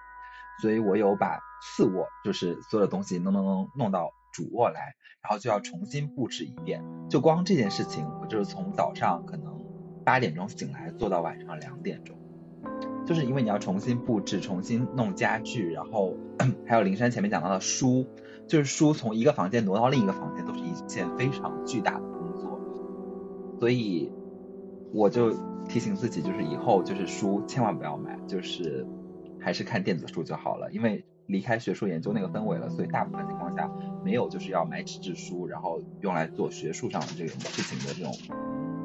[0.62, 9.64] 所以我有把次卧就是所有的东西弄弄弄弄到主卧来，然后就要重新布置一遍，就光这件事情，我就是从早上可能
[10.04, 12.19] 八点钟醒来，做到晚上两点钟。
[13.10, 16.16] 就是因为你要重新布置、重新弄家具，然后
[16.68, 18.06] 还有灵山前面讲到的书，
[18.48, 22.62] 就是书从一个房间挪到另一个房间，都是一件非常巨大的工作。
[23.60, 24.12] 所以
[24.94, 25.34] 我就
[25.68, 28.86] 提醒自己，就是以后就是书千万不要买，就是
[29.40, 30.72] 还是看电子书就好了。
[30.72, 33.72] 因为离开学术研究那个氛围了，所以大部分情况下
[34.06, 38.14] 没有就是要买纸质书，然后用来做学术上的这种事情的这种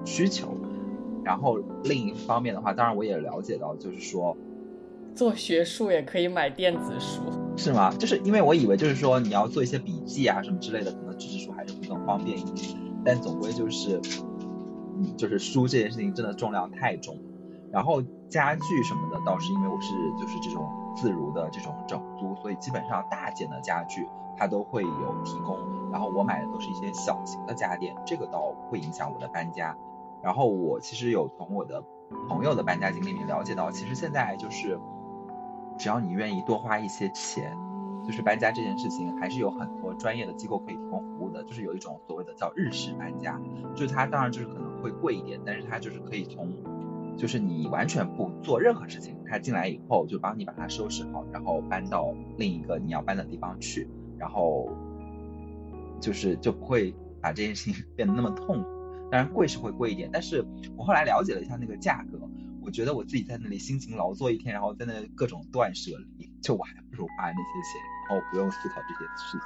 [0.06, 0.56] 需求。
[1.24, 4.36] 然后另一方面的话，当然我也了解到，就是说，
[5.14, 7.22] 做学术也可以买电子书，
[7.56, 7.90] 是吗？
[7.98, 12.68] 就是因为我以为就是说你要做一些笔记啊什么之类的，可能纸质书还是会更方便一点。
[13.05, 14.01] 但总归就是，
[14.98, 17.18] 嗯，就是书这件事情真的重量太重。
[17.70, 24.06] 然后家具什么的倒是因为我是就是这种自如的这种整租，所以基本上大件的家具
[24.36, 25.59] 它都会有提供。
[25.90, 29.76] 然后我买的都是一些小型的家电，这个倒不影响我的搬家。
[30.24, 31.84] 然后我其实有从我的
[32.28, 34.78] 朋友的搬家经历里面了解到，其实现在就是
[35.78, 37.55] 只要你愿意多花一些钱，
[38.06, 41.44] 就是搬家这件事情还是有很多专业的机构可以提供服务的。
[41.44, 43.38] 就是有一种所谓的叫日式搬家，
[43.74, 46.51] 就是它当然就是可能会贵一点，但是它就是可以从
[47.16, 53.88] 就是你完全不做任何事情，他进来以后就帮你把它收拾好，然后搬到另一个你要搬的地方去，
[54.18, 54.68] 然后
[56.01, 58.73] 就是就不会把这件事情 变得那么痛苦。
[59.10, 60.44] 当然贵是会贵一点，但是
[60.76, 62.18] 我后来了解了一下那个价格，
[62.60, 69.40] 我觉得我自己在那里辛勤劳作一天，然后在那各种断舍离，就我还不如花那些钱，然后不用思考这些事情。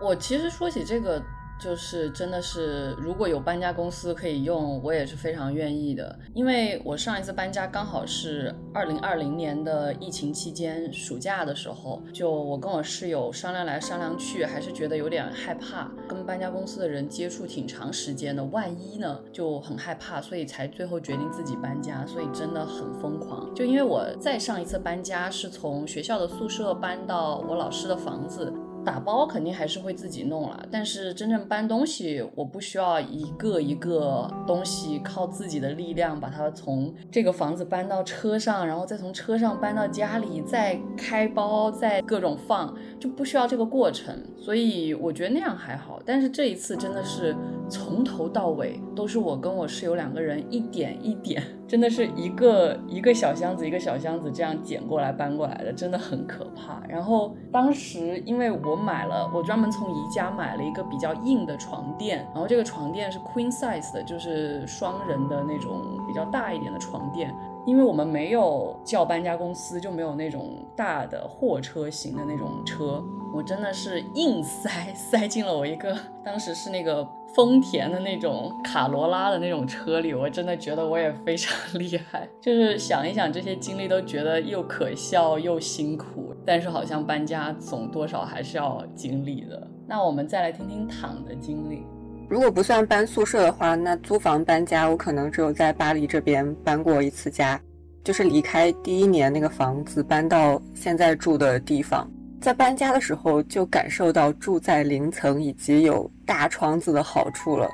[0.00, 1.24] 我其实说起这个。
[1.58, 6.18] 就是真的是，如果有搬家公司可以用，我也是非常愿意的。
[6.34, 22.06] 因为我上一次搬家刚好是二零二零年的疫情期间暑假的时候，就我跟我室友商量来商量去，还是觉得有点害怕，跟搬家公司的人接触挺长时间的，万一呢就很害怕，所以才最后决定自己搬家。
[22.06, 23.52] 所以真的很疯狂。
[23.54, 28.52] 就因为我再上一次搬家是从学校的宿舍搬到我老师的房子。
[28.84, 46.00] 打包肯定还是会自己弄了，但是真正搬东西，我不需要一个一个东西靠自己的力量把它从这个房子搬到车上，然后再从车上搬到家里，再开包，再各种放，就不需要这个过程，所以我觉得那样还好。
[46.06, 47.36] 但是这一次真的是
[47.68, 56.82] 从头到尾都是我跟我室友两个人一点一点，真的是一个一个小箱子一个小箱子这样捡过来搬过来的，真的很可怕。
[56.88, 58.78] 然后当时因为我。
[58.88, 67.34] 买了，我专门从宜家买了一个比较硬的床垫，然后这个床垫是 queen size 的，就是双人的那种比较大一点的床垫。
[67.66, 73.04] 因为我们没有叫搬家公司，就没有那种大的货车型的那种车，
[73.34, 82.28] 我真的是硬塞 塞进了我一个当时是那个丰田的那种卡罗拉的那种车里，我真的觉得我也非常 厉害。
[82.40, 89.66] 就是想一想这些经历，都觉得又可笑又辛苦，但是好像搬家总多少还是要经历的。
[89.86, 91.84] 那我们再来听听躺的经历。
[92.28, 97.60] 如果不算搬宿舍的话，那租房搬家，我可能只有在巴黎这边搬过一次家。
[98.04, 102.10] 就是离开第一年那个房子搬到现在住的地方，
[102.40, 107.68] 在搬家的时候就感受到住在零层以及有大窗子的好处了。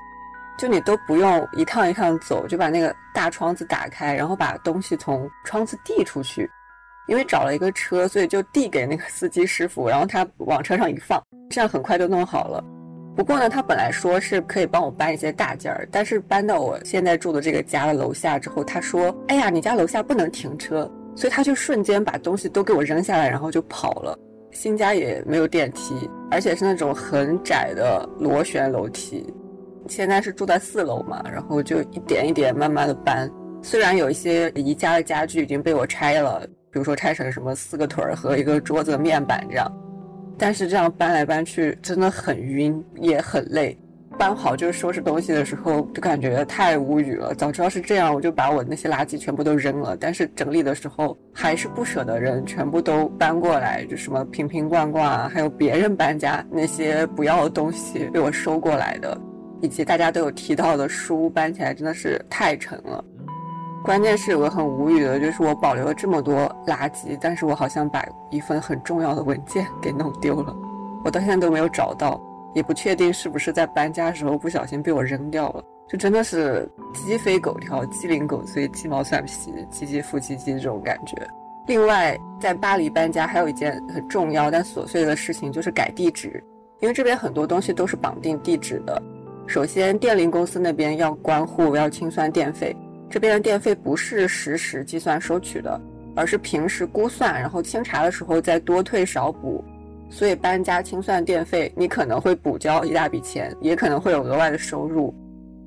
[0.57, 6.49] 就你都不用一趟一趟走，就把那个大窗子打开，然后把东西从窗子递出去。
[7.07, 12.65] 因为找了一个车，所以就递给那个司机师傅，然后他往车上一放，这样很快就弄好了。
[13.15, 24.19] 不过呢，他本来说是可以帮我搬一些大件儿，但是搬到我现在住的这个家的楼下之后，他说：“哎呀，你家楼下不能停车。”所以他就瞬间把东西都给我扔下来，然后就跑了。
[24.55, 29.27] 新家也没有电梯，而且是那种很窄的螺旋楼梯。
[29.89, 33.31] 现在是住在四楼嘛，然后就一点一点慢慢的搬。
[33.61, 39.71] 虽然有一些宜家的家具已经被我拆了，比如说拆成什么四个腿儿和一个桌子面板这样。
[40.39, 43.77] 但是这样搬来搬去真的很晕，也很累。
[44.15, 47.35] 搬好就是收拾东西的时候，就感觉太无语了。
[47.35, 49.97] 早知道是这样，我就把我那些垃圾全部都扔了。
[49.97, 59.19] 但是整理的时候还是不舍得扔，全部都搬过来，就什么瓶瓶罐罐啊，还有别人搬家那些不要的东西被我收过来的，
[59.61, 63.05] 以及大家都有提到的书，搬起来真的是太沉了。
[63.85, 70.57] 关键是有个很无语的，就是我保留了这么多垃圾，但是我好像把一份很重要的文件给弄丢了，
[71.05, 72.19] 我到现在都没有找到，
[72.55, 81.17] 也不确定是不是在搬家的时候不小心被我扔掉了，就真的是鸡飞狗跳、鸡零狗碎、鸡毛蒜皮、唧唧复唧唧这种感觉。
[81.67, 86.43] 另外，在巴黎搬家还有一件很重要但琐碎的事情，就是改地址，
[86.81, 89.03] 因为这边很多东西都是绑定地址的。
[89.47, 92.77] 首先，电力公司那边要关户，要清算电费。
[93.11, 95.81] 这边的电费不是实时计算收取的，
[96.15, 99.65] 而是平时估算，然后清查的时候再多退少补。
[100.15, 105.13] 所以搬家清算电费，你可能会补交一大笔钱，也可能会有额外的收入。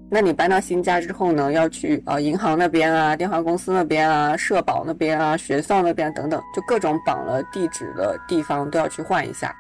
[0.10, 9.53] 那你搬到新家之后呢，要去呃银行那边啊、电话公司那边啊、社保那边啊、学校那边等等，就各种绑了地址的地方都要去换一下。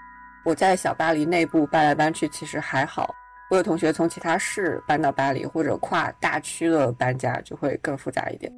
[0.45, 3.13] 我在小巴黎内部搬来搬去，其实还好。
[3.51, 8.49] 我有同学从其他市搬到巴黎，或者跨大区的搬家就会更复杂一点。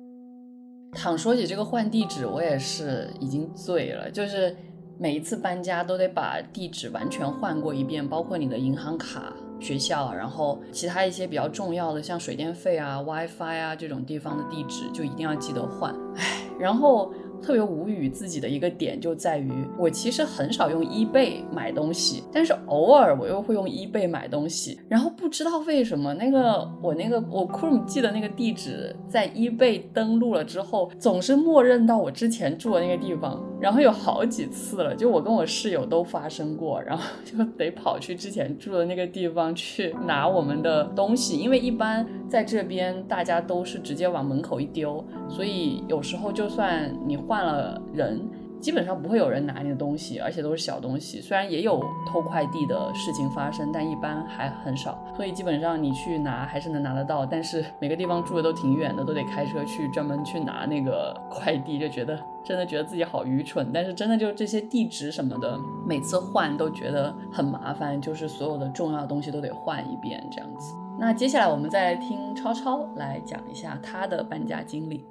[0.94, 4.12] 躺说起这个换地址，我也是已经醉了。
[4.12, 4.56] 就是
[5.02, 15.96] 每一次搬家都得把地址完全换过一遍，包括你的银行卡、学校，然后其他一些比较重要的，像水电费啊、WiFi 啊这种地方的地址，就一定要记得换。
[16.18, 17.14] 唉，然后。
[17.42, 24.78] 特别无语自己的一个点就在于，我其实很少用 eBay 买东西，但是偶尔我又会用 eBay 买东西。
[24.90, 33.42] 然后不知道为什么，那个我那个我 Chrome 记的那个地址，在 eBay 登录了之后，总是默认到我之前住的那个地方。
[33.62, 47.20] 然后有好几次了，就我跟我室友都发生过，然后就得跑去之前住的那个地方去拿我们的东西，因为一般在这边大家都是直接往门口一丢，所以有时候就算你。
[47.30, 48.20] 换了人，
[48.60, 51.22] 基本上不会有人拿你的东西，而且都是小东西。
[51.22, 54.98] 虽然也有偷快递的事情发生，但一般还很少。
[55.16, 63.72] 所以基本上你去拿还是能拿得到，但是每个地方住的都挺远的，都得开车去专门去拿那个快递，就觉得真的觉得自己好愚蠢。
[63.74, 70.76] 但是真的就这些地址什么的，每次换都觉得很麻烦，就是所有的重要的东西都得换一遍这样子。
[71.00, 75.06] 那接下来我们再听超超来讲一下他的搬家经历。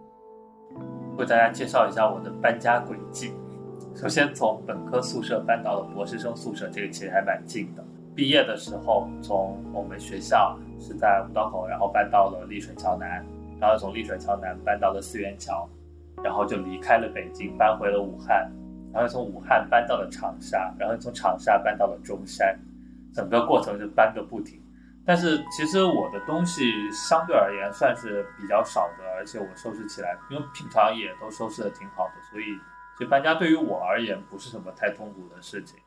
[1.19, 3.32] 为大家介绍一下我的搬家轨迹。
[3.93, 7.85] 首先从本科宿舍搬到了博士生宿舍，这个其实还蛮近的。
[8.15, 13.27] 毕业的时候从我们学校是在五道口，然后搬到了丽水桥南，
[13.61, 15.69] 然后从丽水桥南搬到了四元桥，
[16.23, 18.49] 然后就离开了北京，搬回了武汉，
[18.93, 22.57] 然后从武汉搬到了长沙，然后从长沙搬到了中山，
[23.12, 24.61] 整个过程就搬个不停。
[25.09, 32.44] 但是其实我的东西相对而言算是比较少的，而且我收拾起来，因为平常也都收拾的挺好的，所以
[33.01, 35.78] 就搬家对于我而言不是什么太痛苦的事情。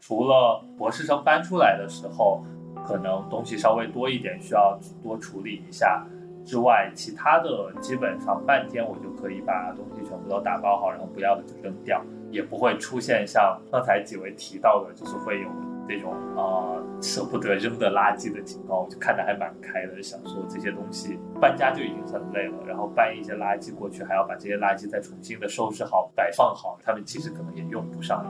[0.00, 2.42] 除了博士生搬出来的时候，
[2.82, 6.06] 可能东西稍微多一点，需要多处理一下
[6.46, 15.75] 之外，其他的基本上半天我就可以把东西全部都打包好，然后不要的就扔掉，也不会出现像刚才几位提到的，就是会有。
[15.88, 28.24] 那种啊舍不得扔的垃圾的警告，我就看得还蛮开的，想说这些东西搬家就已经很累了，然后搬一些垃圾过去，还要把这些垃圾再重新的收拾好、摆放好，他们其实可能也用不上。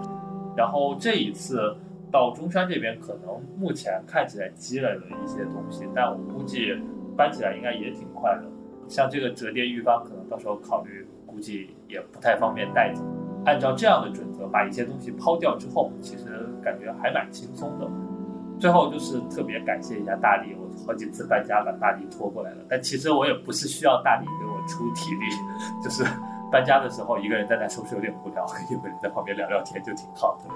[0.56, 1.76] 然后这一次
[2.10, 6.74] 到中山这边，可能目前看起来积累了一些东西，但我估计
[7.16, 8.44] 搬起来应该也挺快的。
[8.88, 13.02] 像这个折叠浴缸，可能到时候考虑，估计也不太方便带走。
[13.46, 16.24] 按照这样的准则，把一些东西抛掉之后，其实
[16.62, 17.88] 感觉还蛮轻松的。
[18.58, 25.26] 最后就是特别感谢一下大力，我好几次搬家把大力拖过来了，但其实我也不是需要大力给我出体力，
[25.84, 26.04] 就是
[26.50, 30.50] 搬家的时候一个人在那收拾有点无聊，有个人在旁边聊聊天就挺好的。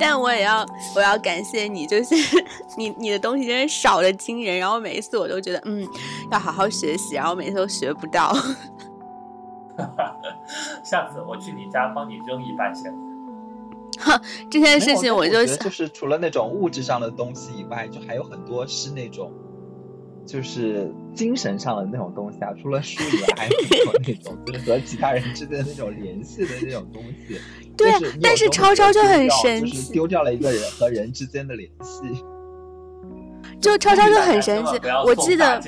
[0.00, 0.64] 但我也要，
[0.96, 2.14] 我要感谢你，就是
[2.76, 5.86] 你你的东西真的少的惊人，然后每一次我都觉得，嗯，
[6.30, 8.32] 要好好学习，然后每次都学不到。
[10.84, 12.92] 下次我去你家帮你扔一半先。
[14.50, 19.32] 这件事情我就就是除了那种物质上的东西以外，就还有很多是那种，
[20.26, 22.52] 就是精神上的那种东西啊。
[22.60, 27.38] 除了书以外，还有很多那种就是和其他人之间的那种联系的那种东西。
[27.76, 27.90] 对，
[28.20, 32.24] 但是超超就很神奇，丢掉了一个人和人之间的联系。
[33.62, 34.72] 就超超就很神奇，
[35.06, 35.62] 我记得，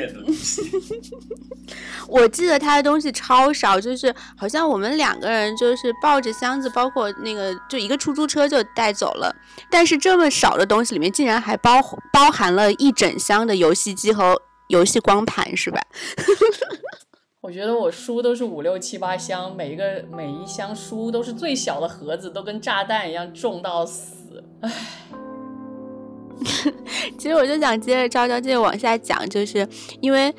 [2.08, 9.34] 我记得他的东西超少，就是好像我们两个人就是抱着箱子，包括那个就一个出租车就带走了。
[9.70, 11.80] 但是这么少的东西里面，竟然还包
[12.12, 14.36] 包含了一整箱的游戏机和
[14.68, 15.80] 游戏光盘，是吧？
[17.40, 24.70] 我觉得我书都是五六七八箱，每一个每一箱书都是最小的盒子，都跟炸弹一样重到死，唉。
[27.18, 29.66] 其实我就想接着招招接着往下讲，就是
[30.00, 30.32] 因为，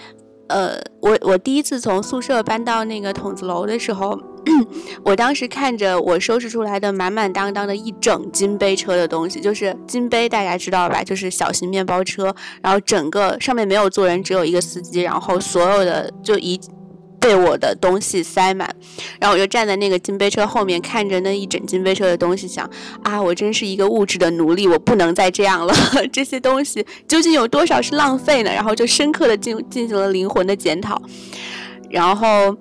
[0.48, 4.18] 呃，我我第一次从宿舍搬到那个筒子楼的时候，
[5.04, 16.60] 我当时看着我收拾出来的满满当当的一整金杯车的东西，就是金杯大家知道吧，就是小型面包车，然后整个上面没有坐人，只有一个司机，然后所有的就一。
[17.26, 18.70] 被我的东西塞满，
[19.20, 22.70] 然后我就站在那个金杯车后面，看着那一整金杯车的东西，想
[23.02, 25.74] 啊，我真是一个物质的奴隶，我不能再这样了。
[26.14, 28.52] 这些东西究竟有多少是浪费呢？
[28.54, 31.02] 然后就深刻的进进行了灵魂的检讨，
[31.90, 32.56] 然后。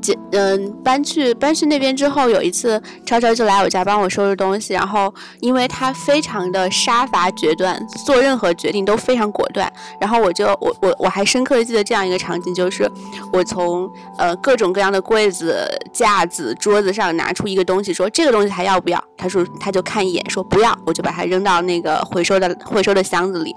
[0.00, 12.90] 接嗯，搬去搬去那边之后，有一次超超就来我家帮我收拾东西，然后因为他非常的杀伐决断，做任何决定都非常果断，然后我就我我我还深刻的记得这样一个场景，就是
[13.32, 19.02] 我从呃各种各样的柜子、架子、桌子上拿出一个东西，说这个东西还要不要？
[19.16, 23.54] 他说他就看一眼，说不要，我就把它扔到那个回收的回收的箱子里。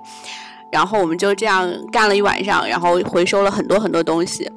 [0.74, 4.52] 然后我们就这样干了一晚上，然后回收了很多很多东西。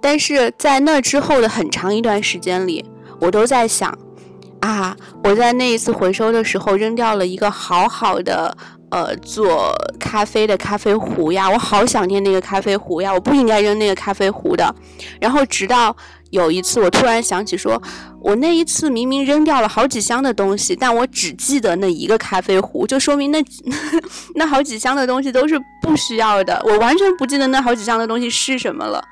[0.00, 2.84] 但是在那之后的很长一段时间里，
[3.20, 3.96] 我都在想，
[4.58, 8.52] 啊，我在那一次回收的时候扔掉了一个好好的
[8.90, 14.74] 呃做咖啡的咖啡壶呀，我好想念那个咖啡壶呀，我不应该扔那个咖啡壶的。
[15.20, 15.96] 然后直到。
[16.30, 17.80] 有一次，我突然想起，说
[18.20, 23.44] 我那一次明明扔掉了好几箱的东西，但我只记得那一个咖啡壶，就说明那
[24.36, 26.62] 那好几箱的东西都是不需要的。
[26.64, 29.04] 我完全不记得那好几箱的东西是什么了。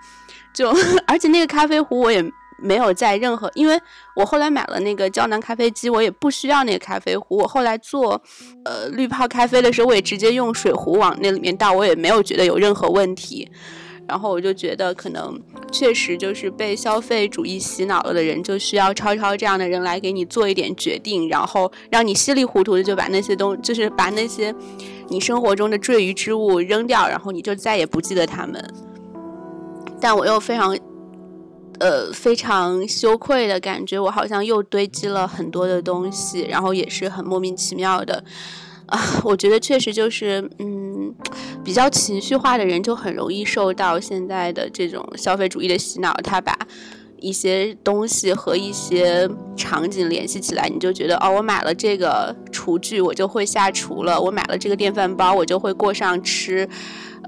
[0.54, 0.74] 就
[1.06, 2.24] 而且那个咖啡壶我也
[2.60, 3.78] 没有在任何，因为
[4.16, 7.36] 我后来买了那个胶囊咖啡机，我也不需要那个咖啡壶。
[7.36, 8.20] 我后来做
[8.64, 13.48] 呃滤泡咖啡的时候，我也直接用水壶往那里面倒，我也没有觉得有任何问题。
[14.08, 15.38] 然后我就觉得，可能
[15.70, 24.54] 确实就是被消费主义洗脑了的人，就需要超超这样的人来给你做一点决定，然后让你稀里糊涂的就把那些东，就是把那些
[25.08, 28.64] 你生活中的赘余之物扔掉，然后你就再也不记得他们。
[30.00, 30.74] 但我又非常，
[31.80, 38.24] 呃，非常羞愧的感觉，我好像又堆积了很多的东西，然后也是很莫名其妙的。
[38.88, 41.14] 啊， 我觉得确实就是，嗯，
[41.64, 46.12] 比较情绪化的人就很容易受到现在的这种消费主义的洗脑。
[46.22, 46.56] 他把
[47.20, 56.68] 一些东西和一些场景联系起来，你就觉得哦，我买了这个厨具，我就会下厨了；我买了这个电饭煲，我就会过上吃。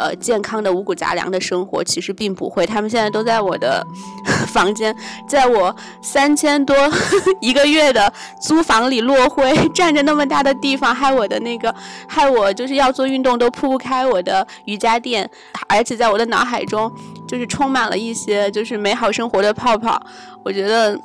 [0.00, 3.86] 呃，健康的五谷杂粮的生活其实并不会，他们现在都在我的
[4.48, 4.96] 房间，
[5.28, 6.74] 在我三千多
[7.42, 8.10] 一个月的
[8.40, 11.74] 租房里落灰，占着那么大的地方，害我的那个，
[12.08, 15.28] 害我就是要做运动都铺不开我的瑜伽垫，
[15.68, 16.90] 而且在我的脑海中
[17.28, 20.00] 就是充满了一些就是美好生活的泡泡。
[20.42, 20.98] 我觉得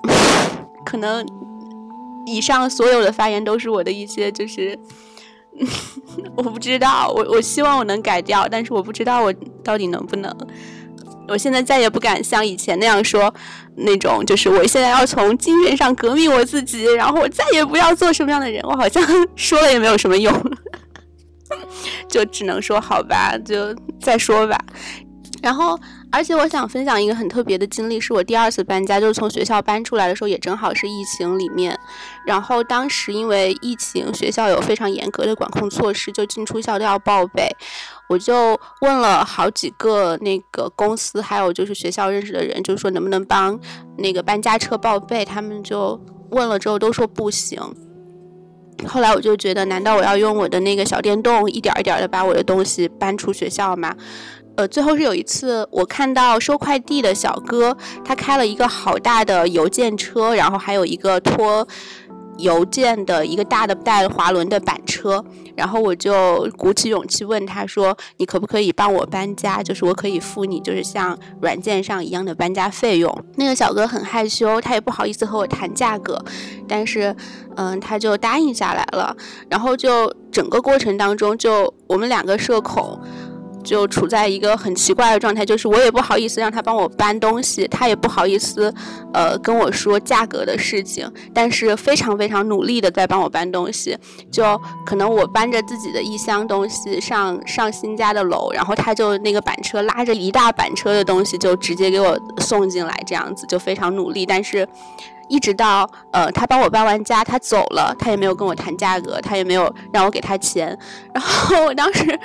[0.86, 1.28] 可能
[2.26, 4.80] 以上所有的发言都是我的一些就是。
[6.36, 9.34] 我不知道，我我希望我能改掉，但是我不知道我
[9.64, 10.36] 到底能不能。
[11.28, 13.34] 我现在再也不敢像以前那样说，
[13.76, 18.62] 那种就是我现在要从精神上革命我自己，然后我再也不要做什么样的人。
[18.64, 19.04] 我好像
[19.36, 20.32] 说了也没有什么用，
[22.08, 24.58] 就只能说好吧，就再说吧。
[25.42, 25.80] 然后。
[26.16, 31.78] 而且我想分享一个很特别的经历，是我第二次搬家，就是从学校搬出来的时候，也正好是疫情里面。
[32.26, 37.46] 然后当时因为疫情，学校有非常严格的管控措施，就进出校都要报备。
[38.08, 43.60] 我就问了好几个那个公司，还有就是学校认识的人，就说能不能帮
[43.98, 45.26] 那个搬家车报备。
[45.26, 46.00] 他们就
[46.32, 47.60] 问了之后都说不行。
[48.86, 53.96] 后来我就觉得，难道我要用我的那个小电动，一点一点的把我的东西搬出学校吗？
[54.58, 61.68] 呃，最后是有一次我看到收快递的小哥，他开了一个好大的邮件车，然后还有一个拖。
[62.38, 65.24] 邮件的一个大的带滑轮的板车，
[65.56, 69.64] 然后我就鼓起勇气问他说：“你可不可以帮我搬家？
[69.64, 76.22] 就是我可以付你，就是像软件上一样的搬家费用。”那个小哥很害羞，他也不好意思和我谈价格，
[76.68, 77.16] 但是，
[77.56, 79.16] 嗯，他就答应下来了。
[79.48, 83.00] 然后就整个过程当中，就我们两个社恐。
[83.66, 88.74] 就处在一个很奇怪的状态，就是我也不好意思让他帮我搬东西，他也不好意思，
[89.14, 93.98] 呃，跟我说价格的事情，但是非常非常努力的在帮我搬东西。
[94.32, 104.26] 就可能我搬着自己的一箱东西上上新家的楼，然后他就那个板车拉着一大板车的东西就直接给我送进来，这样子就非常努力。
[104.26, 104.68] 但是，
[105.28, 110.78] 一直到呃他帮我搬完家，他走了，他也没有跟我谈价格，他也没有让我给他钱。
[111.14, 112.20] 然后我当时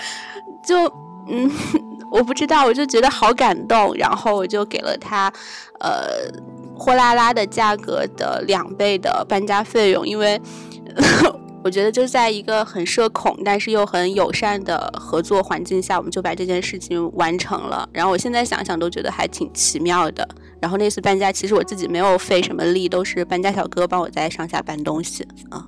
[0.63, 0.93] 就。
[1.29, 1.51] 嗯，
[2.11, 5.33] 我不知道，我就觉得好感动，然后我就给了他，
[5.79, 6.09] 呃，
[6.77, 10.41] 货拉拉的价格的两倍的搬家费用，因为
[11.63, 17.89] 我觉得就在一个很社恐但是又很友善的合作环境下，我们就把这件事情完成了。
[17.93, 20.27] 然后我现在想想都觉得还挺奇妙的。
[20.61, 25.67] 然后那次搬家，其实我自己没有费什么力，都是搬家小哥帮我在上下搬东西啊。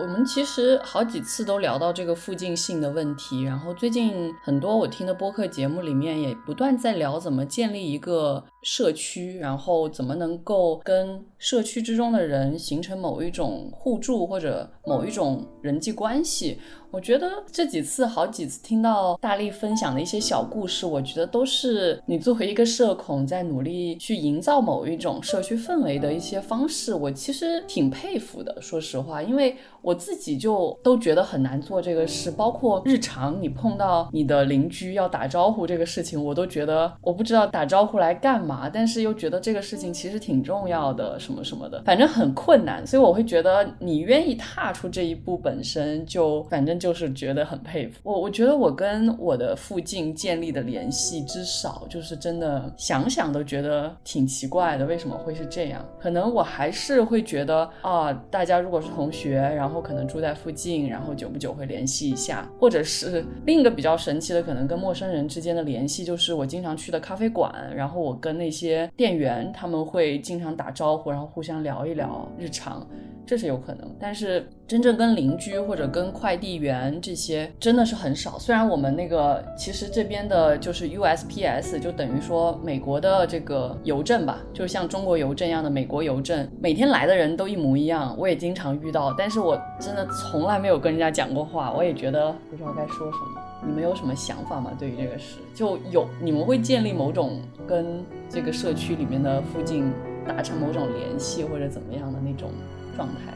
[0.00, 16.58] 我们其实好几次都聊到这个附近性的问题，然后最近很多我听的播客节目里面也不断在聊怎么建立一个社区，然后怎么能够跟社区之中的人形成某一种互助或者某一种人际关系。
[16.90, 26.94] 我觉得这几次好几次听到大力分享的一些小故事，我觉得都是你作为一个社恐在努力去营造某一种社区氛围的一些方式。
[26.94, 32.30] 我其实挺佩服的，说实话，因为我自己就都觉得很难做这个事。
[32.30, 42.86] 包括日常你碰到你的邻居要打招呼这个事情，我都觉得我不知道打招呼来干嘛，但是又觉得这个事情其实挺重要的，什么什么的，反正很困难。
[42.86, 46.78] 所以我会觉得你愿意踏出这一步本身就反正。
[46.78, 55.84] 就是觉得很佩服我，我觉得我跟我的附近建立的联系之少，就是真的想想都觉得挺奇怪的，为什么会是这样？
[55.98, 72.86] 可能我还是会觉得啊，大家如果是同学，然后可能住在附近，然后久不久会联系一下，或者是另一个比较神奇的，可能跟陌生人之间的联系，就是我经常去的咖啡馆，然后我跟那些店员他们会经常打招呼，然后互相聊一聊日常。
[73.26, 78.38] 这是有可能，但是真正跟邻居或者跟快递员这些真的是很少。
[78.38, 89.12] 虽然我们那个其实这边的就是 USPS，就等于说美国的这个邮政吧，就像中国邮政一样的美国邮政，每天来的人都一模一样，我也经常遇到。
[89.12, 93.42] 但是我真的从来没有跟人家讲过话，我也觉得不知道该说什么。
[93.66, 94.72] 你们有什么想法吗？
[94.78, 99.92] 对于这个事，就有你们会建立某种跟这个社区里面的附近
[100.26, 102.50] 达成某种联系或者怎么样的那种？
[102.96, 103.32] 状态，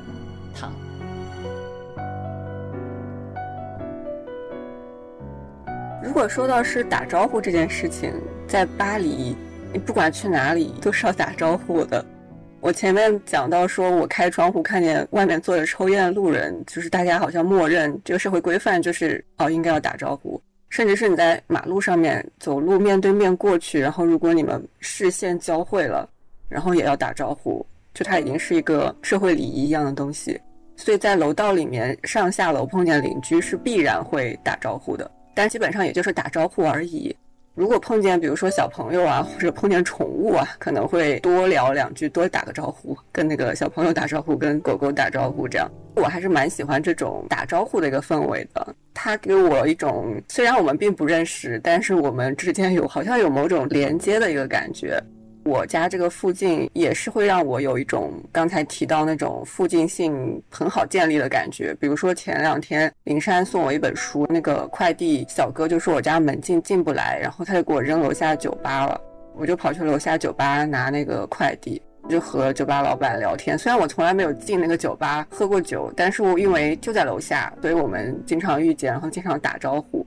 [0.53, 0.73] 躺。
[6.03, 8.13] 如果说到是打招呼这件事情，
[8.49, 9.37] 在巴黎，
[9.73, 12.05] 你不管去哪里都是要打招呼的。
[12.63, 20.41] 我前面讲到说，我开窗户看见外面坐着抽烟的路人，就是大家好像默认这个社会规范就是哦应该要打招呼，
[20.71, 26.09] 甚至是你在马路上面走路面对面过去，然后如果你们视线交汇了，
[26.49, 27.67] 然后也要打招呼。
[27.95, 30.41] 就它已经是一个社会礼仪一样的东西，
[30.77, 37.15] 所以在楼道里面上下楼碰见邻居是必然会打招呼的，但基本上也就是打招呼而已。
[37.55, 48.75] 如果碰见比如说小朋友啊，或者碰见宠物啊，可能会多聊两句，多打个招呼，跟那个小朋友打招呼，跟狗狗打招呼，这样我还是蛮喜欢这种打招呼的一个氛围的。
[48.95, 54.99] 它给我一种虽然我们并不认识，但是我们之间有好像有某种连接的一个感觉。
[55.45, 61.75] 我家这个附近也是会让我有一种刚才提到那种附近性很好建立的感觉。
[61.81, 69.01] 比如说前两天林珊送我一本书，那个快递小哥就说我家门禁进不来，然后他就给我扔楼下酒吧了。
[69.35, 73.59] 我就跑去楼下酒吧拿那个快递，就和酒吧老板聊天。
[73.59, 80.07] 虽然我从来没有进那个酒吧喝过酒，但是我因为就在楼下，所以我们经常遇见，然后经常打招呼。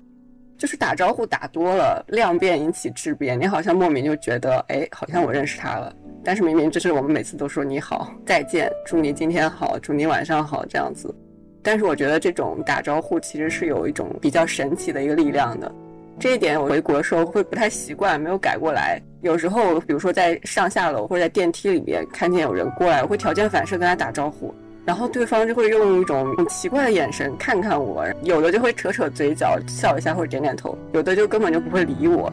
[0.57, 5.93] 就是打招呼打多了，量变引起质变，你好像莫名就觉得，哎，好像我认识他了。
[6.23, 11.13] 但是明明就是我们每次都说你好、再见、祝你今天好、祝你晚上好这样子。
[11.61, 15.71] 但是我觉得这种打招呼其实是有一种比较神奇的一个力量的。
[16.17, 19.01] 这一点我回国的时候会不太习惯，没有改过来。
[19.21, 24.53] 有时候，比如说在上下楼或者在电梯里面看见有人过来，我会条件反射跟他打招呼。
[24.85, 32.31] 然后对方就会用一种很奇怪的眼神看看我，有的就会扯扯嘴角笑一下或者点点头，有的就根本就不会理我。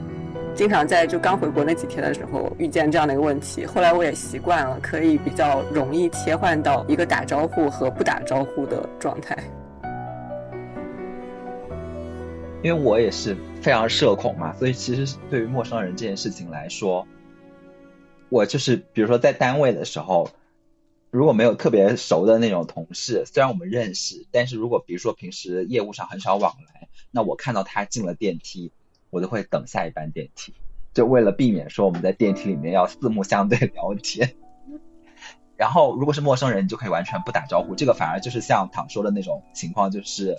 [0.55, 9.35] 经常在就刚回国那几天的时候遇见这样的一个问题，后来我也习惯了，可以比较容易切换到一个打招呼和不打招呼的状态。
[12.63, 17.09] 因为我也是非常社恐嘛，所以其实对于陌生人这件事情来说，
[18.29, 20.29] 我就是比如说在单位的时候。
[21.13, 28.73] 如果没有特别熟的那种同事，虽然我们认识，但是如果比如说平时业务上很少往来，那我看到他进了电梯，
[29.11, 30.55] 我就会等下一班电梯，
[30.95, 34.37] 就为了避免说我们在电梯里面要四目相对聊天。
[35.55, 40.39] 然后如果是陌生人，你就可以完全不打招呼，这个反而就是像躺说的那种情况，就是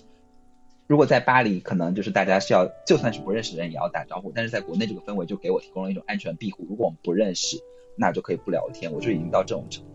[0.87, 7.57] 如果在巴黎，可能就是大家需要就算是不认识的人也要打招呼，但是在国内这个氛围就给我提供了一种安全庇护，如果我们不认识，
[7.95, 9.85] 那就可以不聊天，我就已经到这种程。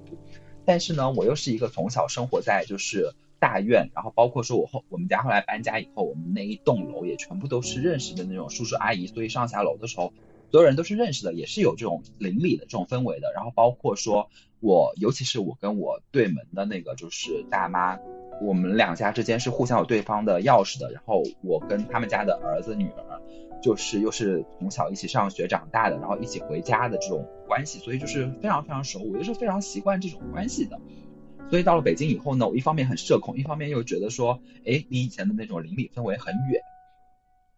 [0.69, 10.13] 但是呢，我又是一个从小生活在就是大院，然后包括说我后我们家后来搬家以后，我们那一栋楼也全部都是认识的那种叔叔阿姨，所以上下楼的时候，
[10.51, 13.33] 所有人都是认识的，也是有这种邻里的这种氛围的。
[13.35, 14.29] 然后包括说
[14.61, 17.99] 我，尤其是我跟我对门的那个就是大妈，
[18.41, 20.91] 我们两家之间是互相有对方的钥匙的。
[20.93, 23.21] 然后我跟他们家的儿子女儿。
[23.61, 30.79] 就是又是从小一起上学长大的，然后一起回家的这种关系，所以就是非常非常熟，我就是非常习惯这种关系的。
[31.51, 36.63] 所以到了北京以后呢，我一方面很社恐，一方面又觉得说，哎，离以前的那种邻里氛围很远。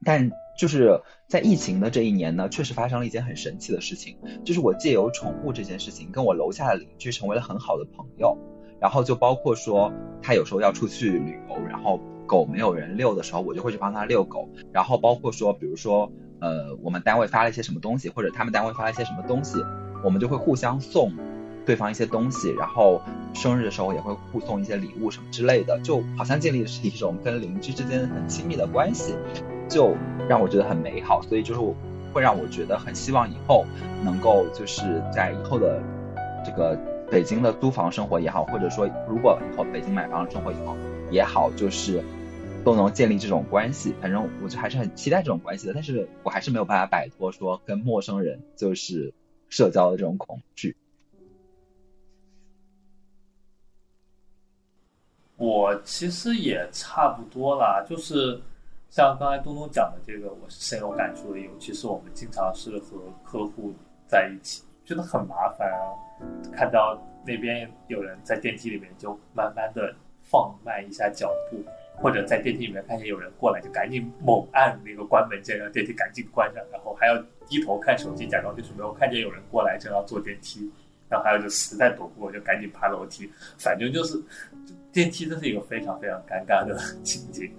[0.03, 8.39] 但就是在疫情的这一年呢，确实发生了一件很神奇的事情，就是我借由宠物这件事情，跟我楼下的邻居成为了很好的朋友。
[8.81, 9.93] 然后就包括说，
[10.23, 12.01] 他有时候要出去旅游，然后。
[12.31, 14.49] 狗没有人遛的时候，我就会去帮他遛狗。
[14.71, 19.59] 然后包括说，比如说，呃，我们单位发了一些什么东西，或者他们单位发了一些什么东西，
[20.05, 21.13] 我们就会互相送
[21.67, 22.53] 对方一些东西。
[22.53, 23.03] 然后
[23.35, 29.17] 生日的时候也会互送一些礼物什么之类的，就好像建立的是一种跟邻居之间很亲密的关系，
[29.69, 29.97] 就
[30.29, 31.21] 让我觉得很美好。
[31.23, 31.61] 所以就是
[32.13, 33.67] 会让我觉得很希望以后
[34.05, 35.83] 能够就是在以后的
[36.47, 36.79] 这个
[37.11, 40.77] 北京的租房生活也好，或者说如果以后北京买房生活以后
[41.11, 42.03] 也好，就是。
[42.63, 49.15] 都能建立这种关系，反正我就还是很期待这种关系的，但是我还是没有办法摆脱说跟陌生人就是
[49.49, 50.77] 社交的这种恐惧。
[55.39, 58.39] 我其实也差不多啦，就是
[58.91, 61.41] 像刚才东东讲的这个，我是深有感触的。
[61.41, 63.73] 尤其是我们经常是和客户
[64.07, 65.95] 在一起，觉得很麻烦啊。
[66.53, 71.63] 看到那边有人在电梯里面，就慢慢的放慢一下脚步。
[72.03, 77.15] 或者在电梯里面看见有人过来，就赶紧猛按那个关门键，让电梯赶紧关上，然后还要
[77.47, 80.73] 低头看手机，假装就是没有看见有人过来，正要坐电梯。
[81.11, 83.31] 然后还有就实在躲不过，就赶紧爬楼梯。
[83.59, 84.19] 反正就是
[84.91, 86.75] 电梯，这是一个非常非常尴尬的
[87.05, 87.55] 情景。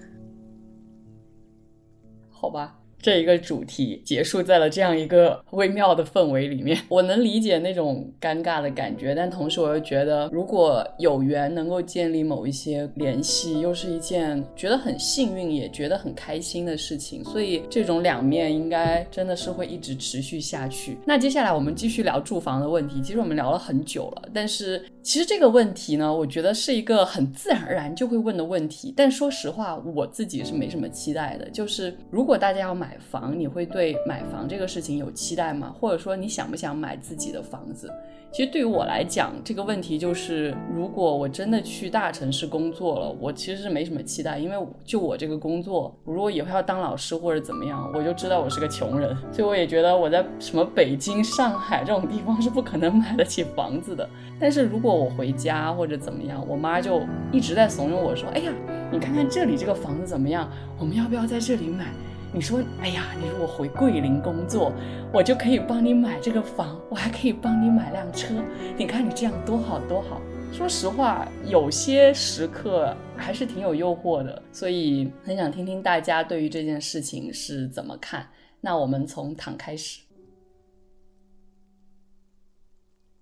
[2.32, 2.81] 好吧。
[3.02, 17.24] 这一个主题结束在了这样一个微妙的氛围里面， 我能理解那种尴尬的感觉，但同时我又觉得，如果有缘能够建立某一些联系，又是一件觉得很幸运，也觉得很开心的事情。
[17.26, 20.98] 所以这种两面应该真的是会一直持续下去。
[21.04, 23.02] 那接下来我们继续聊住房的问题。
[23.02, 28.94] 其实我们聊了很久了，但是其实这个问题呢，我觉得是一个很自然而然就会问的问题。
[28.96, 31.50] 但说实话，我自己是没什么期待的。
[31.50, 32.91] 就是如果大家要买。
[32.92, 35.74] 买房，你会对买房这个事情有期待吗？
[35.80, 37.90] 或者说你想不想买自己的房子？
[38.34, 54.10] 其实对于我来讲，这个问题就是，如果我真的去大城市工作了，我其实是没什么期待，因为就我这个工作，如果以后要当老师或者怎么样，我就知道我是个穷人， 所以我也觉得我在什么北京、上海这种地方是不可能买得起房子的。
[54.38, 57.02] 但是如果我回家或者怎么样，我妈就
[57.32, 58.54] 一直在怂恿我说：“哎呀，
[58.92, 60.50] 你看看这里这个房子怎么样？
[60.78, 61.88] 我们要不要在这里买？”
[62.34, 64.72] 你说，哎呀，你如果回桂林工作，
[65.12, 68.34] 我就可以帮你买这个房，我还可以帮你买辆车。
[68.78, 70.22] 你看你这样多好多好。
[70.54, 78.26] 说实话，有些时刻还是挺有诱惑的，所以很想听听大家对于这件事情是怎么看。
[78.62, 80.00] 那我们从躺开始。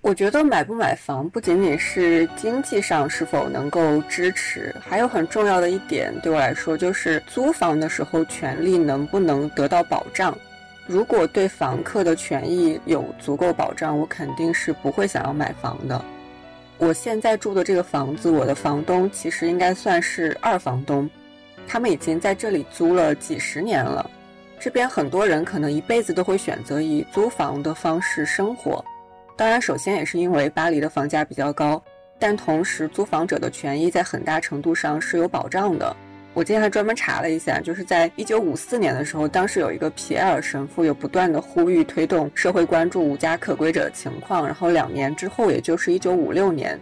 [0.01, 10.35] 我觉得买不买房不仅仅是经济上是否能够支持，还有很重要的一点对我来说就是租房的时候权利能不能得到保障。
[10.87, 16.01] 如果对房客的权益有足够保障，我肯定是不会想要买房的。
[16.77, 21.09] 我现在住的这个房子，我的房东其实应该算是二房东，
[21.67, 24.09] 他们已经在这里租了几十年了。
[24.57, 28.83] 这边很多人可能一辈子都会选择以租房的方式生活。
[29.39, 31.81] 当然，首先也是因为巴黎的房价比较高，
[32.19, 35.95] 但同时租房者的权益在很大程度上是有保障的。
[36.33, 46.77] 我今天还专门查了一下，就是在一九五四年的时候，当时有一个皮埃尔神父有不断的呼吁推动社会关注无家可归者的情况，然后两年之后，也就是一九五六年，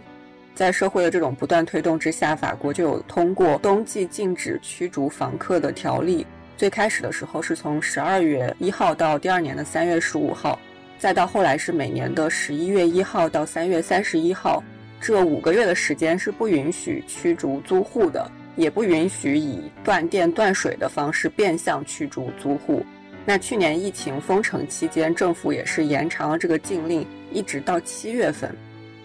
[0.52, 6.26] 在社会的这种不断推动之下，法国就有通过冬季禁止驱逐房客的条例。
[6.56, 10.58] 最开始的时候是从十二月一号到第二年的三月十五号，
[10.98, 14.62] 再到后来是每年的十一月一号到三月三十一号，
[15.00, 18.30] 这五个月的时间是不允许驱逐租户的。
[18.56, 22.84] 也不允许以断电断水的方式变相驱逐租户。
[23.24, 28.52] 那去年疫情封城期间，政府也是延长了这个禁令，一直到七月份。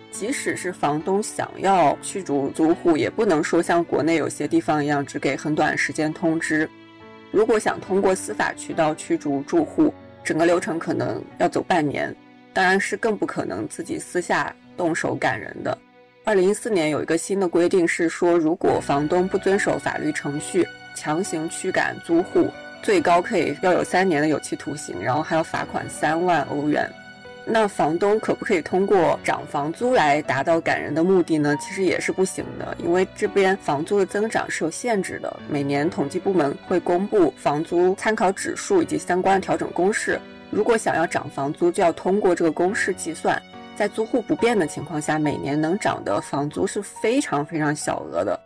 [0.10, 6.68] 即使是房东想要驱逐租户，也不能说像国内有些地方一样，只给很短时间通知。
[7.30, 9.94] 如果想通过司法渠道驱逐住户，
[10.24, 12.16] 整个流程可能要走半年。
[12.54, 15.76] 当然是更不可能自己私下动手赶人的。
[16.24, 20.64] 二零一四年有一个新的规定，是说如果房东不遵守法律程序，
[20.96, 22.50] 强行驱赶租户，
[22.84, 26.88] 最高可以要有三年的有期徒刑，然后还要罚款三万欧元。
[27.46, 31.56] 那房东可不可以通过涨房租来达到赶人的目的呢？
[31.60, 35.40] 其实也是不行的，因为这边房租的增长是有限制的。
[35.50, 43.42] 每年统计部门会公布房租参考指数以及相关的调整公式，如果想要涨房租，就要通过这个公式计算。
[43.76, 48.40] 在租户不变的情况下，每年能涨的房租是非常非常小额的。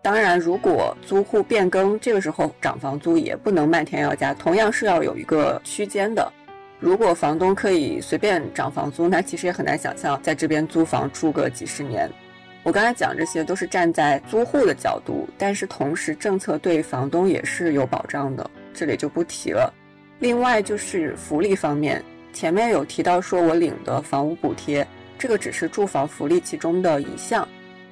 [0.00, 6.32] 当然，如果租户变更，这个时候涨房租也不能漫天要价，同样是要有一个区间的。
[6.82, 12.10] 如果房东可以随便涨房租，那其实也很难想象在这边租房住个几十年。
[12.64, 19.72] 我刚才讲这些都是站在租户的角度，但是同时政策对房东也是有保障的，这里就不提了。
[20.18, 22.04] 另外就是福利方面。
[22.32, 24.84] 前面有提到说，我领的房屋补贴，
[25.16, 27.46] 这个只是住房福利其中的一项，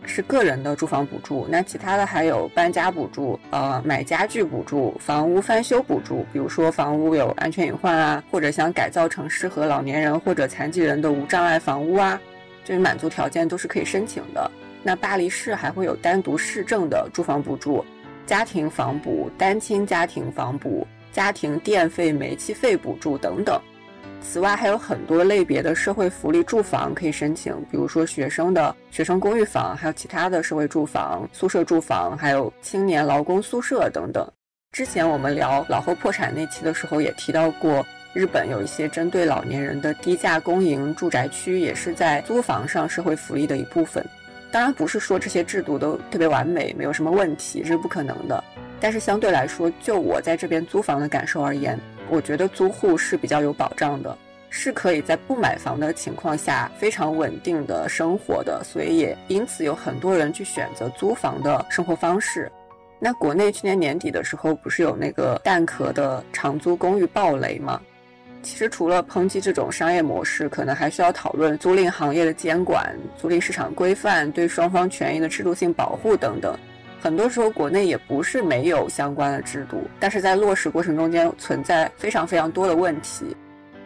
[0.04, 1.46] 是个人的住房补助。
[1.48, 12.20] 那其他的还有搬家补助、呃买家具补助、房屋翻修补助，比如说房屋有安全隐患啊，或者想改造成适合老年人或者残疾人的无障碍房屋啊，
[12.64, 14.50] 这些满足条件都是可以申请的。
[14.82, 17.84] 那巴黎市还会有单独市政的住房补助、
[18.26, 23.60] 家庭房补、单亲家庭房补、家庭电费、煤气费补助等等。
[24.22, 34.30] 此外，还有很多类别的社会福利住房可以申请，比如说学生的学生公寓房，还有其他的社会住房、宿舍住房，还有青年劳工宿舍等等。
[34.72, 44.04] 之前我们聊老后破产那期的时候也提到过，日本有一些针对老年人的低价公营住宅区，也是在租房上社会福利的一部分。
[44.52, 48.42] 当然，不是说这些制度都特别完美，没有什么问题，这是不可能的。
[48.80, 51.78] 但是相对来说，就我在这边租房的感受而言。
[52.10, 54.18] 我觉得租户是比较有保障的，
[54.48, 62.50] 是可以在不买房的情况下非常稳定的生活的，所以也因此有很多人去选择租房的生活方式。
[62.98, 67.80] 那国内去年年底的时候，不是有那个蛋壳的长租公寓暴雷吗？
[68.42, 76.58] 其实除了抨击这种商业模式，可能还需要讨论租赁行业的监管、租赁市场规范、对双方权益的制度性保护等等。
[77.00, 83.34] 很多时候，国内也不是没有相关的制度，但是在落实过程中间存在非常非常多的问题。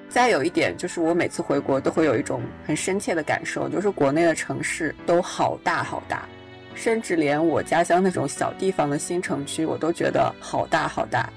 [0.08, 6.28] 再有一点就是，我每次回国都会有一种很深切的感受，就是国内的城市都好大好大，
[6.74, 11.28] 甚至连我家乡那种小地方的新城区，我都觉得好大好大。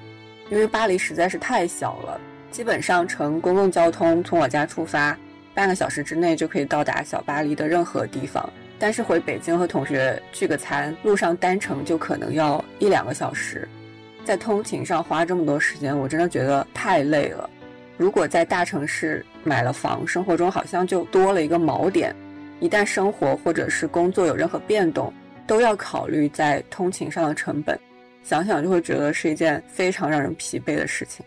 [0.49, 5.15] 因为巴黎实在是太小了，基本上乘公共交通从我家出发，
[5.53, 8.47] 半个小时之内就可以到达小巴黎的任何地方。
[8.79, 13.67] 但是回北京和同学聚个餐，路上单程就可能要一两个小时，
[14.23, 17.49] 在通勤上花这么多时间，我真的觉得太累了。
[17.97, 22.15] 如果在大城市买了房，生活中好像就多了一个锚点，
[22.59, 25.11] 一旦生活或者是工作有任何变动，
[25.47, 27.79] 都要考虑在通勤上的成本，
[28.21, 31.25] 想想就会觉得是一件非常让人疲惫的事情。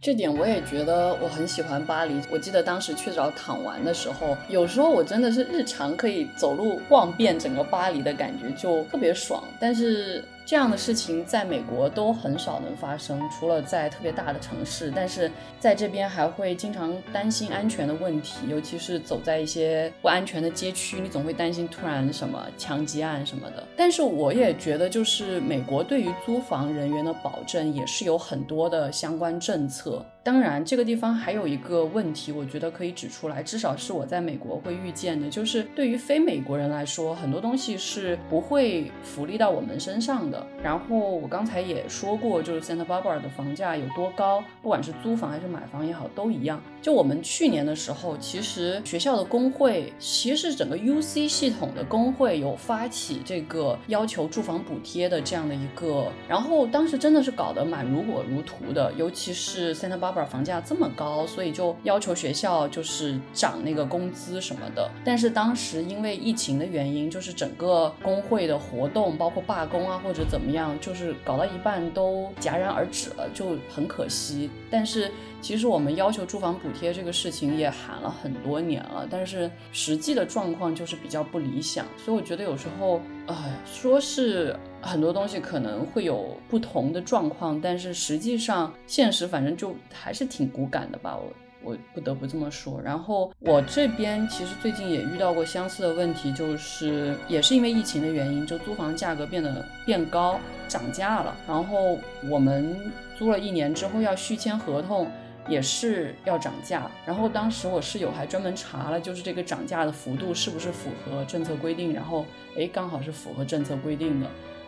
[0.00, 2.18] 这点我也觉得我很喜欢巴黎。
[2.30, 9.44] 我记得当时去找躺玩的时候，有时候我真的是日常可以走路逛遍整个巴黎的感觉，就特别爽。
[9.58, 10.24] 但是。
[10.46, 15.30] 这样的事情在美国都很少能发生，除了在特别大的城市，但是
[15.60, 23.64] 在这边还会经常担心安全的问题，尤其是走在一些不安全的街区，你总会担心突然什么枪击案什么的。
[23.76, 30.04] 但是我也觉得，就是美国对于租房人员的保证也是有很多的相关政策。
[30.22, 40.46] 当然，这个地方还有一个问题，我觉得可以指出来，至少是我在美国会遇见的，就是对于非美国人来说，很多东西是不会福利到我们身上的。
[40.62, 46.62] 然后我刚才也说过，就是 Santa Barbara 的房价有多高，不管是租房还是买房也好，都一样。
[46.82, 60.09] 就我们去年的时候，其实学校的工会，其实是整个 UC 系统的工会有发起这个要求住房补贴的这样的一个，然后当时真的是搞得蛮如火如荼的，尤其是 Santa Barbara。
[60.26, 64.90] 房价这么高，所以就要求学校就是涨那个工资什么的。
[65.04, 74.50] 但是当时因为疫情的原因，就是整个工会的活动，包括罢工啊或者怎么样，就是搞到一半都戛然而止了，就很可惜。
[74.70, 75.10] 但是
[75.40, 81.86] 其实我们要求住房补贴这个事情也喊了很多年了，但是实际的状况就是比较不理想。
[81.96, 83.34] 所以我觉得有时候，哎，
[83.64, 84.56] 说是。
[84.82, 91.30] 很多东西可能会有不同的状况，但是实际上现实反正就还是挺骨感的吧，我
[91.62, 92.80] 我不得不这么说。
[92.82, 101.36] 然后我这边其实最近也遇到过相似的问题，就是也是因为疫情的原因，就租房价格变得变高，涨价了。
[101.46, 101.98] 然后
[102.30, 105.06] 我们租了一年之后要续签合同，
[105.50, 106.90] 也是要涨价。
[107.04, 112.24] 然后当时我室友还专门查了，就是这个涨价的幅度是不是符合政策规定，然后
[112.56, 114.26] 诶，刚好是符合政策规定的。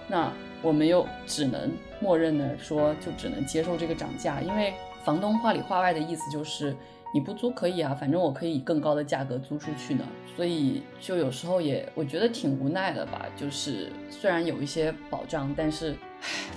[0.09, 0.31] 那
[0.61, 6.77] 我们又只能默认的说，就只能接受这个涨价，因为房东话里话外的意思就是，
[7.15, 10.05] 你不租可以啊，反正我可以以更高的价格租出去呢。
[10.37, 15.95] 所以就有时候也我觉得挺无奈的吧，就是虽然有一些保障，但是。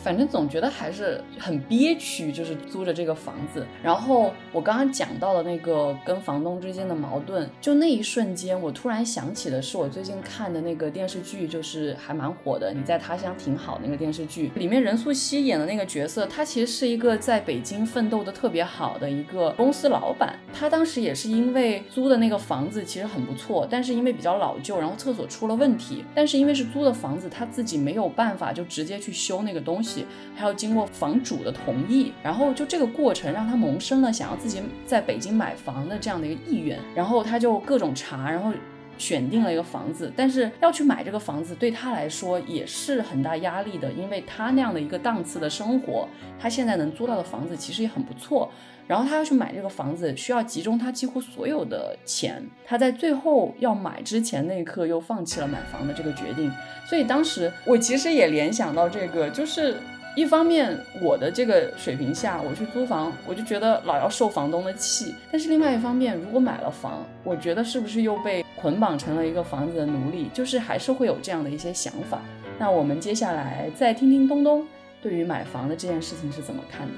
[0.03, 3.65] 反正总觉得还是很憋屈，就是租着这个房子。
[3.83, 20.37] 然后我刚刚讲到的那个跟房东之间的矛盾，就那一瞬间，我突然想起的是我最近看的那个电视剧，就是还蛮火的《你在他乡挺好》那个电视剧，里面任素汐演的那个角色，她其实是一个在北京奋斗的特别好的一个公司老板。
[20.53, 26.03] 她当时也是因为租的那个房子其实很不错，但是因为比较老旧，然后厕所出了问题。
[26.13, 30.05] 但是因为是租的房子，她自己没有办法就直接去修那东西。
[30.35, 38.51] 还要经过房主的同意，然后就这个过程让他萌生了想要自己在北京买房的这样的一个意愿，然后他就各种查，然后
[38.97, 46.07] 选定了一个房子，但是要去买这个房子对他来说也是很大压力的，因为他那样的一个档次的生活，
[46.39, 48.51] 他现在能租到的房子其实也很不错。
[48.87, 52.43] 然后他要去买这个房子，需要集中他几乎所有的钱。
[52.63, 56.51] 他在最后要买之前那一刻又放弃了买房的这个决定。
[56.87, 59.77] 所以当时我其实也联想到这个，就是
[60.15, 70.29] 一方面我的这个水平下，我去租房，我就觉得老要受房东的气；但是另外一方面，如果买了房，我觉得是不是又被捆绑成了一个房子的奴隶？
[70.33, 72.21] 就是还是会有这样的一些想法。
[72.57, 74.65] 那我们接下来再听听东东
[75.01, 76.93] 对于买房的这件事情是怎么看的。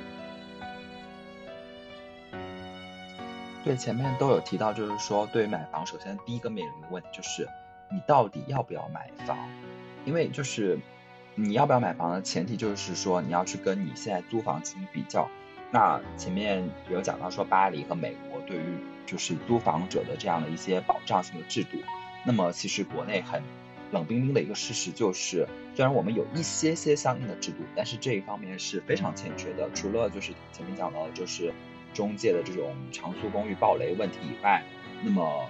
[3.63, 7.49] 对，前面都有提到，就是说，对于买房，首先第一个面临的问题就是，
[7.91, 9.35] 你到底要不要买房？
[10.05, 10.77] 因为就是
[11.39, 15.29] 你要不要买房的前提就是说，你要去跟你现在租房进行比较。
[15.71, 18.63] 那前面有讲到说，巴黎和美国对于
[19.05, 21.77] 就是租房者的这样的一些保障性的制度。
[22.25, 23.41] 那么其实国内很
[23.91, 29.69] 冷冰冰的一个事实就是，虽然我们有一些些相应的制度，但是这一方面是非常欠缺的。
[29.73, 31.53] 除了就是前面讲到的，就是。
[31.93, 34.63] 中介的这种长租公寓暴雷问题以外，
[35.01, 35.49] 那么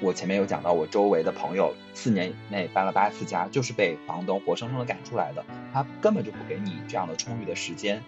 [0.00, 5.44] 我前面有讲到，我周围的朋友四年内搬了八次家，就是被房东活生生的赶出来的。
[5.72, 8.02] 他根本就不给你这样的充裕的时间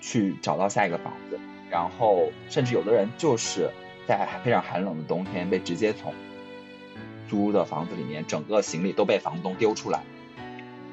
[0.00, 1.38] 去找到下一个房子，
[1.70, 3.70] 然后甚至有的人就是
[4.06, 6.12] 在非常寒冷的冬天被直接从
[7.28, 10.02] 租的房子里面整个行李都被房东丢出来，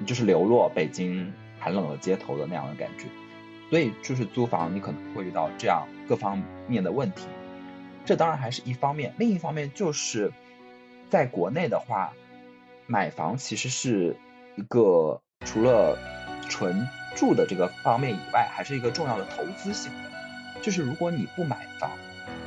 [0.05, 3.05] 就是流落北京寒冷的街头的那样的感觉。
[3.69, 7.23] 所以就是租房，你可能会遇到这样各方面的问题，
[8.05, 9.13] 这当然还是一方面。
[9.17, 10.31] 另一方面就是，
[11.09, 12.13] 在国内的话，
[12.87, 14.15] 买房其实是
[14.55, 15.97] 一个除了
[16.47, 20.61] 纯住的这个方面以外，还是一个重要的投资行为。
[20.61, 21.91] 就是如果你不买房，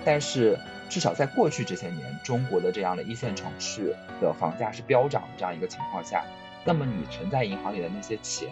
[0.04, 0.58] 但是
[0.88, 6.24] 至少在过去这些年，中国的这样的一线城市的房价是飙涨的这样一个情况下，
[6.64, 8.48] 那么你存在银行里的那些钱。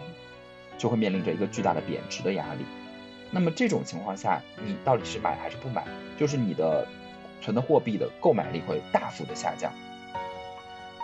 [0.79, 2.63] 就会面临着一个巨大的贬值的压力。
[3.31, 5.83] 那么这种情况下，你到底是买还是不买？
[6.17, 6.87] 就是你的
[7.41, 9.71] 存的货币的购买力会大幅的下降。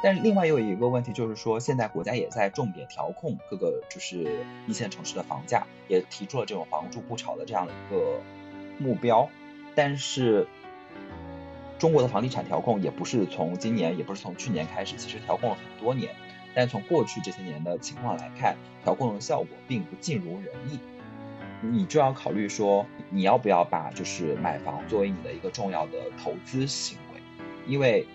[0.02, 8.20] 但是另外又有一个问题，就是说现在国家也在重点调控各个就是一线城市的房价，也提出了这种房住不炒的这样的一个
[8.78, 9.30] 目标。
[9.76, 10.48] 但是
[11.80, 16.14] 中国的房地产调控也不是从今年，也不是从去年开始，其实调控了很多年。
[16.54, 20.80] 但从过去这些年的情况来看，调控的效果并不尽如人意。
[21.72, 27.22] 你就要考虑说，你要不要把就是买房作为你的一个重要的投资行为，
[27.66, 28.06] 因为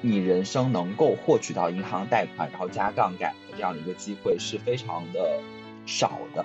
[0.00, 5.38] 你人生能够获取到银行贷款，然后加杠杆的这样的一个机会是非常的
[5.84, 6.44] 少的。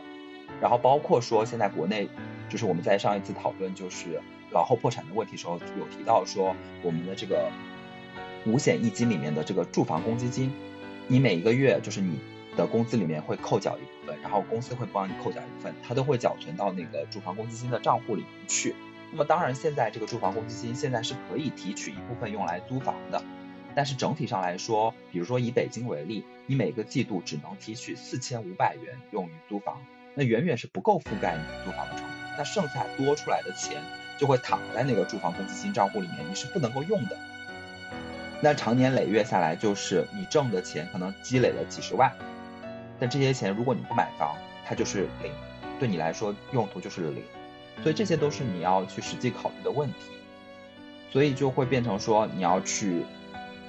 [0.60, 2.10] 然后包括说现在国内，
[2.50, 4.22] 就是我们在上一次讨论就是
[4.52, 7.50] 老后破产的问题时候，有提到说我们的这个
[8.46, 10.52] 五险一金里面的这个住房公积金，
[11.08, 12.20] 你每一个月就是你
[12.60, 18.76] 的工资里面会扣缴一部分，然后公司会帮你扣缴一部分，它都会缴存到那个住房公积金的账户里面去。
[19.12, 23.24] 那么当然，现在这个住房公积金现在是可以提取一部分用来租房的，
[23.74, 29.82] 但是整体上来说，比如说以北京为例，你每个季度只能提取四千五百元用于租房，
[30.14, 32.10] 那远远是不够覆盖你租房的成本。
[32.38, 33.82] 那剩下多出来的钱
[34.18, 37.18] 就会躺在那个住房公积金账户里面，你是不能够用的。
[38.42, 42.16] 那长年累月下来，就是你挣的钱可能积累了几十万，
[43.00, 44.36] 但这些钱如果你不买房，
[44.66, 45.32] 它就是零，
[45.80, 47.24] 对你来说用途就是零，
[47.82, 49.96] 所以这些都是你要去实际考虑的问题，
[51.12, 53.04] 所以就会变成说你要去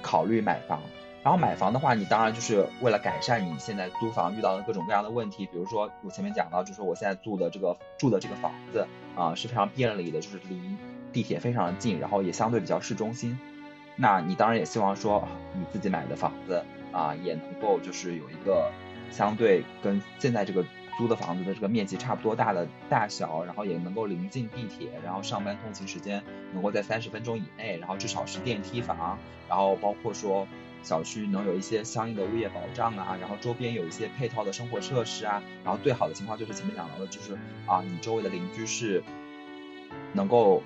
[0.01, 0.81] 考虑买房，
[1.23, 8.85] 然后买房的话，你当然就是为了改善你现在租房遇到的各种各样的问题，比如说我前面讲到，就是我现在住的这个住的这个房子
[9.15, 10.59] 啊是非常便利的，就是离
[11.13, 13.37] 地铁非常的近，然后也相对比较市中心。
[13.95, 18.71] 那你当然也希望说你自己买的房子啊，也能够就是有一个
[19.11, 20.65] 相对跟现在这个
[20.97, 26.23] 租的房子的这个面积差不多大的大小，然后也能够临近地铁，然后上班通勤时间
[26.53, 30.47] 能够在三十分钟以内，然后至少是电梯房，然后包括说
[30.81, 39.03] 小区能有一些相应的物业保障啊，然后周边有一些配套的生活设施啊，然后最好的情况就是前面讲到的，就是啊你周围的邻居是
[40.13, 40.63] 能够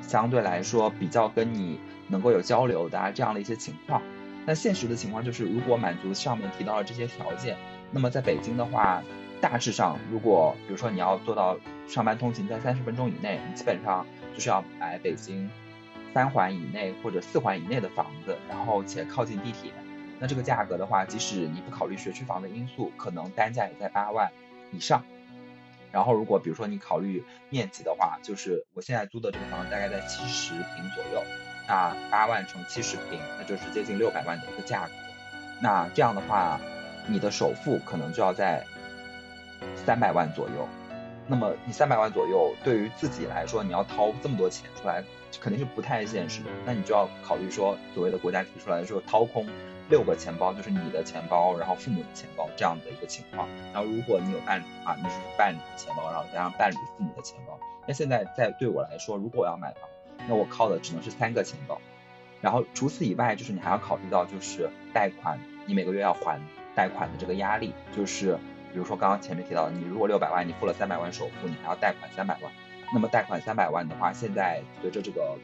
[0.00, 1.80] 相对来说比较跟你。
[2.08, 4.00] 能够有交流的啊这样的一些情况，
[4.46, 7.56] 那现实的情况就是，如果满足上面提到的这些条件，
[7.90, 9.02] 那么在北京的话，
[9.40, 11.58] 大致上，如果比如说你要做到
[11.88, 15.48] 上班通勤在三十分钟以内，你基本上就是要买北京
[16.12, 19.70] 三环以内或者四环以内的房子，然后且靠近地铁，
[20.18, 24.30] 那这个价格的话，即使你不考虑学区房的因素，可能单价也在八万
[24.72, 25.02] 以上。
[25.92, 31.22] 然后如果比如说你考虑面积的话，就是我现在租的这个房子大概在七十平左右。
[31.68, 34.92] 那八万乘七十平，那就是接近六百万的一个价格。
[35.60, 36.60] 那这样的话，
[37.06, 38.64] 你的首付可能就要在
[39.74, 40.68] 三百万左右。
[41.28, 45.02] 那么你三百万左右，对于自己来说，你要掏这么多钱出来，
[45.40, 46.50] 肯定是不太现实的。
[46.64, 49.44] 那你就要考虑说，所谓的国家提出来说掏空
[49.90, 53.48] 六个钱包，就是你的钱包，然后父母的钱包这样的一个情况。
[53.72, 57.58] 然后如果你有伴侣的话，你是伴侣的钱包，然后加上伴侣父母的钱包。
[57.88, 59.88] 那现在在对我来说，如果我要买房，
[60.28, 61.80] 那我靠的只能是三个钱包，
[62.40, 66.40] 然后除此以外，就是你还要考虑到就是贷款，你每个月要还
[66.76, 68.38] 贷款的这个压力，就是
[68.72, 72.52] 比如说刚刚前面提到，你如果六百万，你付了三百万首付，你还要贷款三百万，
[72.92, 75.36] 那么贷款三百万的话，现在随着这个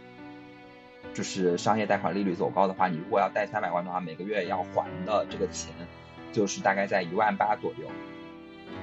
[1.15, 5.73] 就是商业贷款利率走高的话，你如果要贷三百万的话，每个月要还的这个钱
[6.31, 7.91] 就是大概在一万八左右，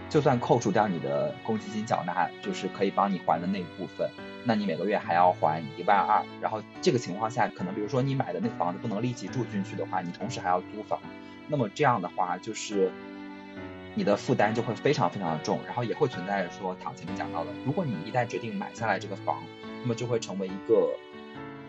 [0.10, 4.10] 就算扣除掉你的公积金缴纳，就是可以帮你还的那一部分。
[4.44, 11.00] 那你每个月还要还一万二，然后这个情况下，可能比如说你买的那房子不能立即住进去的话，你同时还要租房，
[11.50, 12.92] 那么这样的话就是
[13.96, 19.44] 你的负担就会非常非常的重，然后也会存在着说，躺前面讲到的，如果你一旦决定买下来这个房，
[19.82, 20.96] 那么就会成为一个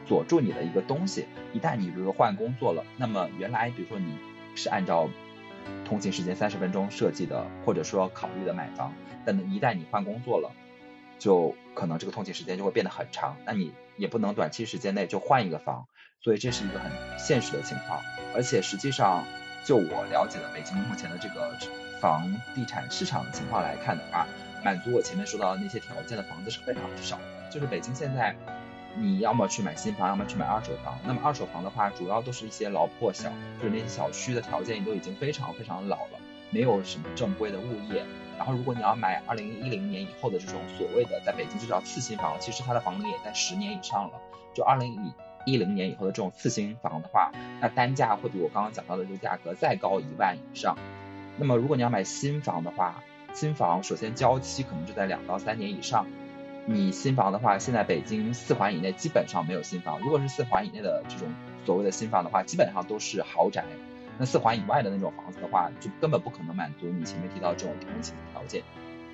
[0.06, 1.26] 锁住你的一个东西。
[1.52, 4.16] 一旦你比如说换工作了，那么原来比如说你
[4.54, 5.08] 是按照
[5.84, 8.92] 通勤时间三十分钟设计的，或者说考虑的买房，
[9.24, 10.52] 但一旦你换工作了。
[11.18, 15.86] 就可能这个通勤时间就会变得很长，那你也不能短期时间内就换一个房，
[16.22, 18.00] 所以这是一个很现实的情况。
[18.34, 19.22] 而且实际上，
[19.64, 21.50] 就我了解的北京目前的这个
[22.00, 24.26] 房地产市场的情况来看的话，
[24.64, 27.50] 满足我前面说到的那些条件的房子是非常少的。
[27.50, 28.34] 就是北京现在，
[28.96, 30.98] 你要么去买新房，要么去买二手房。
[31.04, 36.18] 那么二手房的话，主要都是一些老破小，就是那些小区的条件都已经非常非常老了，
[36.50, 38.04] 没有什么正规的物业。
[38.38, 44.20] 然后，如果你要买二零一零年以后的这种所谓的在北京就叫次新房，其实它的房龄也在十年以上了。
[44.54, 45.12] 就二零一
[45.50, 50.76] 一零年以后的这种次新房的话，那单价会比我刚刚讲到的这个价格再高一万以上。
[51.38, 53.02] 那么，如果你要买新房的话，
[53.32, 56.06] 新房首先交期可能就在两到三年以上。
[56.66, 59.98] 你新房的话，现在北京四环以内基本上没有新房。
[60.00, 61.28] 如果是四环以内的这种
[61.64, 63.64] 所谓的新房的话，基本上都是豪宅。
[64.18, 68.62] 那四环以外的那种房子的话，就根本不可能满足你前面提到这种通勤的条件，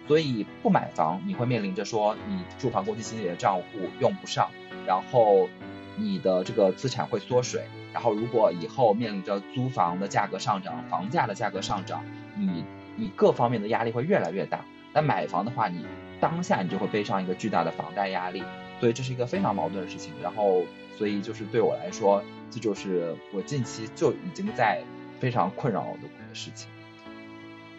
[0.09, 3.63] 所以不买房，你会面临着说你住房公积金里的账户
[4.01, 4.51] 用不上，
[4.85, 5.49] 然后
[5.97, 7.63] 你的这个资产会缩水，
[7.93, 12.05] 然后如果以后面临着租房的价格上涨，房价的价格上涨，
[12.37, 12.65] 你
[12.97, 14.65] 你各方面的压力会越来越大。
[14.93, 15.85] 但买房的话，你
[16.21, 18.43] 当下你就会背上一个巨大的房贷压力，
[18.81, 20.13] 所以这是一个非常矛盾的事情。
[20.23, 20.63] 然后，
[20.97, 24.83] 所以就是对我来说，这就是我近期就已经在
[25.21, 26.69] 非常困扰我的事情。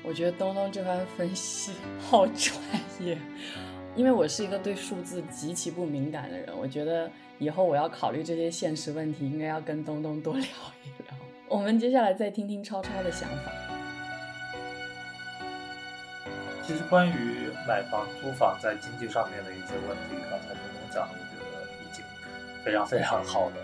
[0.03, 2.55] 我觉得东东这番分析好专
[2.99, 3.17] 业，
[3.95, 6.55] 因为我是一个对数字极其不敏感的人。
[6.55, 11.13] 我觉得以后我要考虑这些现实问题，应该要跟东东多聊一聊。
[11.47, 13.51] 我们接下来再听听超超的想法。
[16.65, 22.03] 其实关于买房、租房在经济上面的一些问题，刚才东东讲的，我觉得已经
[22.65, 23.55] 非常非常好的。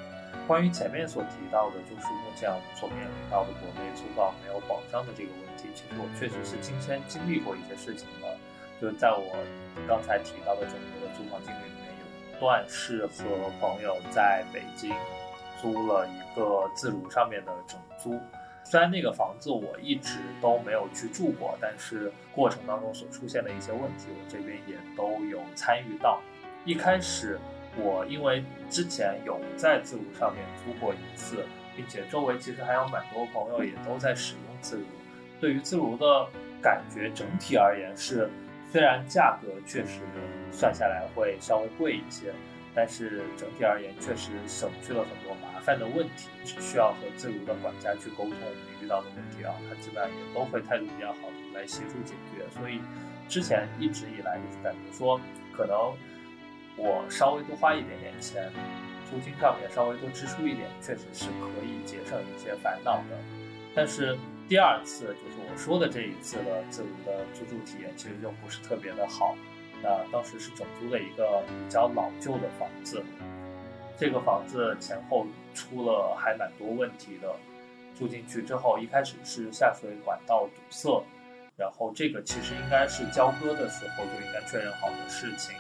[0.48, 8.38] 关于前面所提到的，就是目前我们所面临到的国内租房没有保障的这个问题，其实我确实是亲身经历过一些事情的。
[8.80, 9.36] 就是在我
[9.88, 11.83] 刚才提到的整个的租房经历里，
[12.40, 13.24] 段是和
[13.60, 14.94] 朋友在北京
[15.62, 18.20] 租了一个自如上面的整租。
[18.64, 26.22] 虽然那个房子我一直都没有去住过，但是过程当中所出现的一些问题，我这边也都有参与到。
[26.66, 27.40] 一开始。
[27.76, 31.44] 我因为之前有在自如上面租过一次，
[31.76, 34.86] 并且周围其实还有蛮多朋友也都在使用自如。
[35.42, 36.28] 对于自如的
[36.62, 38.30] 感觉，整体而言是，
[38.74, 40.00] 虽然价格确实
[40.52, 42.34] 算下来会稍微贵一些，
[42.74, 46.28] 但是整体而言确实省去了很多麻烦的问题。
[46.44, 52.50] 只需要和自如的管家去沟通我们遇到的问题啊，他基本上也都会态度比较好的来协助解决。
[52.58, 52.82] 所以
[53.30, 55.22] 之前一直以来就是感觉说
[55.56, 55.94] 可能。
[56.76, 58.52] 我稍微多花一点点钱，
[59.08, 63.16] 租金上面稍微多支出一点，确实是可以节省一些烦恼的。
[63.76, 64.18] 但是
[64.48, 69.36] 第二次，就是我说的这一次的自如的租住体验，其实就不是特别的好。
[69.82, 73.04] 那当时是整租的一个比较老旧的房子，
[73.98, 77.34] 这个房子前后出了还蛮多问题的。
[77.98, 81.04] 住进去之后，一开始是下水管道堵塞。
[81.56, 85.56] 然后这个其实应该是交割的时候就应该确认好的事情，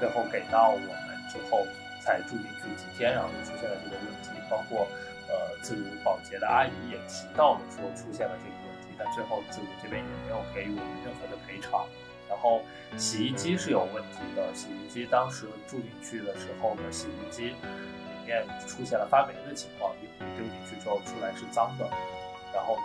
[0.00, 0.88] 最后给到我们
[1.28, 1.60] 之后
[2.00, 4.30] 才住进去几天，然后就出现了这个问题。
[4.48, 4.88] 包括
[5.28, 11.86] 呃自如保洁的阿姨也提到了说出现了这个问题，但最后自如这边也没有给予我们任何的赔偿。
[12.28, 12.62] 然后
[12.96, 21.88] 洗衣机是有问题的，洗衣机当时住进去的时候的洗衣机里面出现了发霉的情况，一丢进去之后出来是脏的，
[22.52, 22.78] 然后。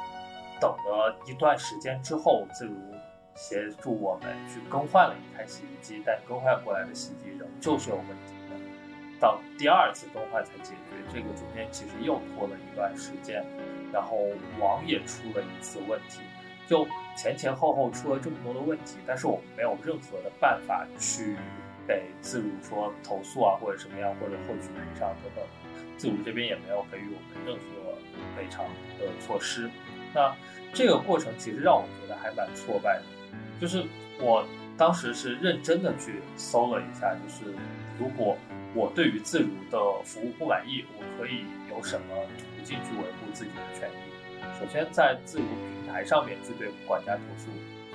[0.61, 2.75] 等了一段时间之后，自如
[3.33, 8.33] 协助我们去更换了一台洗衣机，但更换过来的洗衣机仍旧是有问题。
[9.19, 13.45] 到第二次更换才解决，这个中间其实又拖了一段时间。
[13.91, 14.17] 然后
[14.59, 16.21] 网也出了一次问题，
[16.67, 16.87] 就
[17.17, 21.35] 前前后后出了这么多的问题，但是我们没有任何的办法去
[21.87, 25.43] 给自如说投诉啊，或者什么样，或者获取赔偿等等。
[25.97, 27.97] 自如这边也没有给予我们任何
[28.37, 28.63] 赔偿
[28.99, 29.67] 的措施。
[30.13, 30.35] 那
[30.71, 33.03] 这个过程其实让我觉得还蛮挫败的，
[33.59, 33.83] 就是
[34.21, 34.45] 我
[34.77, 37.55] 当时是认真的去搜了一下，就是
[37.99, 38.37] 如果
[38.75, 44.59] 我对于自如的服务不满意，我可以有什么途径去维护自己的权益？
[44.59, 47.49] 首先，在自如平台上面去对管家投诉，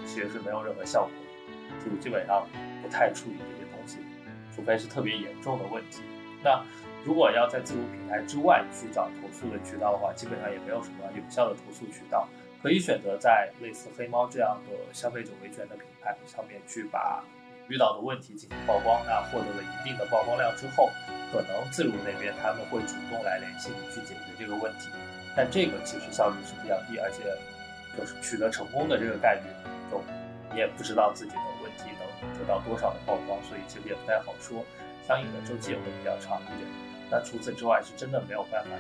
[0.05, 2.47] 其实是没有任何效果的，自如基本上
[2.83, 3.99] 不太处理这些东西，
[4.55, 6.03] 除非是特别严重的问题。
[6.43, 6.63] 那
[7.05, 12.29] 如果要在自如平台之外去找投诉的渠道的话，基本上也没有什么有效的投诉渠道。
[12.63, 17.23] 可以选择在类似黑猫这样的消费者维权的平台上面去把
[17.69, 19.03] 遇到的问题进行曝光。
[19.07, 20.91] 那获得了一定的曝光量之后，
[21.33, 24.89] 可能自如那边他们会主动来联系你去解决这个问题。
[25.37, 27.25] 但这个其实效率是比较低，而且
[27.99, 29.43] 就是取得成功的这个概率，
[29.91, 30.01] 就
[30.53, 34.65] 你也不知道自己的问题能得到多少的曝光，所以其实也不太好说。
[35.07, 36.61] 相应的周期也会比较长一点。
[37.11, 38.71] 那除此之外是真的没有办法。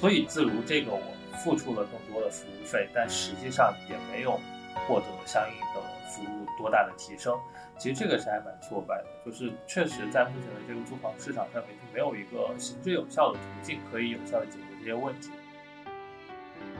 [0.00, 1.02] 所以自如这个我
[1.42, 4.38] 付出了更多的服务费，但实际上也没有
[4.86, 7.38] 获得相应的服务多大的提升。
[7.78, 15.30] 其实这个是还蛮挫败的，就是确实在目前的这个租房市场上面就没有一个行之有效的途径可以有效的解决这些问题。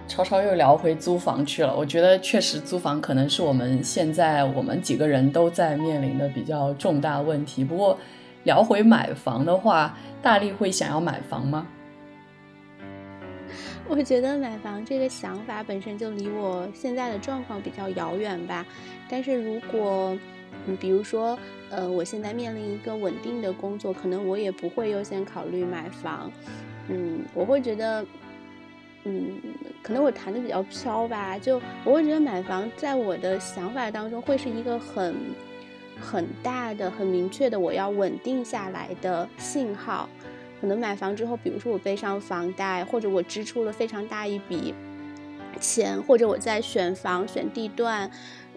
[0.08, 7.62] 超超又聊回租房去了，我觉得确实租房可能是我们现在我们几个人都在面临的比较重大问题。
[7.62, 7.96] 不过
[8.44, 11.66] 聊回买房的话，大力会想要买房吗？
[13.88, 18.64] 我觉得买房这个想法本身就离我现在的状况比较遥远吧。
[19.08, 20.16] 但是如果，
[20.66, 21.38] 嗯，比如说，
[21.70, 26.30] 呃，我现在面临一个稳定的工作，可能我也不会优先考虑买房。
[26.88, 28.04] 嗯，我会觉得，
[29.04, 29.40] 嗯，
[29.82, 31.38] 可能我谈的比较飘吧。
[31.38, 35.14] 就我会觉得买房在我的想法当中会是一个很
[35.98, 40.08] 很大的、很明确的我要稳定下来的信号。
[40.60, 44.74] 可能买房之后，比如说我背上房贷，或者我支出了非常大一笔
[45.60, 48.10] 钱，或者我在选房、选地段，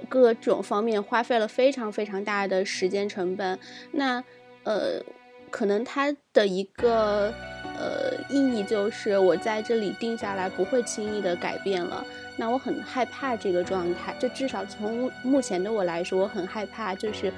[0.10, 3.60] 各种方面花费了非常非常大的时间成本。
[3.92, 4.24] 那
[4.64, 5.02] 呃，
[5.50, 7.32] 可能它的一个
[7.78, 12.04] 呃意义就是我在这里定下来不会轻易的改变了。
[12.38, 17.32] 那我很害怕这个状态，就至少从目前的我来说，我很害怕就是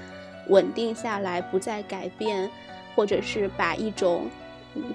[0.48, 2.50] 稳定下来不再改变，
[2.96, 4.30] 或者是把一种。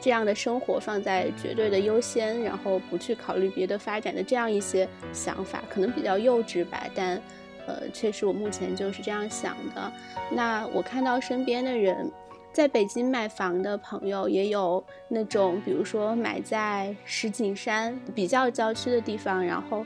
[0.01, 6.85] 这样的生活放在绝对的优先，然后不去考虑别的发展的这样一些想法，可能比较幼稚吧。
[6.95, 7.21] 但，
[7.67, 9.93] 呃，确实我目前就是这样想的。
[10.31, 12.11] 那我看到身边的人，
[12.53, 19.85] 在北京买房的朋友也有那种，比如说买在石景山比较郊区的地方，然后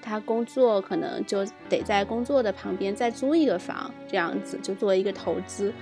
[0.00, 5.72] 他工作可能就得在工作的旁边再租一个房，这样子就作为一个投资。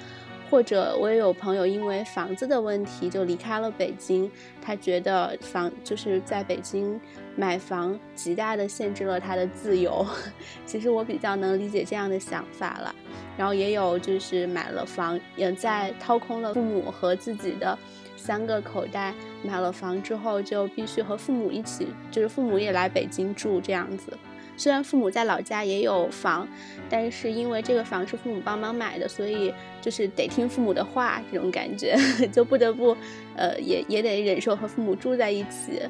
[0.50, 4.28] 或者我也有朋友因为房子的问题就离开了北京，
[4.60, 7.00] 他觉得房就是在北京
[7.36, 10.04] 买房极大的限制了他的自由。
[10.66, 12.94] 其实我比较能理解这样的想法了。
[13.38, 17.78] 然后也有就是买了房，也在掏空了父母和自己的
[18.16, 24.12] 三个口袋，买了房之后就必须和父母一起，就是父母也来北京住这样子。
[24.60, 26.46] 虽然父母在老家也有房，
[26.90, 29.50] 但是因为这个房是父母帮忙买的，所以
[29.80, 31.96] 就是得听父母的话，这种感觉
[32.30, 32.94] 就不得不，
[33.34, 35.80] 呃，也也得忍受和父母住在一起，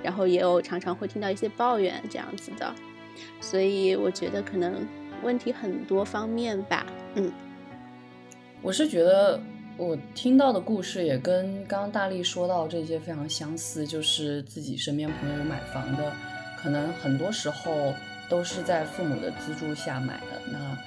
[0.00, 2.72] 然后也有常常会听到一些抱怨这样子的，
[3.40, 4.86] 所以我觉得可能
[5.24, 6.86] 问题很多方面吧。
[7.16, 7.32] 嗯，
[8.62, 9.40] 我是觉得
[9.76, 16.12] 我听到的故事也跟刚刚大力说到这些非常相似，就是自己身边朋友有买房的，
[16.62, 17.92] 可能很多时候。
[18.30, 20.78] 都是在父母的资助下买的，那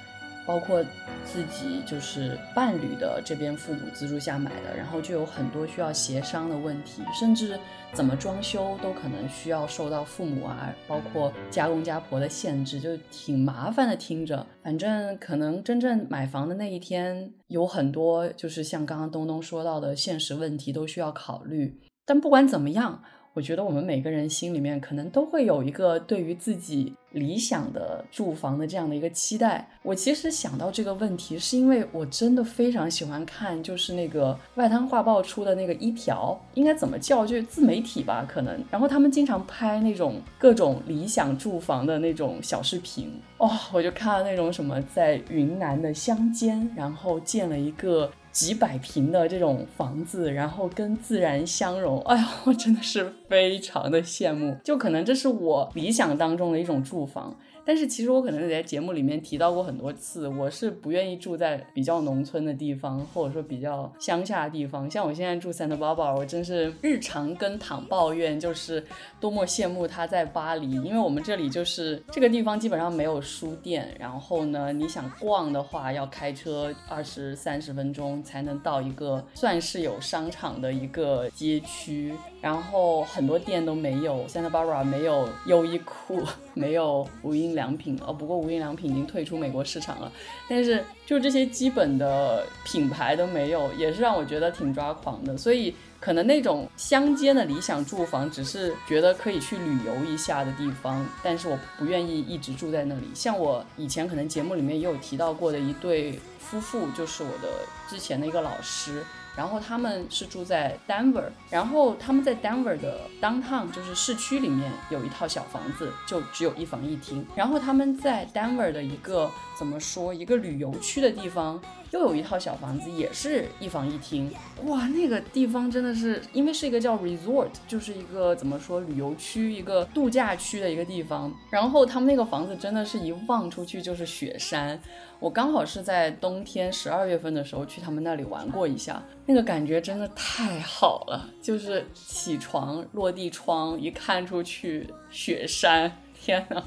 [0.46, 0.84] 包括
[1.24, 7.58] 自己就是伴侣的这边父母资助下买的，然后就有很多需要协商的问题，甚至
[7.92, 13.96] 怎么装修都可能需要受到父母啊，包括家公家婆的限制，就挺麻烦的。
[13.96, 21.80] 听着，反正可能真正买房的那一天，有很多就是像刚刚东东说到的现实问题都需要考虑。
[22.04, 23.02] 但不管怎么样。
[23.34, 29.68] 我觉得我们每个人心里面可能都会有一个对于自己理想的住房的这样的一个期待。
[29.82, 38.64] 我其实想到这个问题，是因为我真的非常喜欢看，就是那个外滩画报出的那个一条，应该怎么叫，就是自媒体吧，可能。
[38.70, 48.08] 然后他们经常拍那种各种理想住房的那种小视频，哦，我就看了那种什么在云南的乡间，然后建了一个。
[48.34, 54.56] 几百平的这种房子，然后跟自然相融，哎呀，我真的是非常的羡慕。
[54.64, 57.36] 就可能这是我理想当中的一种住房。
[57.64, 64.90] 但是其实我可能在节目里面提到过很多次，我是不愿意住在比较农村的地方，或者说比较乡下的地方。
[64.90, 68.84] 像我现在住 Santa Barbara，我真是日常跟躺抱怨，就是
[69.18, 82.12] 多么羡慕他在巴黎，因为我们这里就是这个地方基本上没有书店，然后呢，你想逛的话要开车二十三十分钟才能到一个算是有商场的一个街区。
[82.44, 86.22] 然后很多店都没有，Santa Barbara 没有优衣库，
[86.52, 88.12] 没有无印良品哦。
[88.12, 90.12] 不过无印良品已经退出美国市场了。
[90.46, 95.34] 但是就这些基本的品牌都没有，也是让我觉得挺抓狂的。
[95.38, 103.06] 所以可能那种乡间的理想住房，只是觉得可以去旅游一下的地方，但是我不愿意一直住在那里。
[103.14, 107.48] 像我以前可能节目里面也有提到过的一对夫妇，就是我的
[107.88, 109.02] 之前的一个老师。
[109.36, 117.26] 然后他们是住在 Denver，然后他们在 Denver 的 downtown，就是市区里面有一套小房子，就只有一房一厅。
[117.34, 121.60] 然后他们在 Denver 的一个怎么说，一个旅游区的地方。
[121.90, 124.28] 又有一套小房子，也是一房一厅，
[124.64, 131.32] 哇，那个地方真的是，因为是一个叫 resort，就是一个怎么说旅游区、一个度假区的一个地方。
[131.50, 134.76] 然后他们那个房子真的是一望出去就是雪山。
[135.24, 146.62] 我刚好是在冬天十二月份的时候去他们那里玩过一下，那个感觉真的太好了，就是起床落地窗一看出去雪山，天呐！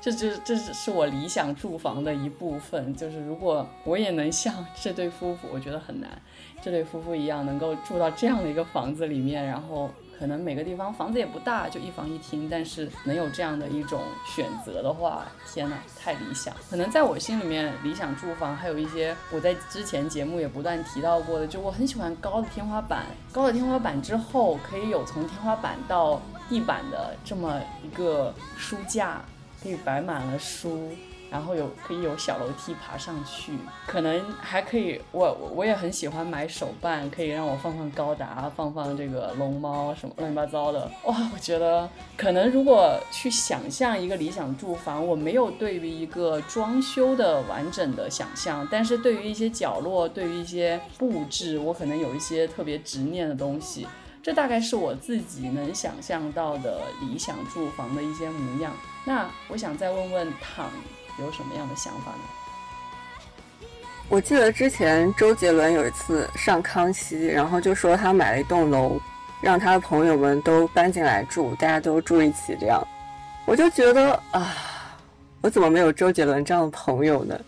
[0.00, 6.08] 这这这是我理想住房的一部分，就是如果我也能像这对夫妇，我觉得很难，
[6.62, 16.54] 这对夫妇一样能够住到这样的一个房子里面，然后可能每个地方房子也不大，就一房一厅，但是能有这样的一种选择的话，天哪，太理想！
[16.68, 29.22] 可能在我心里面，理想住房还有一些我在之前节目也不断提到过的，就我很喜欢高的天花板，高的天花板之后可以有从天花板到地板的这么一个书架。
[29.62, 30.88] 可以摆满了书，
[31.30, 33.52] 然后有可以有小楼梯爬上去，
[33.86, 40.90] 可能还可以，我我也很喜欢买手办，可以让我放放高达，放放这个龙猫什么乱七八糟的。
[41.04, 53.86] 哇，我觉得可能如果去想象一个理想住房，我没有对于一个装修的完整的想象，但是对于一些角落，对于一些布置，我可能有一些特别执念的东西。
[54.22, 58.70] 这大概是我自己能想象到的理想住房的一些模样。
[59.06, 60.68] 那我想再问问躺。
[61.20, 62.18] 有什么样的想法呢？
[64.08, 69.00] 我记得之前周杰伦有一次上康熙，然后就说他买了一栋楼，
[69.40, 72.84] 让他的朋友们都搬进来住，大家都住一起这样。
[73.46, 74.52] 我就觉得啊，
[75.42, 77.40] 我怎么没有周杰伦这样的朋友呢？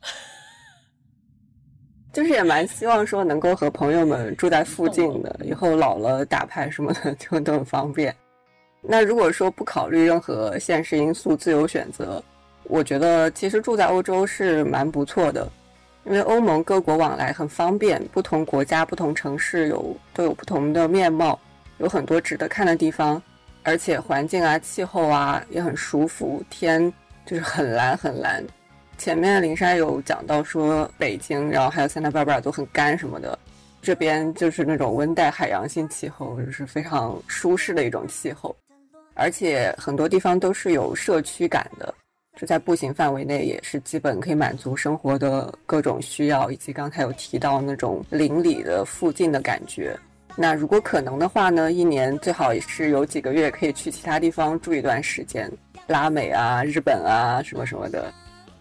[2.14, 8.14] 就是也蛮希望说能够和朋友们住在附近的，以后老了打牌什么的就都很方便。
[8.80, 12.24] 那如果说不考虑任何现实因素，自由选择。
[12.64, 15.48] 我觉得其实住在欧洲是蛮不错的，
[16.04, 21.38] 因为欧盟各国往来很方便，不同国家、不同城市有都有不同的面貌，
[21.78, 23.22] 有很多值得看的地方，
[23.62, 26.92] 而且环境啊、气候啊也很舒服，天
[27.26, 28.42] 就是很蓝很蓝。
[28.96, 33.38] 前面林珊有讲到说北京，然后还有塞纳巴巴尔都很干什么的，
[33.82, 38.54] 这边就是那种温带海洋性气候，就是非常舒适的一种气候，
[39.14, 41.92] 而且很多地方都是有社区感的。
[42.36, 49.96] 就在步行范围内，也是基本可以满足生活的各种需要，以及刚才有提到那种邻里的附近的感觉。
[50.36, 55.48] 那如果可能的话呢，一年最好也是有几个月可以去其他地方住一段时间，
[55.86, 58.12] 拉美啊、日本啊什么什么的。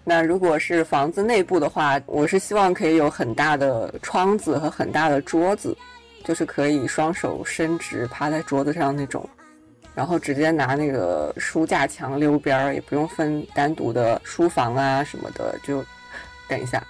[0.03, 5.76] 那如果是房子内部的话，我是希望可以有很大的窗子和很大的桌子，
[6.24, 9.27] 就是可以双手伸直趴在桌子上那种。
[9.95, 15.55] 然后直接拿那个书架墙溜边儿，也不用分单独的书房啊什么的。
[15.63, 15.83] 就
[16.47, 16.83] 等一下，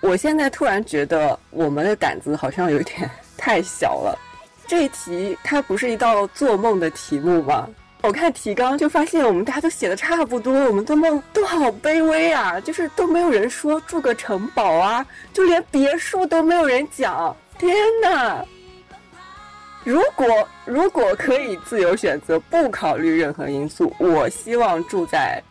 [0.00, 4.18] 我现在突然觉得我们的胆子好像有点 太小了。
[4.66, 7.68] 这一题它不是一道做梦的题目吗？
[8.02, 17.36] 我看提纲就发现我们大家都写的差不多，我们的梦都好卑微啊，就是都没有人说住个城堡啊，就连别墅都没有人讲。
[17.58, 18.42] 天哪！
[19.84, 25.42] 如果如果可以自由选择，不考虑任何因素，我希望住在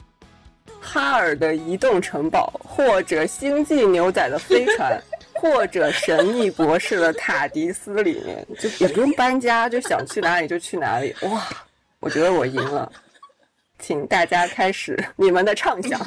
[0.80, 5.02] 哈尔的移动城堡，或者星际牛仔的飞船，
[5.34, 11.16] 或者神秘博士的塔迪斯里面，就 也不用搬家，就想去哪里就去哪里。
[11.24, 11.48] 哇，
[12.00, 12.92] 我觉得我赢了，
[13.80, 16.00] 请大家开始你们的畅想。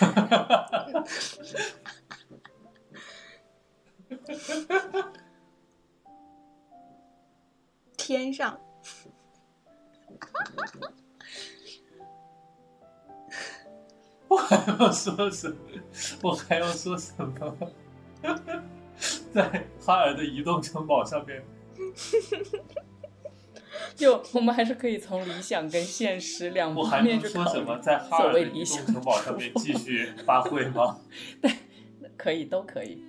[8.04, 8.12] 哈
[10.32, 10.84] 哈哈哈哈！
[10.84, 12.98] 天上，
[14.28, 15.56] 我还要说什么？
[16.22, 17.56] 我还要说什么？
[19.32, 21.42] 在哈尔的移动城堡上面，
[23.96, 27.78] 就我们还是可以从理想跟现实两方面去说什么？
[27.78, 31.00] 在哈尔的移动城堡上面继续发挥吗？
[31.40, 31.50] 对，
[32.16, 33.02] 可以，都可以。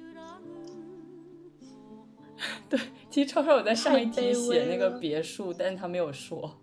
[2.69, 2.79] 对，
[3.15, 6.53] 其实超超有在上一题写那个别墅，但是他没有说。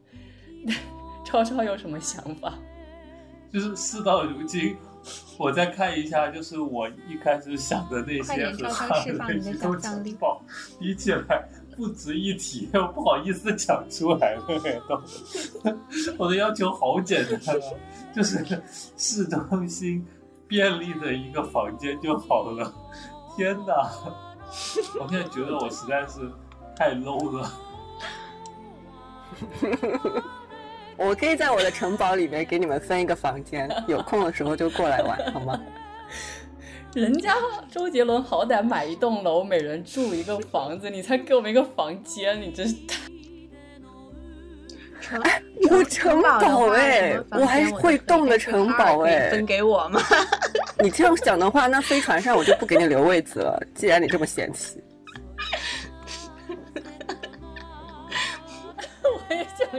[1.25, 2.53] 超超有什么想法？
[3.51, 4.77] 就是事到如今，
[5.39, 10.45] 我再看一下，就是我一开始想的那些和他的那些都情报
[10.79, 14.43] 比起来不值一提，我不好意思讲出来了。
[14.87, 15.03] 都，
[16.23, 17.65] 我的要求好简单啊，
[18.15, 18.63] 就是
[18.99, 20.07] 市中心
[20.47, 22.71] 便利的一个房间就好了。
[23.39, 23.91] 天哪！
[25.01, 26.31] 我现在觉得我实在是
[26.77, 27.53] 太 low 了。
[30.97, 35.61] 我可以在我的城堡里面给你们分一个房间， 有空的时候就过来玩，好吗？
[36.95, 37.35] 人家
[37.71, 43.01] 周杰伦好歹买一栋楼，每人住一个房子，你才给我们一个房间，你真是太
[45.71, 50.01] 有城堡哎，我还会动的城堡哎，分给我吗？
[50.83, 53.59] 你这样想的话，那飞船上我就不给你留位子了。
[53.75, 54.83] 既然你这么嫌弃，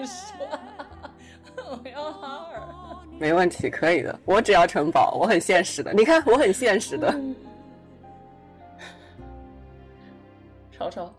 [0.06, 0.46] 说，
[1.56, 2.62] 我要哈尔。
[3.20, 4.20] 没问题，可以的。
[4.26, 5.94] 我只要城堡，我很现实的。
[5.94, 7.14] 你看，我很现实的。
[10.72, 11.14] 吵吵。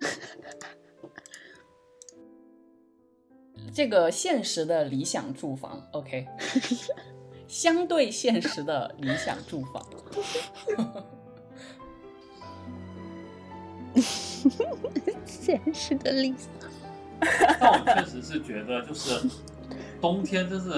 [3.72, 6.26] 这个现实的理想住房，OK，
[7.46, 9.86] 相对现实的理想住房，
[15.24, 16.48] 现实的理想。
[17.60, 19.28] 但我确实是觉得，就是
[20.00, 20.70] 冬天真是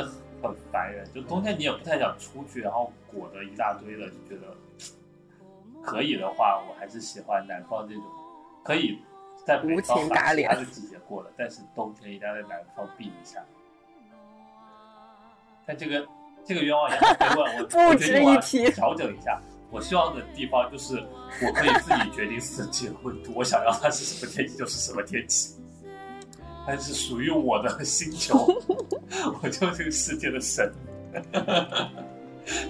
[0.43, 4.55] 很烦人，就冬天你也不太想出去，然后裹得一大堆的，就觉得
[5.83, 8.05] 可以的话，我还是喜欢南方这种，
[8.63, 8.99] 可以
[9.45, 13.45] 在北方把其他的季节过了，但是冬天一定要在南方避一下。
[15.67, 16.07] 但这个
[16.45, 19.41] 这个愿望也很别问我， 不值一提调整一下。
[19.71, 20.97] 我希望的地方就是
[21.43, 25.55] 我可以自己决定四季的温度，我想要它是什么天气就是什么天气，
[26.65, 28.39] 它是属于我的星球，
[29.43, 30.73] 我就是这个世界的神。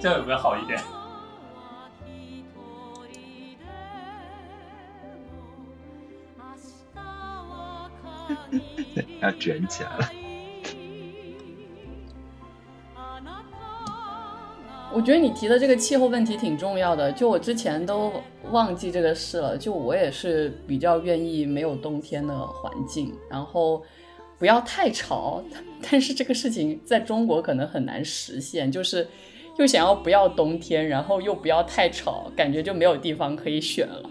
[0.01, 0.83] 这样有没有好一点？
[9.21, 10.11] 要卷起来了。
[14.97, 18.11] 我觉得你提的这个气候问题挺重要的，就我之前都
[18.51, 19.55] 忘记这个事了。
[19.55, 23.85] 就我也是比较愿意没有冬天的环境，然后
[24.39, 25.45] 不要太潮。
[25.91, 29.07] 但是这个事情在中国可能很难实现，就是
[29.59, 34.11] 又想要不要冬天，然后又不要太潮，感觉就没有地方可以选了。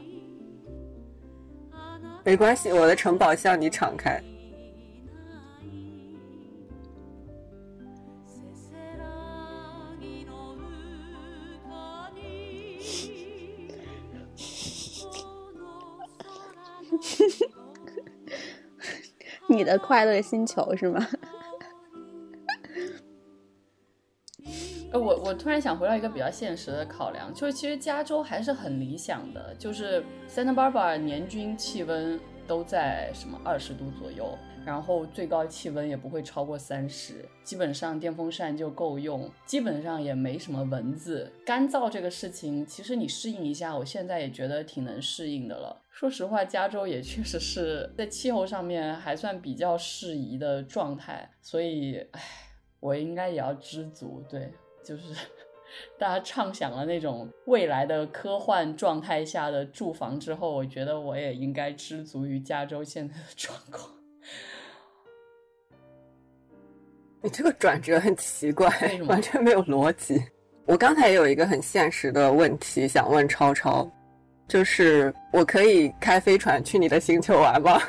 [2.23, 4.22] 没关系，我的城堡向你敞开。
[19.48, 21.08] 你的快乐星球是吗？
[24.92, 41.30] 呃，我我突然想回到一个比较现实的考量，就是其实加州还是很理想的，就是 Santa Barbara 年均气温都在什么二十度左右，然后最高气温也不会超过三十，基本上电风扇就够用，基本上也没什么蚊子。
[41.45, 45.82] 干燥这个事情，其实你适应一下，我现在也觉得挺能适应的了。
[45.95, 52.22] 说实话，加州也确实是在气候上面还算比较适宜的状态，所以，唉，
[52.82, 54.51] 我应该也要知足，对。
[54.83, 55.15] 就是
[55.98, 63.90] 大家畅想了那种未来的科幻状态下的住房之后，我觉得我也应该知足于加州现在的状况。
[67.22, 68.67] 你这个转折很奇怪
[69.07, 70.22] 完全没有逻辑。
[70.65, 73.90] 我刚才也有一个很现实的问题想问超超，
[74.48, 77.82] 就是我可以开飞船去你的星球玩吗？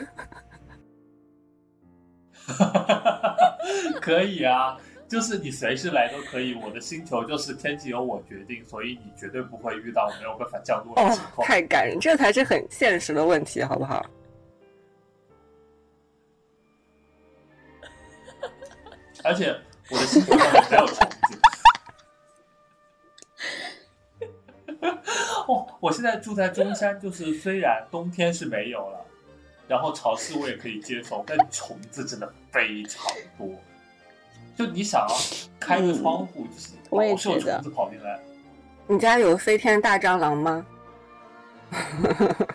[4.00, 4.78] 可以啊，
[5.08, 6.54] 就是你随时来都可以。
[6.54, 11.46] 我的星球就是天气由我决定，所以你绝对不会遇到没有办法降落的哦情，况。
[11.46, 14.00] 太感人，这才是很现实的问题，好不好？
[19.24, 19.54] 而且
[19.90, 21.35] 我的星球上面还有虫子。
[25.46, 29.04] 哦， 我现在住在中山，就是虽然冬天是没有了，
[29.68, 33.04] 然后潮湿我也可以接受，但虫子真的非常
[33.38, 33.48] 多。
[34.56, 35.14] 就你想啊，
[35.60, 38.18] 开个窗户，就是我也老是有觉得虫子跑进来。
[38.88, 40.66] 你家有飞天大蟑螂吗？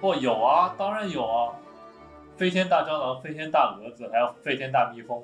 [0.00, 1.52] 哦，有啊，当然有啊，
[2.36, 5.22] 飞天大蟑螂、飞天大蛾子，还有飞天大蜜蜂，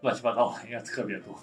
[0.00, 1.34] 乱七八糟玩意儿特别多。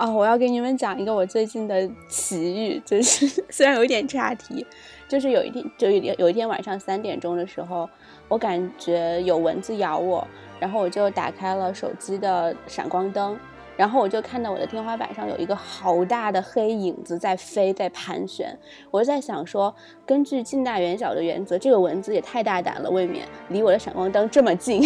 [0.00, 4.66] 哦，我要给你们讲一个我最近的奇遇，就是 虽然有一点岔题，
[5.06, 7.86] 就是有一天，就有一有一天晚上三点钟的时候，
[8.26, 10.26] 我感觉有蚊子咬我，
[10.58, 13.38] 然后我就打开了手机的闪光灯，
[13.76, 18.58] 然后我就看到我的天花板上有一个好大的黑影子在飞，在盘旋。
[18.90, 19.74] 我就在想说，
[20.06, 24.80] 根据近大远小的原则，这个蚊子也太大胆了，未免离我的闪光灯这么近。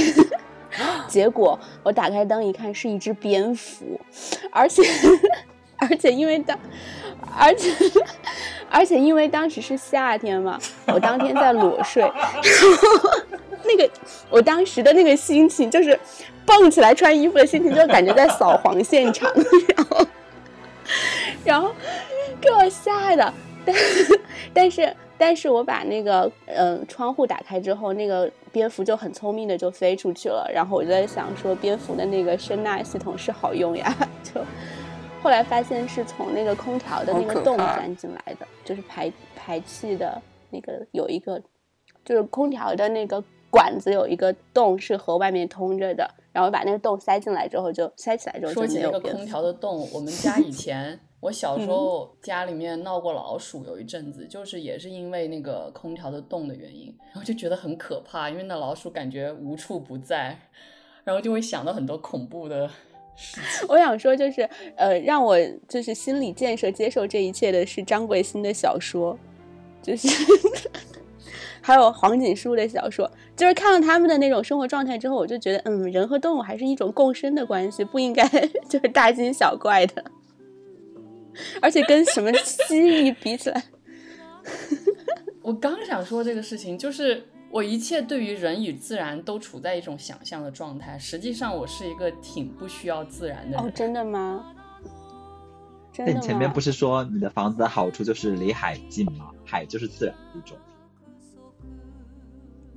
[1.07, 4.01] 结果我打开灯一看，是一只蝙蝠，
[4.51, 4.83] 而且
[5.79, 6.59] 而且因为当
[7.37, 7.71] 而且
[8.71, 13.11] 而且因为当时是夏天嘛，我当天在裸睡，然后
[13.65, 13.89] 那个
[14.31, 15.99] 我当时的那个心情就是
[16.45, 19.31] 蹦起来穿衣服的心情，就感觉在扫黄现场，
[19.77, 20.07] 然后
[21.45, 21.73] 然后
[22.41, 23.33] 给我吓的，
[23.65, 23.77] 但
[24.53, 30.51] 但是但是我把那个嗯、呃窗户打开之后，那个蝙蝠就很聪明的就飞出去了。
[30.53, 34.45] 然后我就在想说，蝙蝠的那个声呐系统是好用呀， 就
[35.23, 40.21] 后来发现是从那个空调的那个洞钻进来的，就是排排气的
[40.51, 41.41] 那个有一个，
[42.05, 48.99] 就是空调的那个管子有一个洞是和外面通着的，然后把那个洞塞进来之后就塞起来之后就说起那个。
[48.99, 60.37] 空调的洞，我们家以前我小时嗯候家里面闹过老鼠，有一阵子就是也是因为那个空调的洞的原因，然后就觉得很可怕，因为那老鼠感觉无处不在，
[61.05, 62.69] 然后就会想到很多恐怖的
[63.15, 63.41] 事。
[63.69, 64.43] 我想说，就是
[64.77, 65.39] 呃，让我
[65.69, 69.17] 就是心理建设接受这一切的是张桂新的小说，
[69.81, 70.09] 就是
[71.61, 78.27] 还有黄锦书的小说，就是看了他们的那种生活状态之后，我就觉得，嗯，人和动物还是一种共生的关系，不应该
[78.69, 80.05] 就是大惊小怪的。
[81.61, 83.65] 而且跟什么蜥蜴比起来，
[85.43, 93.67] 我刚想说这个事情，就是我一切对于人与自然都处在一种想象的状态，实际上我是一个挺不需要自然的人。
[93.67, 94.45] 哦，真的吗？
[95.93, 96.19] 真的吗？
[96.19, 99.31] 那你前面不是说你的房子的好处就是离海近吗？
[99.45, 100.57] 海就是自然的一种。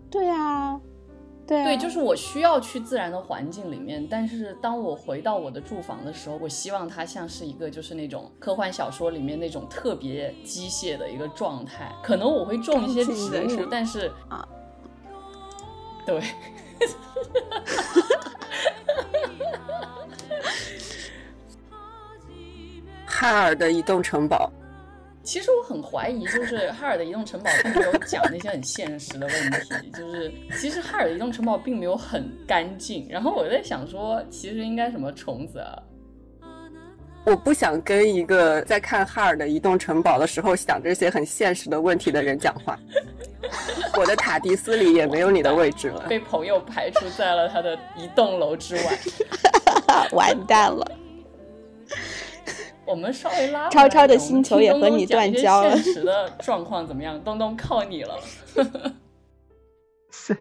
[0.09, 0.79] 对啊，
[1.45, 1.63] 对啊。
[1.65, 11.93] 对，就是我需要去自然的环境里面，但是当我回到我的住房的时候，我希望它像是一个就是那种科幻小说里面那种特别机械的一个状态。
[12.03, 14.47] 可能我会种一些植物是，但是啊，
[16.05, 16.21] 对，
[23.05, 24.51] 哈尔的移动城堡，
[25.27, 33.05] 其实我很怀疑，就是哈尔的移动城堡并没有讲那些很现实的问题，就是其实哈尔的移动城堡并没有很干净。
[33.09, 35.77] 然后我在想说，其实应该什么虫子啊？
[37.25, 42.79] 我不想跟一个在看哈尔的移动城堡的时候想这些很现实的问题的人讲话。
[43.99, 46.05] 我的塔迪斯里也没有你的位置了。
[46.07, 48.97] 被朋友排除在了他的一栋楼之外。
[50.13, 50.89] 完蛋了。
[52.87, 57.21] 我们稍微拉超超的星球也和你断交了现实的状况怎么样？
[57.23, 58.17] 东东靠你了。
[60.09, 60.35] 是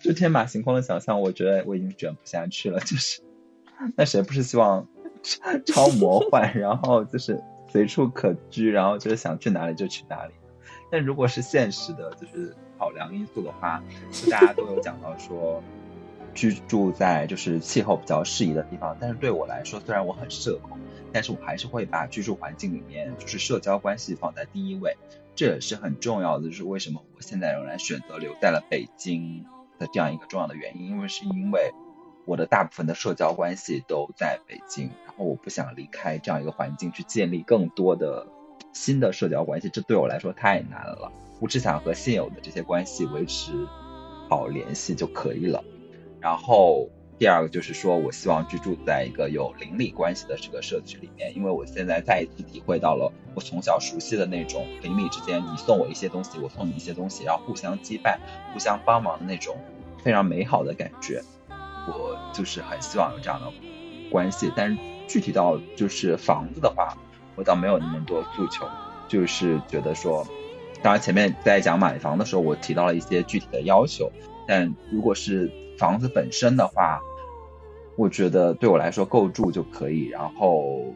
[0.00, 2.80] 就天马行空的想象，我觉得我已经卷不下去了。
[2.80, 3.20] 就是，
[3.96, 4.88] 那谁不是希望
[5.66, 7.40] 超魔幻，然后就是
[7.70, 10.32] 随处可居，然后就是想去哪里就去哪里？
[10.90, 15.62] 但如果是现实的，就是考量因素的话，就大家都有讲到说，
[16.36, 18.96] 居住在就是气候比较适宜的地方。
[19.00, 20.78] 但是对我来说，虽然我很社恐，
[21.12, 24.96] 但是我还是会把居住环境里面就是社交关系放在第一位。
[25.34, 29.44] 这也是很重要的，就是为什么我现在仍然选择留在了北京
[29.78, 31.72] 的这样一个重要的原因，因为是因为
[32.24, 38.26] 我的大部分的社交关系都在北京，然后我不想离开这样一个环境去建立更多的
[38.72, 41.12] 新的社交关系，这对我来说太难了。
[41.38, 43.52] 我只想和现有的这些关系维持
[44.30, 45.62] 好联系就可以了。
[46.20, 46.88] 然后
[47.18, 58.18] 第二个就是说我希望居住在一个有邻里关系的这个社区里面，因为我现在再一次体会到了我从小熟悉的那种邻里之间，你送我一些东西，我送你一些东西，然后互相羁绊、
[58.52, 59.56] 互相帮忙的那种
[60.02, 61.22] 非常美好的感觉。
[61.88, 63.46] 我就是很希望有这样的
[64.10, 66.98] 关系，但是具体到就是房子的话，
[67.36, 68.66] 我倒没有那么多诉求，
[69.06, 70.26] 就是觉得说，
[70.82, 74.10] 当然前面在讲买房的时候，我提到了一些具体的要求，
[74.48, 77.00] 但如果是房子本身的话，
[77.96, 80.06] 我觉得对我来说够住就可以。
[80.08, 80.94] 然后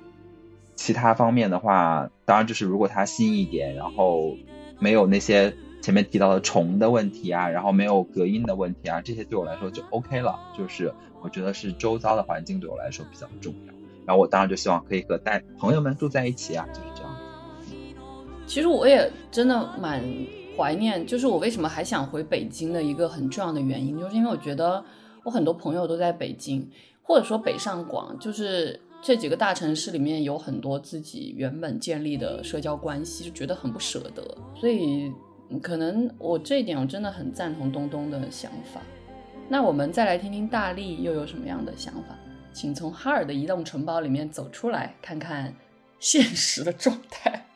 [0.75, 4.37] 其他方面的话，当然就是如果它新一点，然后
[4.79, 10.39] 没有那些前面提到的虫的问题啊，然后没有隔音的问题啊，这些对我来说就 OK 了。
[10.57, 10.93] 就是
[11.23, 13.75] 我觉得是周遭的环境对我来说比较重要。
[14.07, 17.75] 然后我当然就希望可以和带朋友们住在一起啊，就是这样子。
[18.47, 20.03] 其实我也真的蛮
[20.57, 24.85] 怀念，就是我为什么还想回北京的一个很重要的原因，就是因为我觉得
[25.25, 26.69] 我很多朋友都在北京，
[27.03, 34.23] 或者说北上广，就是这几个大城市里面有很多自己原本建立的社交关系，就觉得很不舍得。
[34.55, 35.11] 所以
[35.63, 38.81] 可能我这一点我真的很赞同东东的想法。
[39.49, 42.19] 那我们再来听听大力又有什么样的想法，
[42.53, 45.55] 请从哈尔的移动城堡里面走出来，看看
[45.99, 47.47] 现实的状态。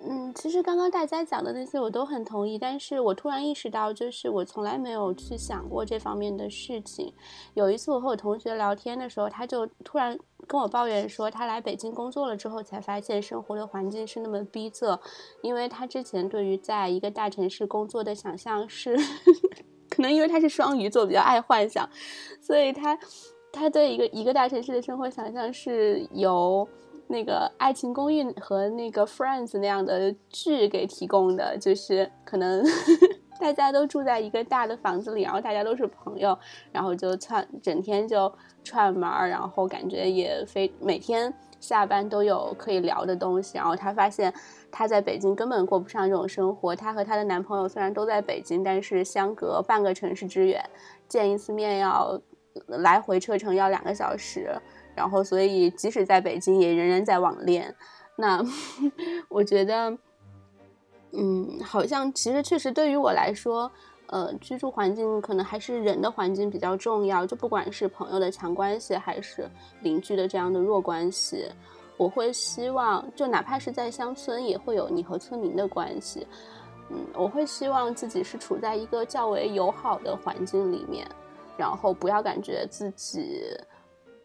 [0.00, 7.12] 嗯，其实刚刚大家讲的那些我都很同意，但是我突然意识到，就是我从来没有去想过这方面的事情。
[7.54, 14.98] 有一次我和我同学聊天的时候，他就突然跟我抱怨说，他来北京工作了之后，才发现生活的环境是那么逼仄，
[15.42, 18.96] 因为他之前对于在一个大城市工作的想象是，
[19.90, 21.88] 可能因为他是双鱼座，比较爱幻想，
[22.40, 22.96] 所以他
[23.52, 26.68] 他对一个一个大城市的生活想象是由。
[27.08, 32.62] 那个《爱情公寓》和那个《Friends》那样的剧给提供的，就是可能
[33.40, 36.38] 大家都住在一个大的房子里，然后大家都是朋友，
[36.70, 38.30] 然后就串整天就
[38.62, 43.56] 串门儿，然后感觉也非每天下班都有可以聊的东西。
[43.56, 44.32] 然后她发现
[44.70, 46.76] 她在北京根本过不上这种生活。
[46.76, 50.62] 她和她的男朋友虽然都在北京，但是相隔半个城市之远，
[51.08, 52.20] 见一次面要
[52.66, 54.54] 来回车程要两个小时。
[54.98, 57.72] 然后，所以即使在北京，也仍然在网恋。
[58.16, 58.44] 那
[59.30, 59.96] 我觉得，
[61.12, 63.70] 嗯，好像其实确实对于我来说，
[64.08, 67.24] 呃，居住环境可能还是人的环境比较重要。
[67.24, 69.48] 就不管是朋友的强关系，还是
[69.82, 71.46] 邻居的这样的弱关系，
[71.96, 76.26] 我会希望，就哪怕是在乡村，也会有你和村民的关系。
[76.90, 81.06] 嗯，我会希望自己是处在一个较为友好的环境里面，
[81.56, 83.42] 然后不要感觉自己，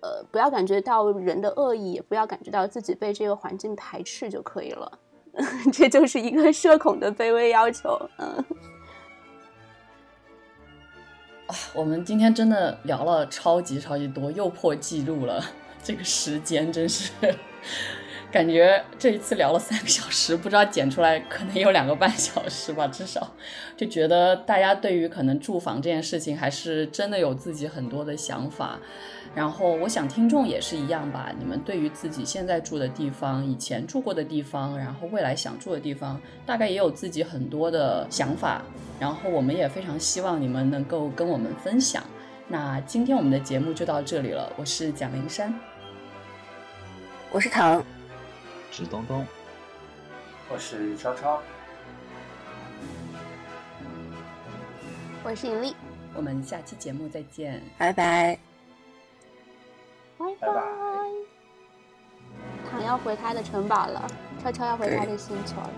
[0.03, 4.99] 呃，不要感觉到人的恶意，也不要感觉到自己被这个环境排斥就可以了。
[5.72, 7.98] 这就是一个社恐的卑微要求。
[8.17, 8.45] 嗯。
[11.73, 15.41] 我们今天真的聊了超级超级多，又破纪录了。
[15.82, 17.11] 这个时间真是，
[18.32, 23.32] 感觉这一次聊了三个小时，不知道剪出来可能有两个半小时吧，至少
[23.77, 28.80] 就觉得大家对于可能住房这件事情，还是真的有自己很多的想法。
[29.36, 38.62] 然后我想听众也是一样吧，你们对于自己现在住的地方、以前住过的地方，然后未来想住的地方，大概也有自己很多的想法。
[39.00, 42.03] 然后我们也非常希望你们能够跟我们分享。
[42.48, 45.53] 那今天我们的节目就到这里了，我是蒋灵山，
[47.32, 47.84] 我是唐，
[48.72, 49.26] 是东东，
[50.50, 51.42] 我是超超，
[55.24, 55.76] 我是尹丽，
[56.14, 58.52] 我们下期节目再见，拜拜。
[60.40, 60.61] 拜拜。
[62.69, 64.08] 糖要回他的城堡了，
[64.42, 65.69] 悄悄要回他的星球了。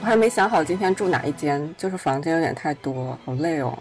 [0.00, 3.78] 我还没想好今天住哪一间，就是房间有点太多，好累哦。